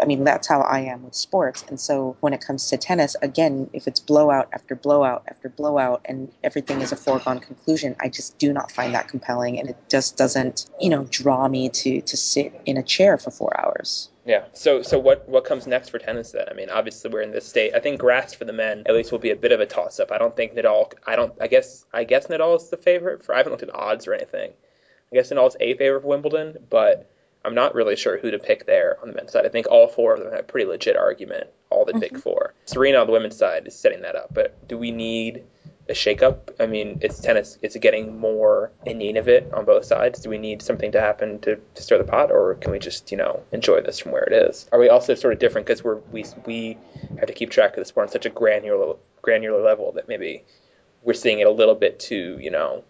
I 0.00 0.04
mean, 0.04 0.24
that's 0.24 0.48
how 0.48 0.60
I 0.60 0.80
am 0.80 1.04
with 1.04 1.14
sports. 1.14 1.64
And 1.68 1.80
so 1.80 2.16
when 2.20 2.32
it 2.32 2.44
comes 2.44 2.68
to 2.68 2.76
tennis, 2.76 3.16
again, 3.22 3.70
if 3.72 3.86
it's 3.86 4.00
blowout 4.00 4.48
after 4.52 4.74
blowout 4.74 5.24
after 5.28 5.48
blowout 5.48 6.02
and 6.04 6.30
everything 6.44 6.80
is 6.80 6.92
a 6.92 6.96
foregone 6.96 7.40
conclusion, 7.40 7.96
I 8.00 8.08
just 8.08 8.38
do 8.38 8.52
not 8.52 8.70
find 8.70 8.94
that 8.94 9.08
compelling. 9.08 9.58
And 9.58 9.70
it 9.70 9.76
just 9.88 10.16
doesn't, 10.16 10.66
you 10.80 10.90
know, 10.90 11.06
draw 11.10 11.48
me 11.48 11.68
to, 11.70 12.00
to 12.00 12.16
sit 12.16 12.52
in 12.66 12.76
a 12.76 12.82
chair 12.82 13.18
for 13.18 13.30
four 13.30 13.58
hours. 13.58 14.10
Yeah. 14.24 14.44
So 14.52 14.82
so 14.82 14.98
what 14.98 15.28
what 15.28 15.44
comes 15.44 15.66
next 15.66 15.88
for 15.88 15.98
tennis 15.98 16.30
then? 16.30 16.46
I 16.48 16.54
mean, 16.54 16.70
obviously 16.70 17.10
we're 17.10 17.22
in 17.22 17.32
this 17.32 17.46
state. 17.46 17.74
I 17.74 17.80
think 17.80 17.98
grass 17.98 18.32
for 18.32 18.44
the 18.44 18.52
men 18.52 18.84
at 18.86 18.94
least 18.94 19.10
will 19.10 19.18
be 19.18 19.30
a 19.30 19.36
bit 19.36 19.50
of 19.52 19.60
a 19.60 19.66
toss 19.66 19.98
up. 19.98 20.12
I 20.12 20.18
don't 20.18 20.36
think 20.36 20.54
Nadal. 20.54 20.92
I 21.04 21.16
don't. 21.16 21.32
I 21.40 21.48
guess 21.48 21.84
I 21.92 22.04
guess 22.04 22.28
Nadal 22.28 22.56
is 22.56 22.68
the 22.68 22.76
favorite 22.76 23.24
for. 23.24 23.34
I 23.34 23.38
haven't 23.38 23.52
looked 23.52 23.64
at 23.64 23.74
odds 23.74 24.06
or 24.06 24.14
anything. 24.14 24.52
I 25.12 25.16
guess 25.16 25.30
Nadal's 25.30 25.56
a 25.60 25.74
favorite 25.74 26.02
for 26.02 26.06
Wimbledon, 26.06 26.58
but 26.70 27.11
I'm 27.44 27.54
not 27.54 27.74
really 27.74 27.96
sure 27.96 28.18
who 28.18 28.30
to 28.30 28.38
pick 28.38 28.66
there 28.66 28.98
on 29.02 29.08
the 29.08 29.14
men's 29.14 29.32
side. 29.32 29.46
I 29.46 29.48
think 29.48 29.66
all 29.66 29.88
four 29.88 30.14
of 30.14 30.20
them 30.20 30.30
have 30.30 30.40
a 30.40 30.44
pretty 30.44 30.66
legit 30.66 30.96
argument. 30.96 31.48
All 31.70 31.84
the 31.84 31.94
big 31.94 32.12
mm-hmm. 32.12 32.20
four. 32.20 32.54
Serena 32.66 32.98
on 32.98 33.06
the 33.06 33.12
women's 33.12 33.36
side 33.36 33.66
is 33.66 33.78
setting 33.78 34.02
that 34.02 34.14
up. 34.14 34.32
But 34.32 34.68
do 34.68 34.78
we 34.78 34.90
need 34.90 35.44
a 35.88 35.92
shakeup? 35.92 36.50
I 36.60 36.66
mean, 36.66 36.98
it's 37.02 37.20
tennis. 37.20 37.58
Is 37.62 37.74
it 37.74 37.80
getting 37.80 38.18
more 38.18 38.70
in 38.86 38.98
need 38.98 39.16
of 39.16 39.28
it 39.28 39.52
on 39.52 39.64
both 39.64 39.84
sides? 39.84 40.20
Do 40.20 40.30
we 40.30 40.38
need 40.38 40.62
something 40.62 40.92
to 40.92 41.00
happen 41.00 41.40
to, 41.40 41.56
to 41.56 41.82
stir 41.82 41.98
the 41.98 42.04
pot, 42.04 42.30
or 42.30 42.54
can 42.54 42.70
we 42.72 42.78
just 42.78 43.10
you 43.10 43.16
know 43.16 43.42
enjoy 43.52 43.80
this 43.80 43.98
from 43.98 44.12
where 44.12 44.24
it 44.24 44.32
is? 44.32 44.68
Are 44.70 44.78
we 44.78 44.88
also 44.88 45.14
sort 45.14 45.32
of 45.32 45.40
different 45.40 45.66
because 45.66 45.82
we're 45.82 45.98
we 46.12 46.24
we 46.46 46.78
have 47.18 47.26
to 47.26 47.34
keep 47.34 47.50
track 47.50 47.72
of 47.72 47.76
the 47.76 47.84
sport 47.84 48.08
on 48.08 48.12
such 48.12 48.26
a 48.26 48.30
granular 48.30 48.96
granular 49.20 49.62
level 49.62 49.92
that 49.92 50.08
maybe 50.08 50.44
we're 51.02 51.14
seeing 51.14 51.40
it 51.40 51.46
a 51.46 51.50
little 51.50 51.74
bit 51.74 51.98
too 51.98 52.38
you 52.40 52.50
know 52.50 52.84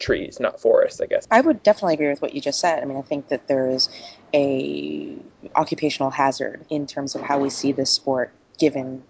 trees, 0.00 0.40
not 0.40 0.60
forests, 0.60 1.00
I 1.00 1.06
guess. 1.06 1.26
I 1.30 1.40
would 1.40 1.62
definitely 1.62 1.94
agree 1.94 2.08
with 2.08 2.22
what 2.22 2.34
you 2.34 2.40
just 2.40 2.60
said. 2.60 2.82
I 2.82 2.86
mean, 2.86 2.96
I 2.96 3.02
think 3.02 3.28
that 3.28 3.46
there 3.46 3.68
is 3.68 3.88
a 4.34 5.14
occupational 5.56 6.10
hazard 6.10 6.64
in 6.70 6.86
terms 6.86 7.14
of 7.14 7.20
how 7.20 7.38
we 7.38 7.50
see 7.50 7.72
this 7.72 7.90
sport 7.90 8.32
given 8.58 9.02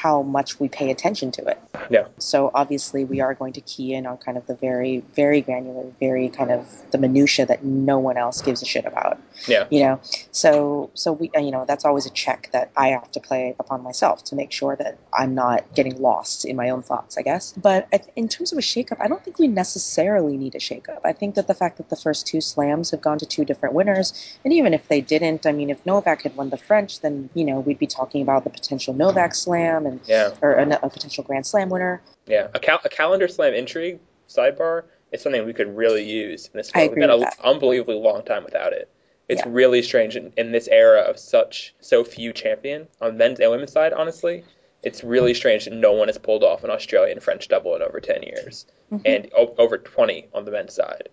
how 0.00 0.22
much 0.22 0.58
we 0.58 0.66
pay 0.66 0.90
attention 0.90 1.30
to 1.30 1.44
it. 1.46 1.58
Yeah. 1.90 2.06
So 2.16 2.50
obviously 2.54 3.04
we 3.04 3.20
are 3.20 3.34
going 3.34 3.52
to 3.52 3.60
key 3.60 3.92
in 3.92 4.06
on 4.06 4.16
kind 4.16 4.38
of 4.38 4.46
the 4.46 4.54
very, 4.54 5.04
very 5.14 5.42
granular, 5.42 5.84
very 6.00 6.30
kind 6.30 6.50
of 6.50 6.66
the 6.90 6.96
minutia 6.96 7.44
that 7.44 7.64
no 7.64 7.98
one 7.98 8.16
else 8.16 8.40
gives 8.40 8.62
a 8.62 8.64
shit 8.64 8.86
about. 8.86 9.20
Yeah. 9.46 9.66
You 9.70 9.80
know, 9.80 10.00
so 10.32 10.90
so 10.94 11.12
we, 11.12 11.30
uh, 11.36 11.40
you 11.40 11.50
know, 11.50 11.66
that's 11.66 11.84
always 11.84 12.06
a 12.06 12.10
check 12.10 12.48
that 12.52 12.70
I 12.78 12.88
have 12.88 13.10
to 13.12 13.20
play 13.20 13.54
upon 13.58 13.82
myself 13.82 14.24
to 14.24 14.34
make 14.34 14.52
sure 14.52 14.74
that 14.76 14.96
I'm 15.12 15.34
not 15.34 15.74
getting 15.74 16.00
lost 16.00 16.46
in 16.46 16.56
my 16.56 16.70
own 16.70 16.82
thoughts, 16.82 17.18
I 17.18 17.22
guess. 17.22 17.52
But 17.52 18.10
in 18.16 18.26
terms 18.26 18.52
of 18.52 18.58
a 18.58 18.62
shakeup, 18.62 18.96
I 19.00 19.06
don't 19.06 19.22
think 19.22 19.38
we 19.38 19.48
necessarily 19.48 20.38
need 20.38 20.54
a 20.54 20.58
shakeup. 20.58 21.00
I 21.04 21.12
think 21.12 21.34
that 21.34 21.46
the 21.46 21.54
fact 21.54 21.76
that 21.76 21.90
the 21.90 21.96
first 21.96 22.26
two 22.26 22.40
slams 22.40 22.90
have 22.90 23.02
gone 23.02 23.18
to 23.18 23.26
two 23.26 23.44
different 23.44 23.74
winners, 23.74 24.14
and 24.44 24.54
even 24.54 24.72
if 24.72 24.88
they 24.88 25.02
didn't, 25.02 25.44
I 25.44 25.52
mean, 25.52 25.68
if 25.68 25.84
Novak 25.84 26.22
had 26.22 26.36
won 26.36 26.48
the 26.48 26.56
French, 26.56 27.00
then 27.00 27.28
you 27.34 27.44
know 27.44 27.60
we'd 27.60 27.78
be 27.78 27.86
talking 27.86 28.22
about 28.22 28.44
the 28.44 28.50
potential 28.50 28.94
Novak 28.94 29.34
Slam 29.34 29.89
and 29.90 30.00
Yeah. 30.06 30.30
or 30.42 30.52
a, 30.54 30.68
a 30.82 30.88
potential 30.90 31.24
Grand 31.24 31.46
Slam 31.46 31.68
winner. 31.68 32.00
Yeah. 32.26 32.48
A, 32.54 32.58
cal- 32.58 32.80
a 32.84 32.88
calendar 32.88 33.28
slam 33.28 33.54
intrigue 33.54 33.98
sidebar 34.28 34.84
is 35.12 35.20
something 35.22 35.44
we 35.44 35.52
could 35.52 35.76
really 35.76 36.04
use 36.08 36.46
in 36.46 36.56
this 36.56 36.68
I 36.74 36.84
sport. 36.86 36.96
We've 36.96 37.04
agree 37.04 37.16
been 37.18 37.24
an 37.26 37.32
unbelievably 37.44 37.96
long 37.96 38.22
time 38.24 38.44
without 38.44 38.72
it. 38.72 38.88
It's 39.28 39.42
Yeah. 39.44 39.48
really 39.52 39.82
strange 39.82 40.16
in, 40.16 40.32
in 40.36 40.52
this 40.52 40.68
era 40.68 41.00
of 41.02 41.18
such 41.18 41.74
so 41.80 42.04
few 42.04 42.32
champion 42.32 42.88
on 43.00 43.16
men's 43.16 43.40
and 43.40 43.50
women's 43.50 43.72
side. 43.72 43.92
Honestly, 43.92 44.44
it's 44.82 45.04
really 45.04 45.34
strange 45.34 45.64
that 45.66 45.74
no 45.74 45.92
one 45.92 46.08
has 46.08 46.18
pulled 46.18 46.42
off 46.42 46.64
an 46.64 46.70
Australian 46.70 47.20
French 47.20 47.48
double 47.48 47.74
in 47.76 47.82
over 47.82 48.00
ten 48.00 48.22
years, 48.22 48.66
Mhm. 48.92 49.02
and 49.04 49.30
o- 49.36 49.54
over 49.58 49.78
twenty 49.78 50.28
on 50.34 50.44
the 50.44 50.50
men's 50.50 50.74
side. 50.74 51.08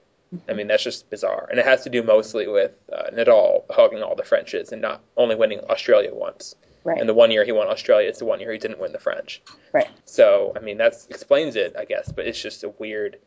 I 0.49 0.53
mean, 0.53 0.67
that's 0.67 0.83
just 0.83 1.09
bizarre, 1.09 1.47
and 1.49 1.57
it 1.59 1.65
has 1.65 1.83
to 1.83 1.89
do 1.89 2.03
mostly 2.03 2.47
with 2.47 2.71
uh, 2.91 3.09
Nadal 3.13 3.63
hugging 3.69 4.03
all 4.03 4.15
the 4.15 4.23
Frenches 4.23 4.71
and 4.73 4.81
not 4.81 5.01
only 5.15 5.35
winning 5.35 5.61
Australia 5.69 6.13
once. 6.13 6.55
Right. 6.87 7.01
And 7.01 7.09
the 7.09 7.13
one 7.13 7.31
year 7.31 7.43
he 7.43 7.51
won 7.51 7.67
Australia, 7.67 8.07
it's 8.07 8.19
the 8.19 8.25
one 8.25 8.39
year 8.39 8.53
he 8.53 8.57
didn't 8.57 8.79
win 8.79 8.93
the 8.93 8.99
French. 8.99 9.41
Right. 9.73 9.89
So 10.05 10.53
I 10.55 10.61
mean 10.61 10.77
that 10.77 11.05
explains 11.09 11.57
it, 11.57 11.75
I 11.77 11.83
guess, 11.83 12.09
but 12.13 12.25
it's 12.25 12.41
just 12.41 12.63
a 12.63 12.69
weird, 12.69 13.17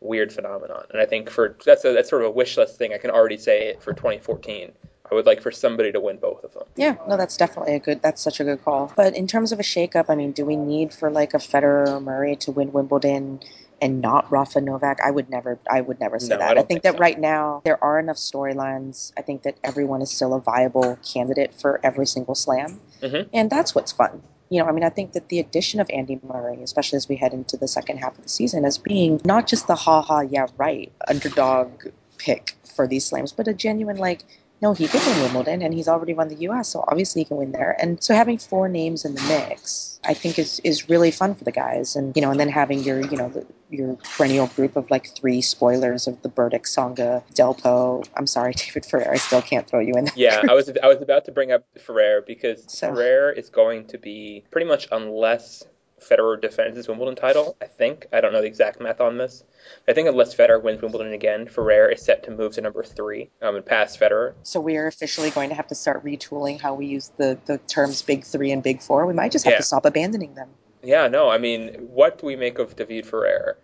weird 0.00 0.32
phenomenon. 0.32 0.86
And 0.88 0.98
I 0.98 1.04
think 1.04 1.28
for 1.28 1.54
that's 1.62 1.84
a, 1.84 1.92
that's 1.92 2.08
sort 2.08 2.22
of 2.22 2.28
a 2.28 2.30
wish 2.30 2.56
list 2.56 2.78
thing. 2.78 2.94
I 2.94 2.96
can 2.96 3.10
already 3.10 3.36
say 3.36 3.68
it 3.68 3.82
for 3.82 3.92
2014. 3.92 4.72
I 5.12 5.14
would 5.14 5.26
like 5.26 5.42
for 5.42 5.50
somebody 5.50 5.92
to 5.92 6.00
win 6.00 6.16
both 6.16 6.42
of 6.42 6.54
them. 6.54 6.62
Yeah, 6.74 6.96
no, 7.06 7.18
that's 7.18 7.36
definitely 7.36 7.74
a 7.74 7.78
good. 7.78 8.00
That's 8.00 8.22
such 8.22 8.40
a 8.40 8.44
good 8.44 8.64
call. 8.64 8.90
But 8.96 9.14
in 9.14 9.26
terms 9.26 9.52
of 9.52 9.60
a 9.60 9.62
shakeup, 9.62 10.06
I 10.08 10.14
mean, 10.14 10.32
do 10.32 10.46
we 10.46 10.56
need 10.56 10.94
for 10.94 11.10
like 11.10 11.34
a 11.34 11.36
Federer 11.36 11.86
or 11.86 12.00
Murray 12.00 12.34
to 12.36 12.50
win 12.50 12.72
Wimbledon 12.72 13.40
and 13.82 14.00
not 14.00 14.30
Rafa 14.32 14.62
Novak? 14.62 15.00
I 15.04 15.10
would 15.10 15.28
never. 15.28 15.58
I 15.70 15.82
would 15.82 16.00
never 16.00 16.18
say 16.18 16.28
No, 16.30 16.38
that. 16.38 16.50
I, 16.50 16.54
don't 16.54 16.66
think, 16.66 16.82
think 16.82 16.94
that 16.94 16.94
so. 16.94 16.98
right 16.98 17.20
now 17.20 17.60
there 17.62 17.82
are 17.84 17.98
enough 17.98 18.16
storylines. 18.16 19.12
I 19.18 19.20
think 19.20 19.42
that 19.42 19.58
everyone 19.62 20.00
is 20.00 20.10
still 20.10 20.32
a 20.32 20.40
viable 20.40 20.96
candidate 21.06 21.52
for 21.60 21.78
every 21.82 22.06
single 22.06 22.34
slam, 22.34 22.80
Mhm. 23.02 23.28
and 23.34 23.50
that's 23.50 23.74
what's 23.74 23.92
fun. 23.92 24.22
You 24.48 24.62
know, 24.62 24.66
I 24.68 24.72
mean, 24.72 24.84
I 24.84 24.88
think 24.88 25.12
that 25.12 25.28
the 25.28 25.40
addition 25.40 25.78
of 25.78 25.90
Andy 25.90 26.20
Murray, 26.26 26.62
especially 26.62 26.96
as 26.96 27.06
we 27.06 27.16
head 27.16 27.34
into 27.34 27.58
the 27.58 27.68
second 27.68 27.98
half 27.98 28.16
of 28.16 28.22
the 28.22 28.30
season, 28.30 28.64
as 28.64 28.78
being 28.78 29.20
not 29.26 29.46
just 29.46 29.66
the 29.66 29.74
ha 29.74 30.00
ha 30.00 30.20
yeah 30.20 30.46
right 30.56 30.90
underdog 31.06 31.68
pick 32.16 32.56
for 32.74 32.86
these 32.86 33.04
slams, 33.04 33.30
but 33.32 33.46
a 33.46 33.52
genuine 33.52 33.98
like 33.98 34.24
no, 34.62 34.72
he 34.72 34.86
could 34.86 35.04
win 35.04 35.22
Wimbledon, 35.22 35.60
and 35.60 35.74
he's 35.74 35.88
already 35.88 36.14
won 36.14 36.28
the 36.28 36.36
U.S., 36.36 36.68
so 36.68 36.84
obviously 36.86 37.22
he 37.22 37.24
can 37.24 37.36
win 37.36 37.50
there. 37.50 37.76
And 37.80 38.02
so 38.02 38.14
having 38.14 38.38
four 38.38 38.68
names 38.68 39.04
in 39.04 39.16
the 39.16 39.22
mix, 39.22 39.98
I 40.04 40.14
think 40.14 40.38
is 40.38 40.60
is 40.60 40.88
really 40.88 41.10
fun 41.10 41.34
for 41.34 41.42
the 41.42 41.50
guys. 41.50 41.96
And 41.96 42.14
you 42.16 42.22
know, 42.22 42.30
and 42.30 42.38
then 42.38 42.48
having 42.48 42.78
your 42.84 43.00
you 43.00 43.16
know 43.16 43.28
the, 43.28 43.44
your 43.70 43.96
perennial 44.16 44.46
group 44.46 44.76
of 44.76 44.88
like 44.88 45.08
three 45.16 45.40
spoilers 45.40 46.06
of 46.06 46.22
the 46.22 46.28
Berdych, 46.28 46.62
Tsonga, 46.62 47.22
Delpo. 47.34 48.06
I'm 48.16 48.28
sorry, 48.28 48.52
David 48.56 48.86
Ferrer, 48.86 49.10
I 49.10 49.16
still 49.16 49.42
can't 49.42 49.66
throw 49.66 49.80
you 49.80 49.94
in 49.94 50.04
there. 50.04 50.14
Yeah, 50.16 50.42
I 50.48 50.54
was 50.54 50.70
I 50.82 50.86
was 50.86 51.02
about 51.02 51.24
to 51.24 51.32
bring 51.32 51.50
up 51.50 51.64
Ferrer 51.84 52.22
because 52.24 52.64
So- 52.72 52.94
Ferrer 52.94 53.32
is 53.32 53.50
going 53.50 53.86
to 53.88 53.98
be 53.98 54.44
pretty 54.52 54.66
much 54.68 54.86
unless 54.92 55.64
Federer 56.08 56.40
defends 56.40 56.76
his 56.76 56.88
Wimbledon 56.88 57.14
title. 57.14 57.56
I 57.62 57.66
think 57.66 58.06
I 58.12 58.20
don't 58.20 58.32
know 58.32 58.40
the 58.40 58.46
exact 58.46 58.80
math 58.80 59.00
on 59.00 59.18
this. 59.18 59.44
I 59.88 59.92
think 59.92 60.08
unless 60.08 60.34
Federer 60.34 60.62
wins 60.62 60.82
Wimbledon 60.82 61.12
again, 61.12 61.46
Ferrer 61.46 61.88
is 61.90 62.02
set 62.02 62.24
to 62.24 62.30
move 62.30 62.52
to 62.54 62.60
number 62.60 62.82
three 62.82 63.30
um, 63.40 63.56
and 63.56 63.64
pass 63.64 63.96
Federer. 63.96 64.34
So 64.42 64.60
we're 64.60 64.86
officially 64.86 65.30
going 65.30 65.48
to 65.50 65.54
have 65.54 65.66
to 65.68 65.74
start 65.74 66.04
retooling 66.04 66.60
how 66.60 66.74
we 66.74 66.86
use 66.86 67.10
the, 67.16 67.38
the 67.46 67.58
terms 67.58 68.02
big 68.02 68.24
three 68.24 68.50
and 68.52 68.62
big 68.62 68.82
four. 68.82 69.06
We 69.06 69.14
might 69.14 69.32
just 69.32 69.44
have 69.44 69.52
Yeah. 69.52 69.58
to 69.58 69.64
stop 69.64 69.84
abandoning 69.86 70.34
them. 70.34 70.50
Yeah, 70.82 71.06
no, 71.08 71.28
I 71.28 71.38
mean, 71.38 71.74
what 71.92 72.18
do 72.18 72.26
we 72.26 72.34
make 72.36 72.58
of 72.58 72.74
David 72.74 73.06
Ferrer? 73.06 73.56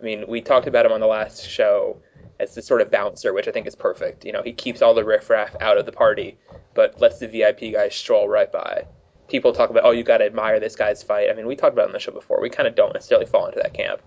I 0.00 0.02
mean, 0.02 0.24
we 0.26 0.40
talked 0.40 0.66
about 0.66 0.84
him 0.84 0.92
on 0.92 1.00
the 1.00 1.06
last 1.06 1.48
show 1.48 1.98
as 2.40 2.54
this 2.56 2.66
sort 2.66 2.80
of 2.80 2.90
bouncer, 2.90 3.32
which 3.32 3.46
I 3.46 3.52
think 3.52 3.66
is 3.68 3.76
perfect. 3.76 4.24
You 4.24 4.32
know, 4.32 4.42
he 4.42 4.52
keeps 4.52 4.82
all 4.82 4.92
the 4.92 5.04
riffraff 5.04 5.54
out 5.60 5.78
of 5.78 5.86
the 5.86 5.92
party, 5.92 6.36
but 6.74 7.00
lets 7.00 7.20
the 7.20 7.28
VIP 7.28 7.72
guys 7.72 7.94
stroll 7.94 8.28
right 8.28 8.50
by. 8.50 8.86
People 9.28 9.52
talk 9.52 9.70
about, 9.70 9.84
oh, 9.84 9.90
you 9.90 10.02
got 10.02 10.18
to 10.18 10.26
admire 10.26 10.60
this 10.60 10.76
guy's 10.76 11.02
fight. 11.02 11.30
I 11.30 11.34
mean, 11.34 11.46
we 11.46 11.56
talked 11.56 11.72
about 11.72 11.84
it 11.84 11.88
on 11.88 11.92
the 11.92 11.98
show 11.98 12.12
before. 12.12 12.40
We 12.40 12.50
kind 12.50 12.68
of 12.68 12.74
don't 12.74 12.92
necessarily 12.92 13.26
fall 13.26 13.46
into 13.46 13.60
that 13.62 13.72
camp. 13.74 14.00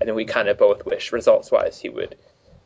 I 0.00 0.04
think 0.04 0.16
we 0.16 0.24
kind 0.24 0.48
of 0.48 0.58
both 0.58 0.84
wish, 0.84 1.12
results-wise, 1.12 1.78
he 1.80 1.88
would 1.88 2.16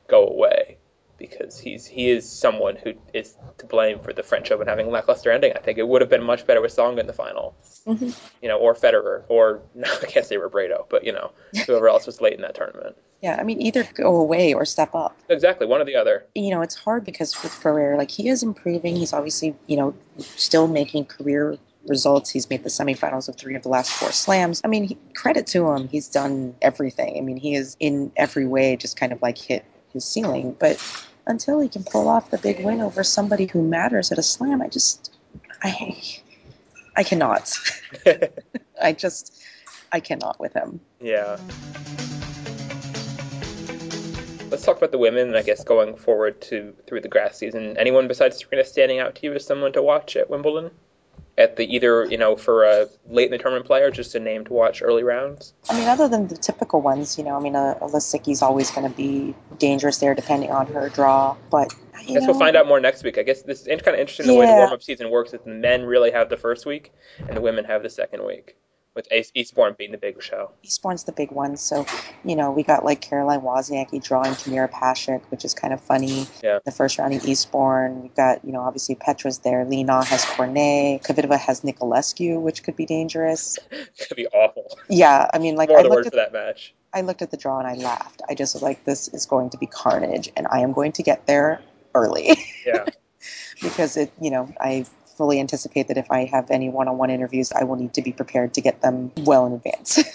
go 0.09 0.27
away 0.27 0.79
because 1.19 1.59
he's 1.61 1.85
he 1.87 2.09
is 2.11 2.27
someone 2.29 2.75
who 2.77 2.95
is 3.13 3.37
to 3.59 3.67
blame 3.67 3.99
for 4.01 4.13
the 4.15 4.23
French 4.23 4.51
Open 4.51 4.67
having 4.67 4.87
a 4.87 4.91
lackluster 4.91 5.31
ending. 5.31 5.53
I 5.55 5.59
think 5.61 5.77
it 5.79 5.87
would 5.87 6.01
have 6.01 6.09
been 6.09 6.23
much 6.23 6.47
better 6.47 6.63
with 6.63 6.75
Tsonga 6.75 6.99
in 7.01 7.07
the 7.07 7.13
final, 7.13 7.55
Mhm. 7.87 8.19
you 8.41 8.49
know, 8.49 8.57
or 8.59 8.75
Federer, 8.75 9.25
or 9.29 9.61
no, 9.75 9.87
I 10.03 10.07
can't 10.07 10.25
say 10.25 10.37
Robredo, 10.37 10.87
but 10.89 11.05
you 11.05 11.13
know, 11.13 11.31
whoever 11.67 11.89
else 11.91 12.07
was 12.07 12.23
late 12.23 12.33
in 12.33 12.41
that 12.41 12.55
tournament. 12.55 12.97
Yeah, 13.21 13.37
I 13.39 13.43
mean, 13.45 13.61
either 13.61 13.85
go 13.95 14.17
away 14.17 14.55
or 14.55 14.65
step 14.65 14.95
up. 14.95 15.15
Exactly, 15.29 15.67
one 15.67 15.83
or 15.83 15.85
the 15.85 15.95
other. 15.97 16.25
you 16.35 16.51
know, 16.51 16.63
it's 16.63 16.75
hard 16.75 17.05
because 17.05 17.41
with 17.43 17.53
Ferrer, 17.53 17.99
like 17.99 18.11
he 18.11 18.31
is 18.31 18.43
improving. 18.43 18.97
He's 18.97 19.13
obviously, 19.13 19.55
you 19.67 19.77
know, 19.77 19.95
still 20.19 20.67
making 20.69 21.05
career 21.05 21.59
results. 21.87 22.31
He's 22.31 22.49
made 22.51 22.63
the 22.63 22.69
semifinals 22.69 23.29
of 23.29 23.37
three 23.37 23.55
of 23.55 23.63
the 23.63 23.69
last 23.69 23.91
four 23.93 24.13
slams. 24.13 24.61
I 24.65 24.69
mean, 24.69 24.85
he, 24.85 24.99
credit 25.15 25.47
to 25.49 25.71
him. 25.71 25.89
He's 25.89 26.09
done 26.09 26.55
everything. 26.63 27.17
I 27.17 27.21
mean, 27.21 27.37
he 27.37 27.55
is 27.55 27.77
in 27.81 28.13
every 28.17 28.47
way 28.47 28.77
just 28.77 28.97
kind 28.99 29.13
of 29.13 29.23
like 29.23 29.39
hit 29.39 29.65
his 29.93 30.05
ceiling. 30.05 30.57
But 30.59 30.83
until 31.27 31.61
he 31.61 31.69
can 31.69 31.85
pull 31.85 32.09
off 32.09 32.31
the 32.31 32.39
big 32.39 32.65
win 32.65 32.81
over 32.81 33.03
somebody 33.03 33.47
who 33.47 33.63
matters 33.63 34.13
at 34.13 34.19
a 34.19 34.23
slam, 34.23 34.63
I 34.63 34.69
just, 34.69 35.19
I, 35.63 36.03
I 36.97 37.03
cannot. 37.03 37.53
I 38.83 38.93
just, 38.93 39.43
I 39.93 40.01
cannot 40.01 40.39
with 40.41 40.53
him. 40.53 40.81
yeah. 41.01 41.39
Let's 44.51 44.65
talk 44.65 44.79
about 44.79 44.91
the 44.91 44.99
women, 44.99 45.29
and 45.29 45.37
I 45.37 45.43
guess 45.43 45.63
going 45.63 45.95
forward 45.95 46.41
to 46.43 46.75
through 46.89 47.03
the 47.03 47.09
grass 47.09 47.39
season. 47.39 47.77
Anyone 47.79 48.09
besides 48.09 48.37
Serena 48.37 48.65
standing 48.65 48.99
out 48.99 49.15
to 49.15 49.27
you 49.27 49.33
as 49.35 49.47
someone 49.47 49.73
to 49.75 49.81
watch 49.81 50.17
at 50.17 50.29
Wimbledon? 50.29 50.73
At 51.41 51.57
the 51.57 51.75
either 51.75 52.05
you 52.05 52.19
know 52.19 52.37
for 52.37 52.65
a 52.65 52.87
late 53.09 53.25
in 53.25 53.31
the 53.31 53.39
tournament 53.39 53.65
player, 53.65 53.91
just 53.91 54.15
a 54.15 54.21
name 54.21 54.45
to 54.45 54.53
watch 54.53 54.83
early 54.83 55.03
rounds. 55.03 55.55
I 55.71 55.79
mean, 55.79 55.89
other 55.89 56.07
than 56.07 56.29
the 56.29 56.37
typical 56.37 56.83
ones, 56.83 57.17
you 57.17 57.25
know, 57.25 57.35
I 57.35 57.41
mean, 57.41 57.57
uh, 57.57 57.79
Lisicki's 57.81 58.43
always 58.43 58.71
going 58.71 58.87
to 58.87 58.95
be 58.95 59.35
dangerous 59.57 59.97
there 59.99 60.15
depending 60.15 60.51
on 60.51 60.67
her 60.67 60.91
draw. 60.91 61.37
But, 61.51 61.75
I 61.97 62.05
guess 62.05 62.23
know, 62.23 62.29
we'll 62.29 62.39
find 62.39 62.57
out 62.57 62.69
more 62.69 62.79
next 62.79 63.05
week. 63.05 63.17
I 63.17 63.23
guess 63.23 63.41
this 63.41 63.67
is 63.67 63.81
kind 63.81 63.95
of 63.95 64.01
interesting 64.01 64.27
the 64.27 64.35
way 64.35 64.45
the 64.45 64.53
warm 64.53 64.73
up 64.73 64.83
season 64.83 65.11
works. 65.11 65.33
Is 65.33 65.41
the 65.43 65.51
men 65.51 65.85
really 65.85 66.11
have 66.11 66.29
the 66.29 66.37
first 66.37 66.67
week, 66.67 66.93
and 67.27 67.35
the 67.35 67.41
women 67.41 67.65
have 67.65 67.83
the 67.83 67.91
second 67.91 68.27
week, 68.27 68.57
with 68.95 69.07
Eastbourne 69.35 69.77
being 69.79 69.93
the 69.93 69.99
big 69.99 70.23
show. 70.23 70.51
Eastbourne's 70.63 71.05
the 71.05 71.13
big 71.13 71.31
one. 71.31 71.57
So, 71.57 71.87
you 72.25 72.35
know, 72.35 72.51
we 72.51 72.63
got 72.63 72.85
like 72.85 73.01
Caroline 73.01 73.41
Wozniacki 73.41 74.03
drawing 74.03 74.33
Tamira 74.33 74.71
Paszek, 74.71 75.23
which 75.31 75.45
is 75.45 75.55
kind 75.55 75.73
of 75.73 75.81
funny. 75.81 76.27
Yeah. 76.43 76.59
The 76.65 76.73
first 76.73 76.99
round 76.99 77.15
in 77.15 77.21
Eastbourne. 77.21 78.03
We've 78.03 78.15
got, 78.15 78.45
you 78.45 78.53
know, 78.53 78.61
obviously 78.61 78.97
Petra's 78.97 79.39
there. 79.39 79.65
Li 79.65 79.85
Na 79.85 80.03
has 80.03 80.25
Cornet. 80.25 81.03
Kvitova 81.03 81.39
has 81.39 81.61
Niculescu, 81.61 82.41
which 82.41 82.65
could 82.65 82.77
be 82.77 82.87
dangerous. 82.87 83.59
Could 84.09 84.17
be 84.17 84.27
awful. 84.29 84.79
Yeah, 84.89 85.29
I 85.33 85.39
mean, 85.39 85.57
like, 85.57 85.69
More 85.69 85.81
I 85.81 85.83
looked, 85.83 86.07
at, 86.07 86.13
for 86.13 86.17
that 86.17 86.33
match. 86.33 86.75
I 86.93 87.03
looked 87.03 87.23
at 87.23 87.31
the 87.31 87.37
draw 87.37 87.59
and 87.59 87.69
I 87.69 87.75
laughed. 87.75 88.23
I 88.29 88.35
just 88.35 88.55
was 88.55 88.63
like, 88.63 88.85
this 88.85 89.09
is 89.09 89.27
going 89.27 89.51
to 89.51 89.59
be 89.59 89.67
carnage, 89.67 90.31
and 90.37 90.47
I 90.51 90.61
am 90.61 90.73
going 90.73 90.93
to 90.93 91.03
get 91.03 91.27
there 91.27 91.61
early. 91.95 92.37
Yeah. 92.67 92.87
because 93.63 93.97
it, 93.97 94.13
you 94.21 94.31
know, 94.31 94.53
I 94.61 94.87
fully 95.21 95.39
anticipate 95.39 95.89
that 95.89 95.99
if 95.99 96.11
I 96.11 96.25
have 96.25 96.51
any 96.51 96.71
one-on-one 96.71 97.11
interviews, 97.11 97.53
I 97.53 97.65
will 97.65 97.77
need 97.77 97.93
to 97.93 98.01
be 98.01 98.11
prepared 98.11 98.55
to 98.55 98.63
get 98.63 98.81
them 98.81 99.13
well 99.19 99.45
in 99.45 99.53
advance. 99.53 100.03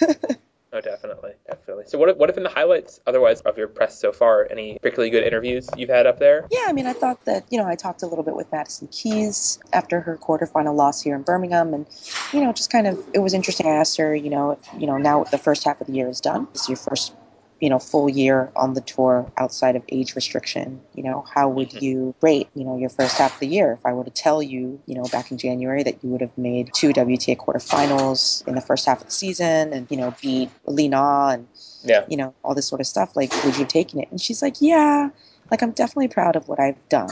Oh, 0.72 0.80
definitely, 0.82 1.30
definitely. 1.48 1.84
So, 1.86 1.96
what 1.96 2.08
have, 2.08 2.18
what 2.18 2.28
have 2.28 2.34
been 2.34 2.44
the 2.44 2.50
highlights 2.50 3.00
otherwise 3.06 3.40
of 3.42 3.56
your 3.56 3.66
press 3.66 3.98
so 3.98 4.12
far? 4.12 4.46
Any 4.50 4.74
particularly 4.74 5.08
good 5.08 5.22
interviews 5.22 5.70
you've 5.74 5.88
had 5.88 6.06
up 6.06 6.18
there? 6.18 6.46
yeah, 6.50 6.64
I 6.66 6.74
mean, 6.74 6.86
I 6.86 6.92
thought 6.92 7.24
that, 7.24 7.46
you 7.50 7.56
know, 7.56 7.66
I 7.66 7.76
talked 7.76 8.02
a 8.02 8.06
little 8.06 8.24
bit 8.24 8.36
with 8.36 8.52
Madison 8.52 8.88
Keys 8.88 9.58
after 9.72 10.00
her 10.00 10.18
quarterfinal 10.18 10.74
loss 10.74 11.00
here 11.00 11.16
in 11.16 11.22
Birmingham, 11.22 11.72
and, 11.72 11.86
you 12.30 12.44
know, 12.44 12.52
just 12.52 12.70
kind 12.70 12.86
of, 12.86 13.02
it 13.14 13.20
was 13.20 13.32
interesting. 13.32 13.66
I 13.66 13.76
asked 13.76 13.96
her, 13.96 14.14
you 14.14 14.28
know, 14.28 14.58
you 14.76 14.86
know, 14.86 14.98
now 14.98 15.24
the 15.24 15.38
first 15.38 15.64
half 15.64 15.80
of 15.80 15.86
the 15.86 15.94
year 15.94 16.08
is 16.08 16.20
done. 16.20 16.46
This 16.52 16.62
is 16.62 16.68
your 16.68 16.76
first, 16.76 17.14
you 17.60 17.70
know, 17.70 17.78
full 17.78 18.08
year 18.08 18.50
on 18.56 18.74
the 18.74 18.80
tour 18.82 19.30
outside 19.38 19.76
of 19.76 19.82
age 19.88 20.14
restriction. 20.14 20.80
You 20.94 21.02
know, 21.04 21.24
how 21.34 21.48
would 21.48 21.70
Mhm. 21.70 21.82
you 21.82 22.14
rate, 22.20 22.48
you 22.54 22.64
know, 22.64 22.76
your 22.76 22.90
first 22.90 23.16
half 23.16 23.34
of 23.34 23.40
the 23.40 23.46
year? 23.46 23.72
If 23.72 23.86
I 23.86 23.92
were 23.94 24.04
to 24.04 24.10
tell 24.10 24.42
you, 24.42 24.78
you 24.86 24.94
know, 24.94 25.04
back 25.04 25.30
in 25.30 25.38
January 25.38 25.82
that 25.82 26.02
you 26.04 26.10
would 26.10 26.20
have 26.20 26.36
made 26.36 26.70
two 26.74 26.92
WTA 26.92 27.36
quarterfinals 27.36 28.46
in 28.46 28.54
the 28.54 28.60
first 28.60 28.84
half 28.86 29.00
of 29.00 29.06
the 29.06 29.12
season 29.12 29.72
and, 29.72 29.86
you 29.90 29.96
know, 29.96 30.14
beat 30.20 30.50
Li 30.66 30.88
Na 30.88 31.30
and 31.30 31.46
Yeah. 31.82 32.04
you 32.08 32.16
know, 32.16 32.34
all 32.44 32.54
this 32.54 32.66
sort 32.66 32.80
of 32.80 32.86
stuff. 32.86 33.14
Like, 33.16 33.32
would 33.44 33.54
you 33.54 33.60
have 33.60 33.68
taken 33.68 34.00
it? 34.00 34.08
And 34.10 34.20
she's 34.20 34.42
like, 34.42 34.56
yeah, 34.60 35.08
like 35.50 35.62
I'm 35.62 35.70
definitely 35.70 36.08
proud 36.08 36.36
of 36.36 36.48
what 36.48 36.58
I've 36.60 36.88
done, 36.88 37.10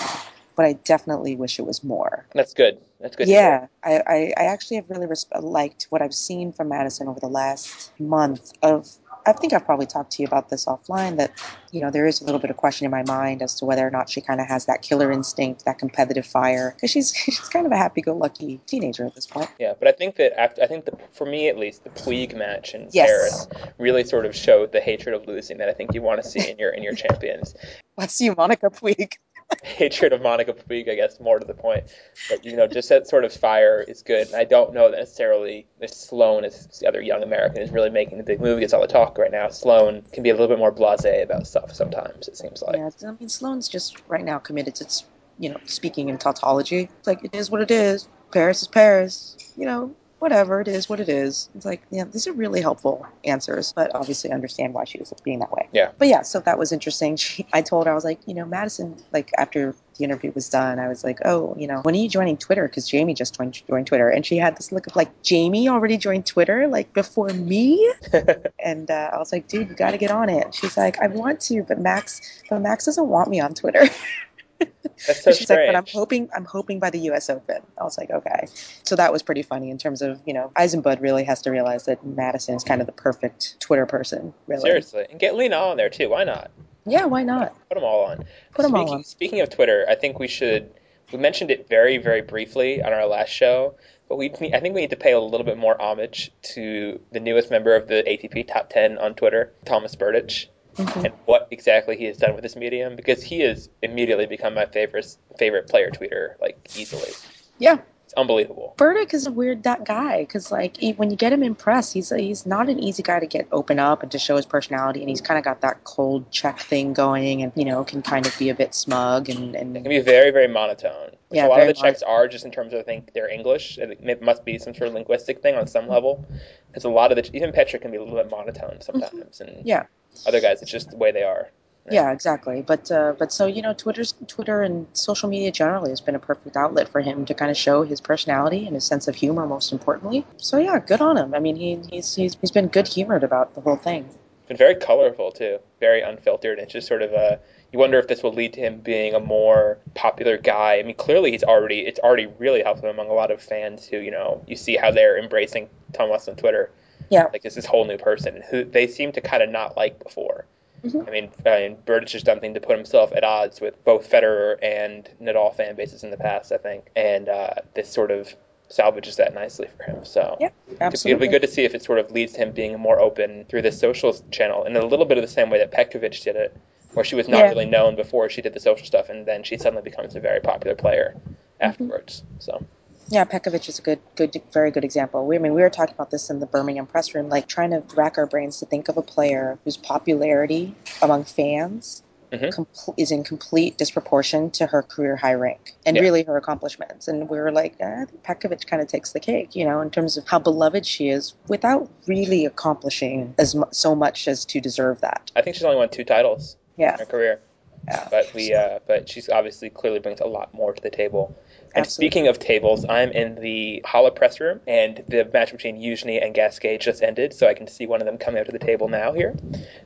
but 0.57 0.67
I 0.67 0.75
definitely 0.85 1.37
wish 1.37 1.59
it 1.59 1.67
was 1.67 1.85
more. 1.85 2.27
That's 2.35 2.53
good. 2.55 2.79
That's 3.01 3.17
good. 3.17 3.29
yeah, 3.29 3.67
I, 3.85 4.03
I, 4.07 4.33
I 4.37 4.45
actually 4.47 4.77
have 4.77 4.89
really 4.91 5.07
res- 5.07 5.27
liked 5.41 5.87
what 5.91 6.03
I've 6.03 6.15
seen 6.15 6.53
from 6.53 6.69
Madison 6.71 7.07
over 7.07 7.21
the 7.21 7.29
last 7.29 7.93
month. 8.01 8.53
Of 8.63 8.89
I 9.27 9.33
think 9.33 9.53
I've 9.53 9.65
probably 9.65 9.87
talked 9.87 10.13
to 10.13 10.23
you 10.23 10.27
about 10.27 10.51
this 10.51 10.67
offline. 10.67 11.17
That 11.17 11.33
you 11.73 11.81
know 11.81 11.91
there 11.91 12.07
is 12.07 12.21
a 12.21 12.25
little 12.25 12.41
bit 12.41 12.51
of 12.51 12.57
question 12.57 12.85
in 12.85 12.91
my 12.91 13.03
mind 13.05 13.43
as 13.43 13.55
to 13.57 13.65
whether 13.65 13.87
or 13.87 13.91
not 13.91 14.11
she 14.11 14.21
kind 14.21 14.41
of 14.41 14.47
has 14.47 14.67
that 14.67 14.83
killer 14.83 15.11
instinct, 15.11 15.65
that 15.65 15.79
competitive 15.79 16.27
fire, 16.27 16.73
because 16.75 16.91
she's 16.91 17.15
she's 17.25 17.39
kind 17.41 17.67
of 17.67 17.73
a 17.73 17.77
happy-go-lucky 17.77 18.61
teenager 18.67 19.05
at 19.05 19.15
this 19.15 19.27
point. 19.27 19.51
Yeah, 19.59 19.75
but 19.79 19.89
I 19.89 19.93
think 19.93 20.17
that 20.17 20.39
after, 20.39 20.63
I 20.63 20.67
think 20.67 20.85
the, 20.85 20.97
for 21.13 21.27
me 21.27 21.49
at 21.49 21.59
least, 21.59 21.85
the 21.85 21.91
Puig 21.91 22.37
match 22.37 22.75
in 22.75 22.89
Yes. 22.93 23.09
Paris 23.09 23.73
really 23.79 24.05
sort 24.05 24.27
of 24.27 24.37
showed 24.37 24.73
the 24.73 24.81
hatred 24.81 25.15
of 25.15 25.27
losing 25.27 25.59
that 25.59 25.69
I 25.69 25.73
think 25.73 25.95
you 25.95 26.03
want 26.03 26.23
to 26.23 26.29
see 26.29 26.51
in 26.51 26.59
your 26.59 26.71
in 26.71 26.83
your 26.83 26.95
champions. 26.95 27.55
Let's 27.97 28.15
see 28.15 28.31
Monica 28.31 28.71
Puig. 28.71 29.15
hatred 29.63 30.13
of 30.13 30.23
Monica 30.23 30.53
Puig, 30.53 30.89
I 30.91 30.95
guess, 30.95 31.21
more 31.21 31.39
to 31.39 31.47
the 31.47 31.55
point. 31.55 31.85
But 32.29 32.45
you 32.45 32.57
know, 32.57 32.67
just 32.67 32.89
that 32.89 33.07
sort 33.07 33.25
of 33.25 33.33
fire 33.33 33.85
is 33.87 34.03
good. 34.03 34.27
And 34.29 34.37
I 34.37 34.45
don't 34.45 34.73
know 34.75 34.91
that 34.91 34.99
necessarily 34.99 35.67
that 35.81 35.95
Sloane 35.95 36.45
is 36.45 36.67
the 36.81 36.89
other 36.89 37.01
young 37.01 37.23
American 37.23 37.63
is 37.63 37.71
really 37.71 37.91
making 37.91 38.19
the 38.19 38.25
big 38.25 38.41
move. 38.41 38.61
Gets 38.61 38.73
all 38.73 38.81
the 38.81 38.87
talk 38.87 39.19
right 39.19 39.33
now. 39.33 39.49
Sloane 39.49 40.03
can 40.13 40.23
be 40.23 40.31
a 40.31 40.35
little 40.35 40.49
bit 40.49 40.59
more 40.59 40.73
blasé 40.73 41.23
about 41.23 41.47
stuff 41.47 41.75
sometimes. 41.75 42.29
It 42.29 42.37
seems 42.37 42.63
like. 42.63 42.77
Yeah, 42.77 42.91
I 43.07 43.13
mean, 43.13 43.29
Sloane's 43.29 43.69
just 43.69 44.03
right 44.09 44.25
now 44.25 44.39
committed 44.39 44.75
to, 44.77 45.05
you 45.39 45.51
know, 45.51 45.61
speaking 45.65 46.09
in 46.09 46.19
tautology. 46.19 46.89
It's 46.99 47.07
like, 47.07 47.25
it 47.25 47.35
is 47.35 47.51
what 47.51 47.61
it 47.61 47.71
is. 47.71 48.09
Paris 48.33 48.63
is 48.63 48.69
Paris. 48.69 49.37
You 49.57 49.67
know, 49.67 49.95
whatever, 50.25 50.63
it 50.63 50.69
is 50.69 50.89
what 50.89 51.01
it 51.01 51.09
is. 51.11 51.51
It's 51.55 51.67
like, 51.67 51.83
yeah, 51.91 52.05
these 52.05 52.27
are 52.27 52.33
really 52.33 52.63
helpful 52.63 53.07
answers, 53.25 53.75
but 53.77 53.95
obviously 53.95 54.31
I 54.31 54.35
understand 54.35 54.73
why 54.73 54.85
she 54.85 54.99
was 54.99 55.13
being 55.23 55.41
that 55.41 55.53
way. 55.53 55.69
Yeah. 55.71 55.91
But 55.99 56.09
yeah, 56.09 56.23
so 56.23 56.41
that 56.41 56.59
was 56.59 56.73
interesting. 56.73 57.17
She, 57.17 57.47
I 57.53 57.61
told 57.61 57.85
her, 57.85 57.93
I 57.93 57.95
was 57.95 58.05
like, 58.05 58.21
you 58.25 58.33
know, 58.33 58.47
Madison, 58.47 58.97
like, 59.13 59.31
after 59.37 59.75
the 59.99 60.05
interview 60.05 60.33
was 60.35 60.49
done, 60.49 60.79
I 60.79 60.89
was 60.89 61.05
like, 61.05 61.19
oh, 61.27 61.55
you 61.59 61.67
know, 61.67 61.81
when 61.83 61.95
are 61.95 61.99
you 61.99 62.09
joining 62.09 62.39
Twitter? 62.39 62.67
Because 62.67 62.89
Jamie 62.89 63.13
just 63.13 63.37
joined, 63.37 63.61
joined 63.69 63.87
Twitter. 63.87 64.09
And 64.09 64.25
she 64.25 64.39
had 64.39 64.57
this 64.57 64.73
look 64.73 64.87
of 64.87 64.97
like, 64.97 65.11
Jamie 65.23 65.69
already 65.69 65.99
joined 65.99 66.25
Twitter, 66.25 66.69
like, 66.69 66.95
before 66.95 67.29
me? 67.29 67.93
And 68.65 68.91
uh, 68.91 69.11
I 69.13 69.19
was 69.19 69.31
like, 69.31 69.47
dude, 69.47 69.69
you 69.69 69.75
got 69.75 69.91
to 69.91 69.99
get 69.99 70.11
on 70.11 70.31
it. 70.31 70.55
She's 70.55 70.79
like, 70.79 70.99
I 71.01 71.09
want 71.09 71.39
to, 71.43 71.63
but 71.65 71.79
Max, 71.79 72.43
but 72.49 72.63
Max 72.63 72.87
doesn't 72.87 73.09
want 73.09 73.29
me 73.29 73.41
on 73.41 73.53
Twitter. 73.53 73.85
That's 74.59 75.23
so 75.25 75.33
She's 75.33 75.51
like, 75.51 75.67
but 75.67 75.77
I'm 75.77 75.87
hoping, 75.87 76.29
I'm 76.35 76.45
hoping 76.45 76.79
by 76.79 76.91
the 76.91 77.01
U.S. 77.01 77.29
Open. 77.29 77.63
I 77.79 77.85
was 77.85 77.99
like, 77.99 78.11
okay. 78.11 78.47
So 78.85 78.97
that 78.97 79.13
was 79.13 79.23
pretty 79.23 79.43
funny 79.43 79.71
in 79.71 79.79
terms 79.79 80.03
of, 80.03 80.21
you 80.25 80.33
know, 80.33 80.53
Eisenbud 80.57 81.01
really 81.01 81.25
has 81.25 81.43
to 81.43 81.51
realize 81.51 81.85
that 81.87 82.05
Madison 82.07 82.55
is 82.55 82.65
kind 82.65 82.81
of 82.81 82.87
the 82.87 82.93
perfect 82.93 83.59
Twitter 83.61 83.87
person, 83.87 84.33
really. 84.47 84.63
Seriously, 84.63 85.07
and 85.11 85.19
get 85.19 85.35
Li 85.35 85.49
Na 85.49 85.71
on 85.71 85.77
there 85.77 85.91
too. 85.91 86.09
Why 86.09 86.25
not? 86.25 86.51
Yeah, 86.87 87.07
why 87.07 87.23
not? 87.23 87.55
Put 87.69 87.75
them 87.75 87.85
all 87.85 88.05
on. 88.05 88.25
Put 88.53 88.63
them 88.63 88.75
all 88.75 88.83
speaking, 88.83 88.95
on. 88.95 89.05
Speaking 89.05 89.41
of 89.41 89.51
Twitter, 89.51 89.85
I 89.89 89.95
think 89.95 90.19
we 90.19 90.29
should. 90.29 90.71
We 91.13 91.19
mentioned 91.19 91.51
it 91.51 91.69
very, 91.69 91.99
very 91.99 92.23
briefly 92.23 92.83
on 92.83 92.93
our 92.93 93.07
last 93.07 93.29
show, 93.29 93.75
but 94.09 94.17
we 94.17 94.31
I 94.31 94.61
think 94.61 94.75
we 94.75 94.81
need 94.81 94.91
to 94.91 94.97
pay 94.97 95.13
a 95.13 95.21
little 95.21 95.45
bit 95.45 95.59
more 95.59 95.81
homage 95.81 96.33
to 96.55 97.01
the 97.13 97.21
newest 97.21 97.51
member 97.51 97.77
of 97.77 97.89
the 97.89 98.03
ATP 98.07 98.49
Top 98.49 98.71
10 98.71 98.99
on 98.99 99.15
Twitter, 99.15 99.53
Thomas 99.65 99.95
Berdych, 99.97 100.47
Mhm. 100.77 101.05
and 101.05 101.15
what 101.25 101.49
exactly 101.51 101.97
he 101.97 102.05
has 102.05 102.17
done 102.17 102.35
with 102.35 102.43
this 102.43 102.57
medium 102.57 102.97
because 102.97 103.23
he 103.23 103.41
has 103.41 103.69
immediately 103.83 104.27
become 104.27 104.55
my 104.55 104.67
favorite 104.67 105.17
favorite 105.39 105.69
player 105.69 105.91
tweeter, 105.91 106.41
like 106.41 106.59
easily. 106.77 107.13
Yeah. 107.59 107.79
Unbelievable. 108.17 108.75
Berdych 108.79 109.13
is 109.13 109.27
a 109.27 109.33
weird 109.33 109.63
that 109.65 109.85
guy 109.85 110.21
because 110.21 110.53
like 110.53 110.77
he, 110.77 110.93
when 110.93 111.11
you 111.11 111.17
get 111.17 111.33
him 111.33 111.43
in 111.43 111.55
press, 111.55 111.93
he's 111.93 112.11
he's 112.11 112.47
not 112.47 112.69
an 112.69 112.79
easy 112.79 113.03
guy 113.03 113.19
to 113.21 113.27
get 113.27 113.49
open 113.51 113.79
up 113.79 114.03
and 114.03 114.13
to 114.13 114.19
show 114.19 114.37
his 114.37 114.47
personality, 114.47 115.01
and 115.01 115.09
he's 115.09 115.21
kind 115.21 115.39
of 115.39 115.45
got 115.45 115.61
that 115.63 115.83
cold 115.85 116.31
Czech 116.31 116.61
thing 116.61 116.93
going, 116.93 117.43
and 117.43 117.53
you 117.57 117.65
know 117.65 117.85
can 117.85 118.03
kind 118.03 118.27
of 118.27 118.39
be 118.39 118.49
a 118.51 118.55
bit 118.55 118.75
smug 118.75 119.29
and 119.29 119.55
and 119.57 119.77
It 119.77 119.83
can 119.83 119.91
be 119.91 120.01
very, 120.01 120.31
very 120.31 120.49
monotone. 120.49 121.11
Yeah, 121.31 121.47
a 121.47 121.49
lot 121.49 121.61
of 121.61 121.67
the 121.67 121.75
Czechs 121.75 122.03
are 122.03 122.29
just 122.29 122.45
in 122.45 122.51
terms 122.51 122.73
of 122.73 122.81
I 122.81 122.83
think 122.83 123.13
they're 123.15 123.29
English. 123.29 123.79
It 123.79 123.99
it 124.03 124.23
must 124.23 124.45
be 124.45 124.59
some 124.59 124.75
sort 124.75 124.89
of 124.89 124.95
linguistic 124.95 125.43
thing 125.43 125.57
on 125.57 125.67
some 125.67 125.89
level. 125.89 126.25
Because 126.69 126.85
a 126.85 126.89
lot 126.91 127.13
of 127.13 127.17
the 127.17 127.37
even 127.37 127.53
Petra 127.53 127.79
can 127.79 127.91
be 127.91 127.97
a 127.97 128.03
little 128.03 128.17
bit 128.17 128.31
monotone 128.31 128.81
sometimes, 128.81 129.41
and 129.41 129.51
Mm-hmm. 129.51 129.67
yeah. 129.67 129.85
other 130.27 130.41
guys 130.41 130.63
it's 130.63 130.71
just 130.71 130.91
the 130.91 130.97
way 130.97 131.13
they 131.13 131.23
are. 131.23 131.51
Yeah, 131.91 132.13
exactly. 132.13 132.63
But 132.63 132.91
uh, 132.91 133.15
but 133.19 133.33
so 133.33 133.47
you 133.47 133.61
know, 133.61 133.75
Twitter's 133.75 134.15
Twitter 134.27 134.63
and 134.63 134.87
social 134.95 135.29
media 135.29 135.53
generally 135.53 135.91
has 135.91 136.01
been 136.01 136.15
a 136.15 136.19
perfect 136.19 136.57
outlet 136.57 136.89
for 136.89 137.01
him 137.01 137.27
to 137.27 137.35
kind 137.35 137.51
of 137.51 137.57
show 137.57 137.83
his 137.83 138.01
personality 138.01 138.67
and 138.67 138.75
his 138.75 138.85
sense 138.85 139.07
of 139.07 139.15
humor, 139.15 139.47
most 139.47 139.71
importantly. 139.71 140.25
So 140.39 140.59
yeah, 140.59 140.79
good 140.79 141.03
on 141.03 141.19
him. 141.19 141.35
I 141.35 141.41
mean, 141.41 141.57
he, 141.57 141.77
he's 141.91 142.15
he's 142.15 142.37
he's 142.41 142.51
been 142.51 142.69
good 142.69 142.89
humored 142.89 143.23
about 143.23 143.55
the 143.55 143.61
whole 143.61 143.77
thing. 143.77 144.09
Been 144.49 144.57
very 144.57 144.75
colorful 144.75 145.33
too, 145.33 145.59
very 145.81 146.01
unfiltered. 146.01 146.59
It's 146.59 146.73
just 146.73 146.87
sort 146.87 147.03
of 147.03 147.13
a. 147.13 147.39
You 147.73 147.79
wonder 147.79 147.99
if 147.99 148.09
this 148.09 148.23
will 148.23 148.33
lead 148.33 148.53
to 148.55 148.61
him 148.61 148.79
being 148.79 149.15
a 149.15 149.21
more 149.21 149.79
popular 149.95 150.39
guy. 150.39 150.79
I 150.79 150.83
mean, 150.85 150.95
clearly 150.95 151.33
he's 151.33 151.45
already. 151.45 151.81
It's 151.81 151.99
already 151.99 152.27
really 152.39 152.63
helped 152.63 152.83
him 152.83 152.89
among 152.89 153.09
a 153.09 153.15
lot 153.15 153.31
of 153.31 153.43
fans 153.43 153.87
who, 153.87 153.99
you 153.99 154.11
know, 154.11 154.43
you 154.47 154.57
see 154.57 154.77
how 154.77 154.91
they're 154.91 155.19
embracing 155.19 155.69
Tom 155.93 156.09
West 156.09 156.29
on 156.29 156.37
Twitter. 156.37 156.71
Yeah. 157.11 157.25
Like 157.33 157.43
this 157.43 157.57
this 157.57 157.67
whole 157.67 157.85
new 157.85 157.99
person 157.99 158.43
who 158.51 158.65
they 158.65 158.87
seem 158.87 159.13
to 159.13 159.21
kind 159.21 159.43
of 159.43 159.51
not 159.51 159.77
like 159.77 160.03
before. 160.03 160.47
Mhm. 160.85 161.09
I 161.09 161.11
mean, 161.11 161.31
I 161.47 161.61
mean, 161.69 161.77
Berdych 161.87 162.13
has 162.13 162.23
done 162.23 162.37
something 162.37 162.55
to 162.55 162.61
put 162.61 162.77
himself 162.77 163.13
at 163.13 163.25
odds 163.25 163.61
with 163.61 163.83
both 163.85 164.09
Federer 164.11 164.59
and 164.63 165.09
Nadal 165.21 165.55
fan 165.55 165.75
bases 165.77 166.05
in 166.05 166.11
the 166.11 166.17
past, 166.17 166.53
I 166.53 166.59
think, 166.59 166.91
and 166.95 167.29
uh, 167.29 167.55
this 167.75 167.89
sort 167.91 168.11
of 168.11 168.35
salvages 168.69 169.17
that 169.17 169.35
nicely 169.35 169.69
for 169.77 169.85
him. 169.85 170.05
So 170.05 170.37
Yeah, 170.41 170.49
It'll 170.81 171.19
be 171.19 171.29
good 171.29 171.43
to 171.43 171.49
see 171.49 171.65
if 171.65 171.75
it 171.75 171.83
sort 171.83 171.99
of 171.99 172.11
leads 172.11 172.33
to 172.33 172.41
him 172.41 172.51
being 172.53 172.79
more 172.79 172.99
open 173.01 173.45
through 173.49 173.63
the 173.63 173.73
social 173.73 174.13
channel 174.31 174.65
in 174.65 174.77
a 174.77 174.85
little 174.85 175.05
bit 175.07 175.17
of 175.19 175.23
the 175.23 175.29
same 175.29 175.49
way 175.51 175.59
that 175.59 175.71
Petkovic 175.71 176.23
did 176.23 176.37
it, 176.37 176.57
where 176.93 177.05
she 177.05 177.15
was 177.15 177.29
not 177.29 177.45
Yeah. 177.45 177.51
really 177.51 177.67
known 177.67 177.95
before 177.97 178.29
she 178.29 178.43
did 178.43 178.53
the 178.53 178.61
social 178.61 178.87
stuff, 178.87 179.09
and 179.09 179.25
then 179.27 179.43
she 179.43 179.57
suddenly 179.57 179.83
becomes 179.83 180.17
a 180.17 180.21
very 180.21 180.41
popular 180.41 180.75
player 180.75 181.15
afterwards. 181.61 182.25
So 182.41 182.63
Yeah, 183.11 183.25
Petkovic 183.25 183.69
is 183.69 183.79
a 183.79 183.83
good, 183.83 184.01
good, 184.17 184.41
very 184.53 184.71
good 184.71 184.85
example. 184.85 185.27
We, 185.27 185.37
I 185.37 185.39
mean, 185.39 185.55
we 185.55 185.61
were 185.61 185.71
talking 185.71 185.95
about 185.95 186.11
this 186.11 186.31
in 186.31 186.41
the 186.41 186.47
Birmingham 186.47 186.87
press 186.87 187.15
room, 187.15 187.29
like 187.29 187.47
trying 187.49 187.71
to 187.71 187.83
rack 187.95 188.17
our 188.17 188.27
brains 188.27 188.59
to 188.61 188.67
think 188.67 188.89
of 188.89 188.97
a 188.97 189.03
player 189.03 189.59
whose 189.65 189.77
popularity 189.77 190.75
among 191.03 191.25
fans 191.25 192.03
Mhm. 192.33 192.53
compl- 192.53 192.95
is 192.97 193.13
in 193.13 193.23
complete 193.23 193.77
disproportion 193.79 194.51
to 194.51 194.67
her 194.67 194.83
career 194.83 195.15
high 195.17 195.35
rank 195.35 195.75
and 195.87 195.97
Yeah. 195.97 196.03
really 196.03 196.23
her 196.25 196.37
accomplishments. 196.37 197.07
And 197.07 197.29
we 197.29 197.39
were 197.39 197.53
like, 197.53 197.75
eh, 197.79 198.03
I 198.03 198.05
think 198.07 198.23
Petkovic 198.25 198.67
kind 198.67 198.81
of 198.83 198.89
takes 198.89 199.13
the 199.13 199.21
cake, 199.21 199.55
you 199.55 199.65
know, 199.65 199.81
in 199.83 199.91
terms 199.91 200.17
of 200.17 200.27
how 200.27 200.39
beloved 200.41 200.85
she 200.87 201.11
is, 201.11 201.35
without 201.47 201.89
really 202.07 202.45
accomplishing 202.47 203.35
as 203.39 203.55
mu- 203.55 203.65
so 203.71 203.95
much 203.95 204.27
as 204.27 204.45
to 204.47 204.61
deserve 204.61 205.01
that. 205.03 205.31
I 205.37 205.43
think 205.43 205.55
she's 205.57 205.65
only 205.65 205.77
won 205.77 205.91
two 205.91 206.05
titles 206.05 206.57
Yeah, 206.77 206.95
in 206.95 206.99
her 207.01 207.05
career, 207.07 207.39
yeah. 207.87 208.09
but 208.11 208.33
we, 208.35 208.53
uh, 208.53 208.81
but 208.87 209.09
she's 209.09 209.29
obviously 209.29 209.71
clearly 209.71 210.01
brings 210.01 210.21
a 210.21 210.27
lot 210.27 210.53
more 210.55 210.73
to 210.73 210.83
the 210.83 210.91
table. 210.91 211.33
And 211.75 211.85
Absolutely. 211.87 212.07
speaking 212.07 212.29
of 212.29 212.39
tables, 212.39 212.87
I'm 212.89 213.11
in 213.11 213.35
the 213.35 213.83
Halle 213.85 214.11
press 214.13 214.39
room, 214.39 214.61
and 214.69 215.03
the 215.09 215.29
match 215.33 215.51
between 215.51 215.77
Yuzhny 215.77 216.25
and 216.25 216.33
Gasquet 216.33 216.79
just 216.79 217.03
ended, 217.03 217.35
so 217.35 217.49
I 217.49 217.55
can 217.55 217.67
see 217.67 217.87
one 217.87 218.01
of 218.01 218.07
them 218.07 218.17
coming 218.17 218.41
out 218.41 218.47
to 218.47 218.53
the 218.53 218.61
table 218.61 218.89
now 218.89 219.13
here. 219.13 219.35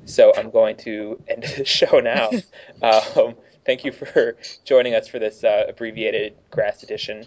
So 0.05 0.35
I'm 0.37 0.51
going 0.51 0.77
to 0.79 1.19
end 1.29 1.45
the 1.57 1.65
show 1.65 2.01
now. 2.01 2.31
um, 2.83 3.37
thank 3.65 3.87
you 3.87 3.93
for 3.93 4.37
joining 4.65 4.95
us 4.95 5.09
for 5.09 5.19
this 5.19 5.43
uh, 5.45 5.65
abbreviated 5.67 6.37
grass 6.51 6.83
edition 6.83 7.27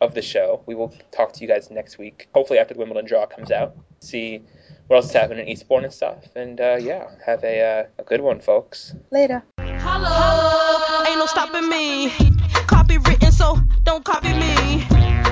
of 0.00 0.14
the 0.14 0.22
show. 0.22 0.62
We 0.64 0.74
will 0.74 0.94
talk 1.12 1.34
to 1.34 1.40
you 1.40 1.48
guys 1.48 1.70
next 1.70 1.98
week, 1.98 2.28
hopefully 2.34 2.58
after 2.58 2.72
the 2.72 2.80
Wimbledon 2.80 3.06
draw 3.06 3.26
comes 3.26 3.50
out. 3.50 3.76
See 4.00 4.42
what 4.86 4.96
else 4.96 5.06
is 5.06 5.12
happening 5.12 5.46
in 5.46 5.48
Eastbourne 5.48 5.84
and 5.84 5.92
stuff. 5.92 6.24
And 6.34 6.58
uh, 6.62 6.78
yeah, 6.80 7.08
have 7.26 7.44
a, 7.44 7.60
uh, 7.60 7.86
a 7.98 8.04
good 8.04 8.22
one, 8.22 8.40
folks. 8.40 8.94
Later. 9.10 9.44
Holla, 9.60 11.04
ain't 11.06 11.18
no 11.18 11.26
stopping 11.26 11.68
me. 11.68 12.37
Copywritten, 12.66 13.32
so 13.32 13.58
don't 13.84 14.04
copy 14.04 14.32
me. 14.32 14.86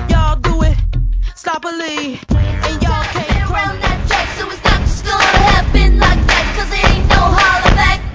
Y'all 0.09 0.35
do 0.37 0.63
it, 0.63 0.77
sloppily. 1.35 2.19
And 2.29 2.83
y'all 2.83 3.03
can't 3.13 3.51
around 3.51 3.81
that 3.81 4.07
track, 4.07 4.27
so 4.37 4.49
it's 4.49 4.63
not 4.63 4.79
just 4.81 5.05
gonna 5.05 5.23
happen 5.23 5.99
like 5.99 6.27
that. 6.27 6.55
Cause 6.57 6.71
it 6.71 6.85
ain't 6.91 7.07
no 7.09 7.15
holler 7.15 7.75
back. 7.75 8.06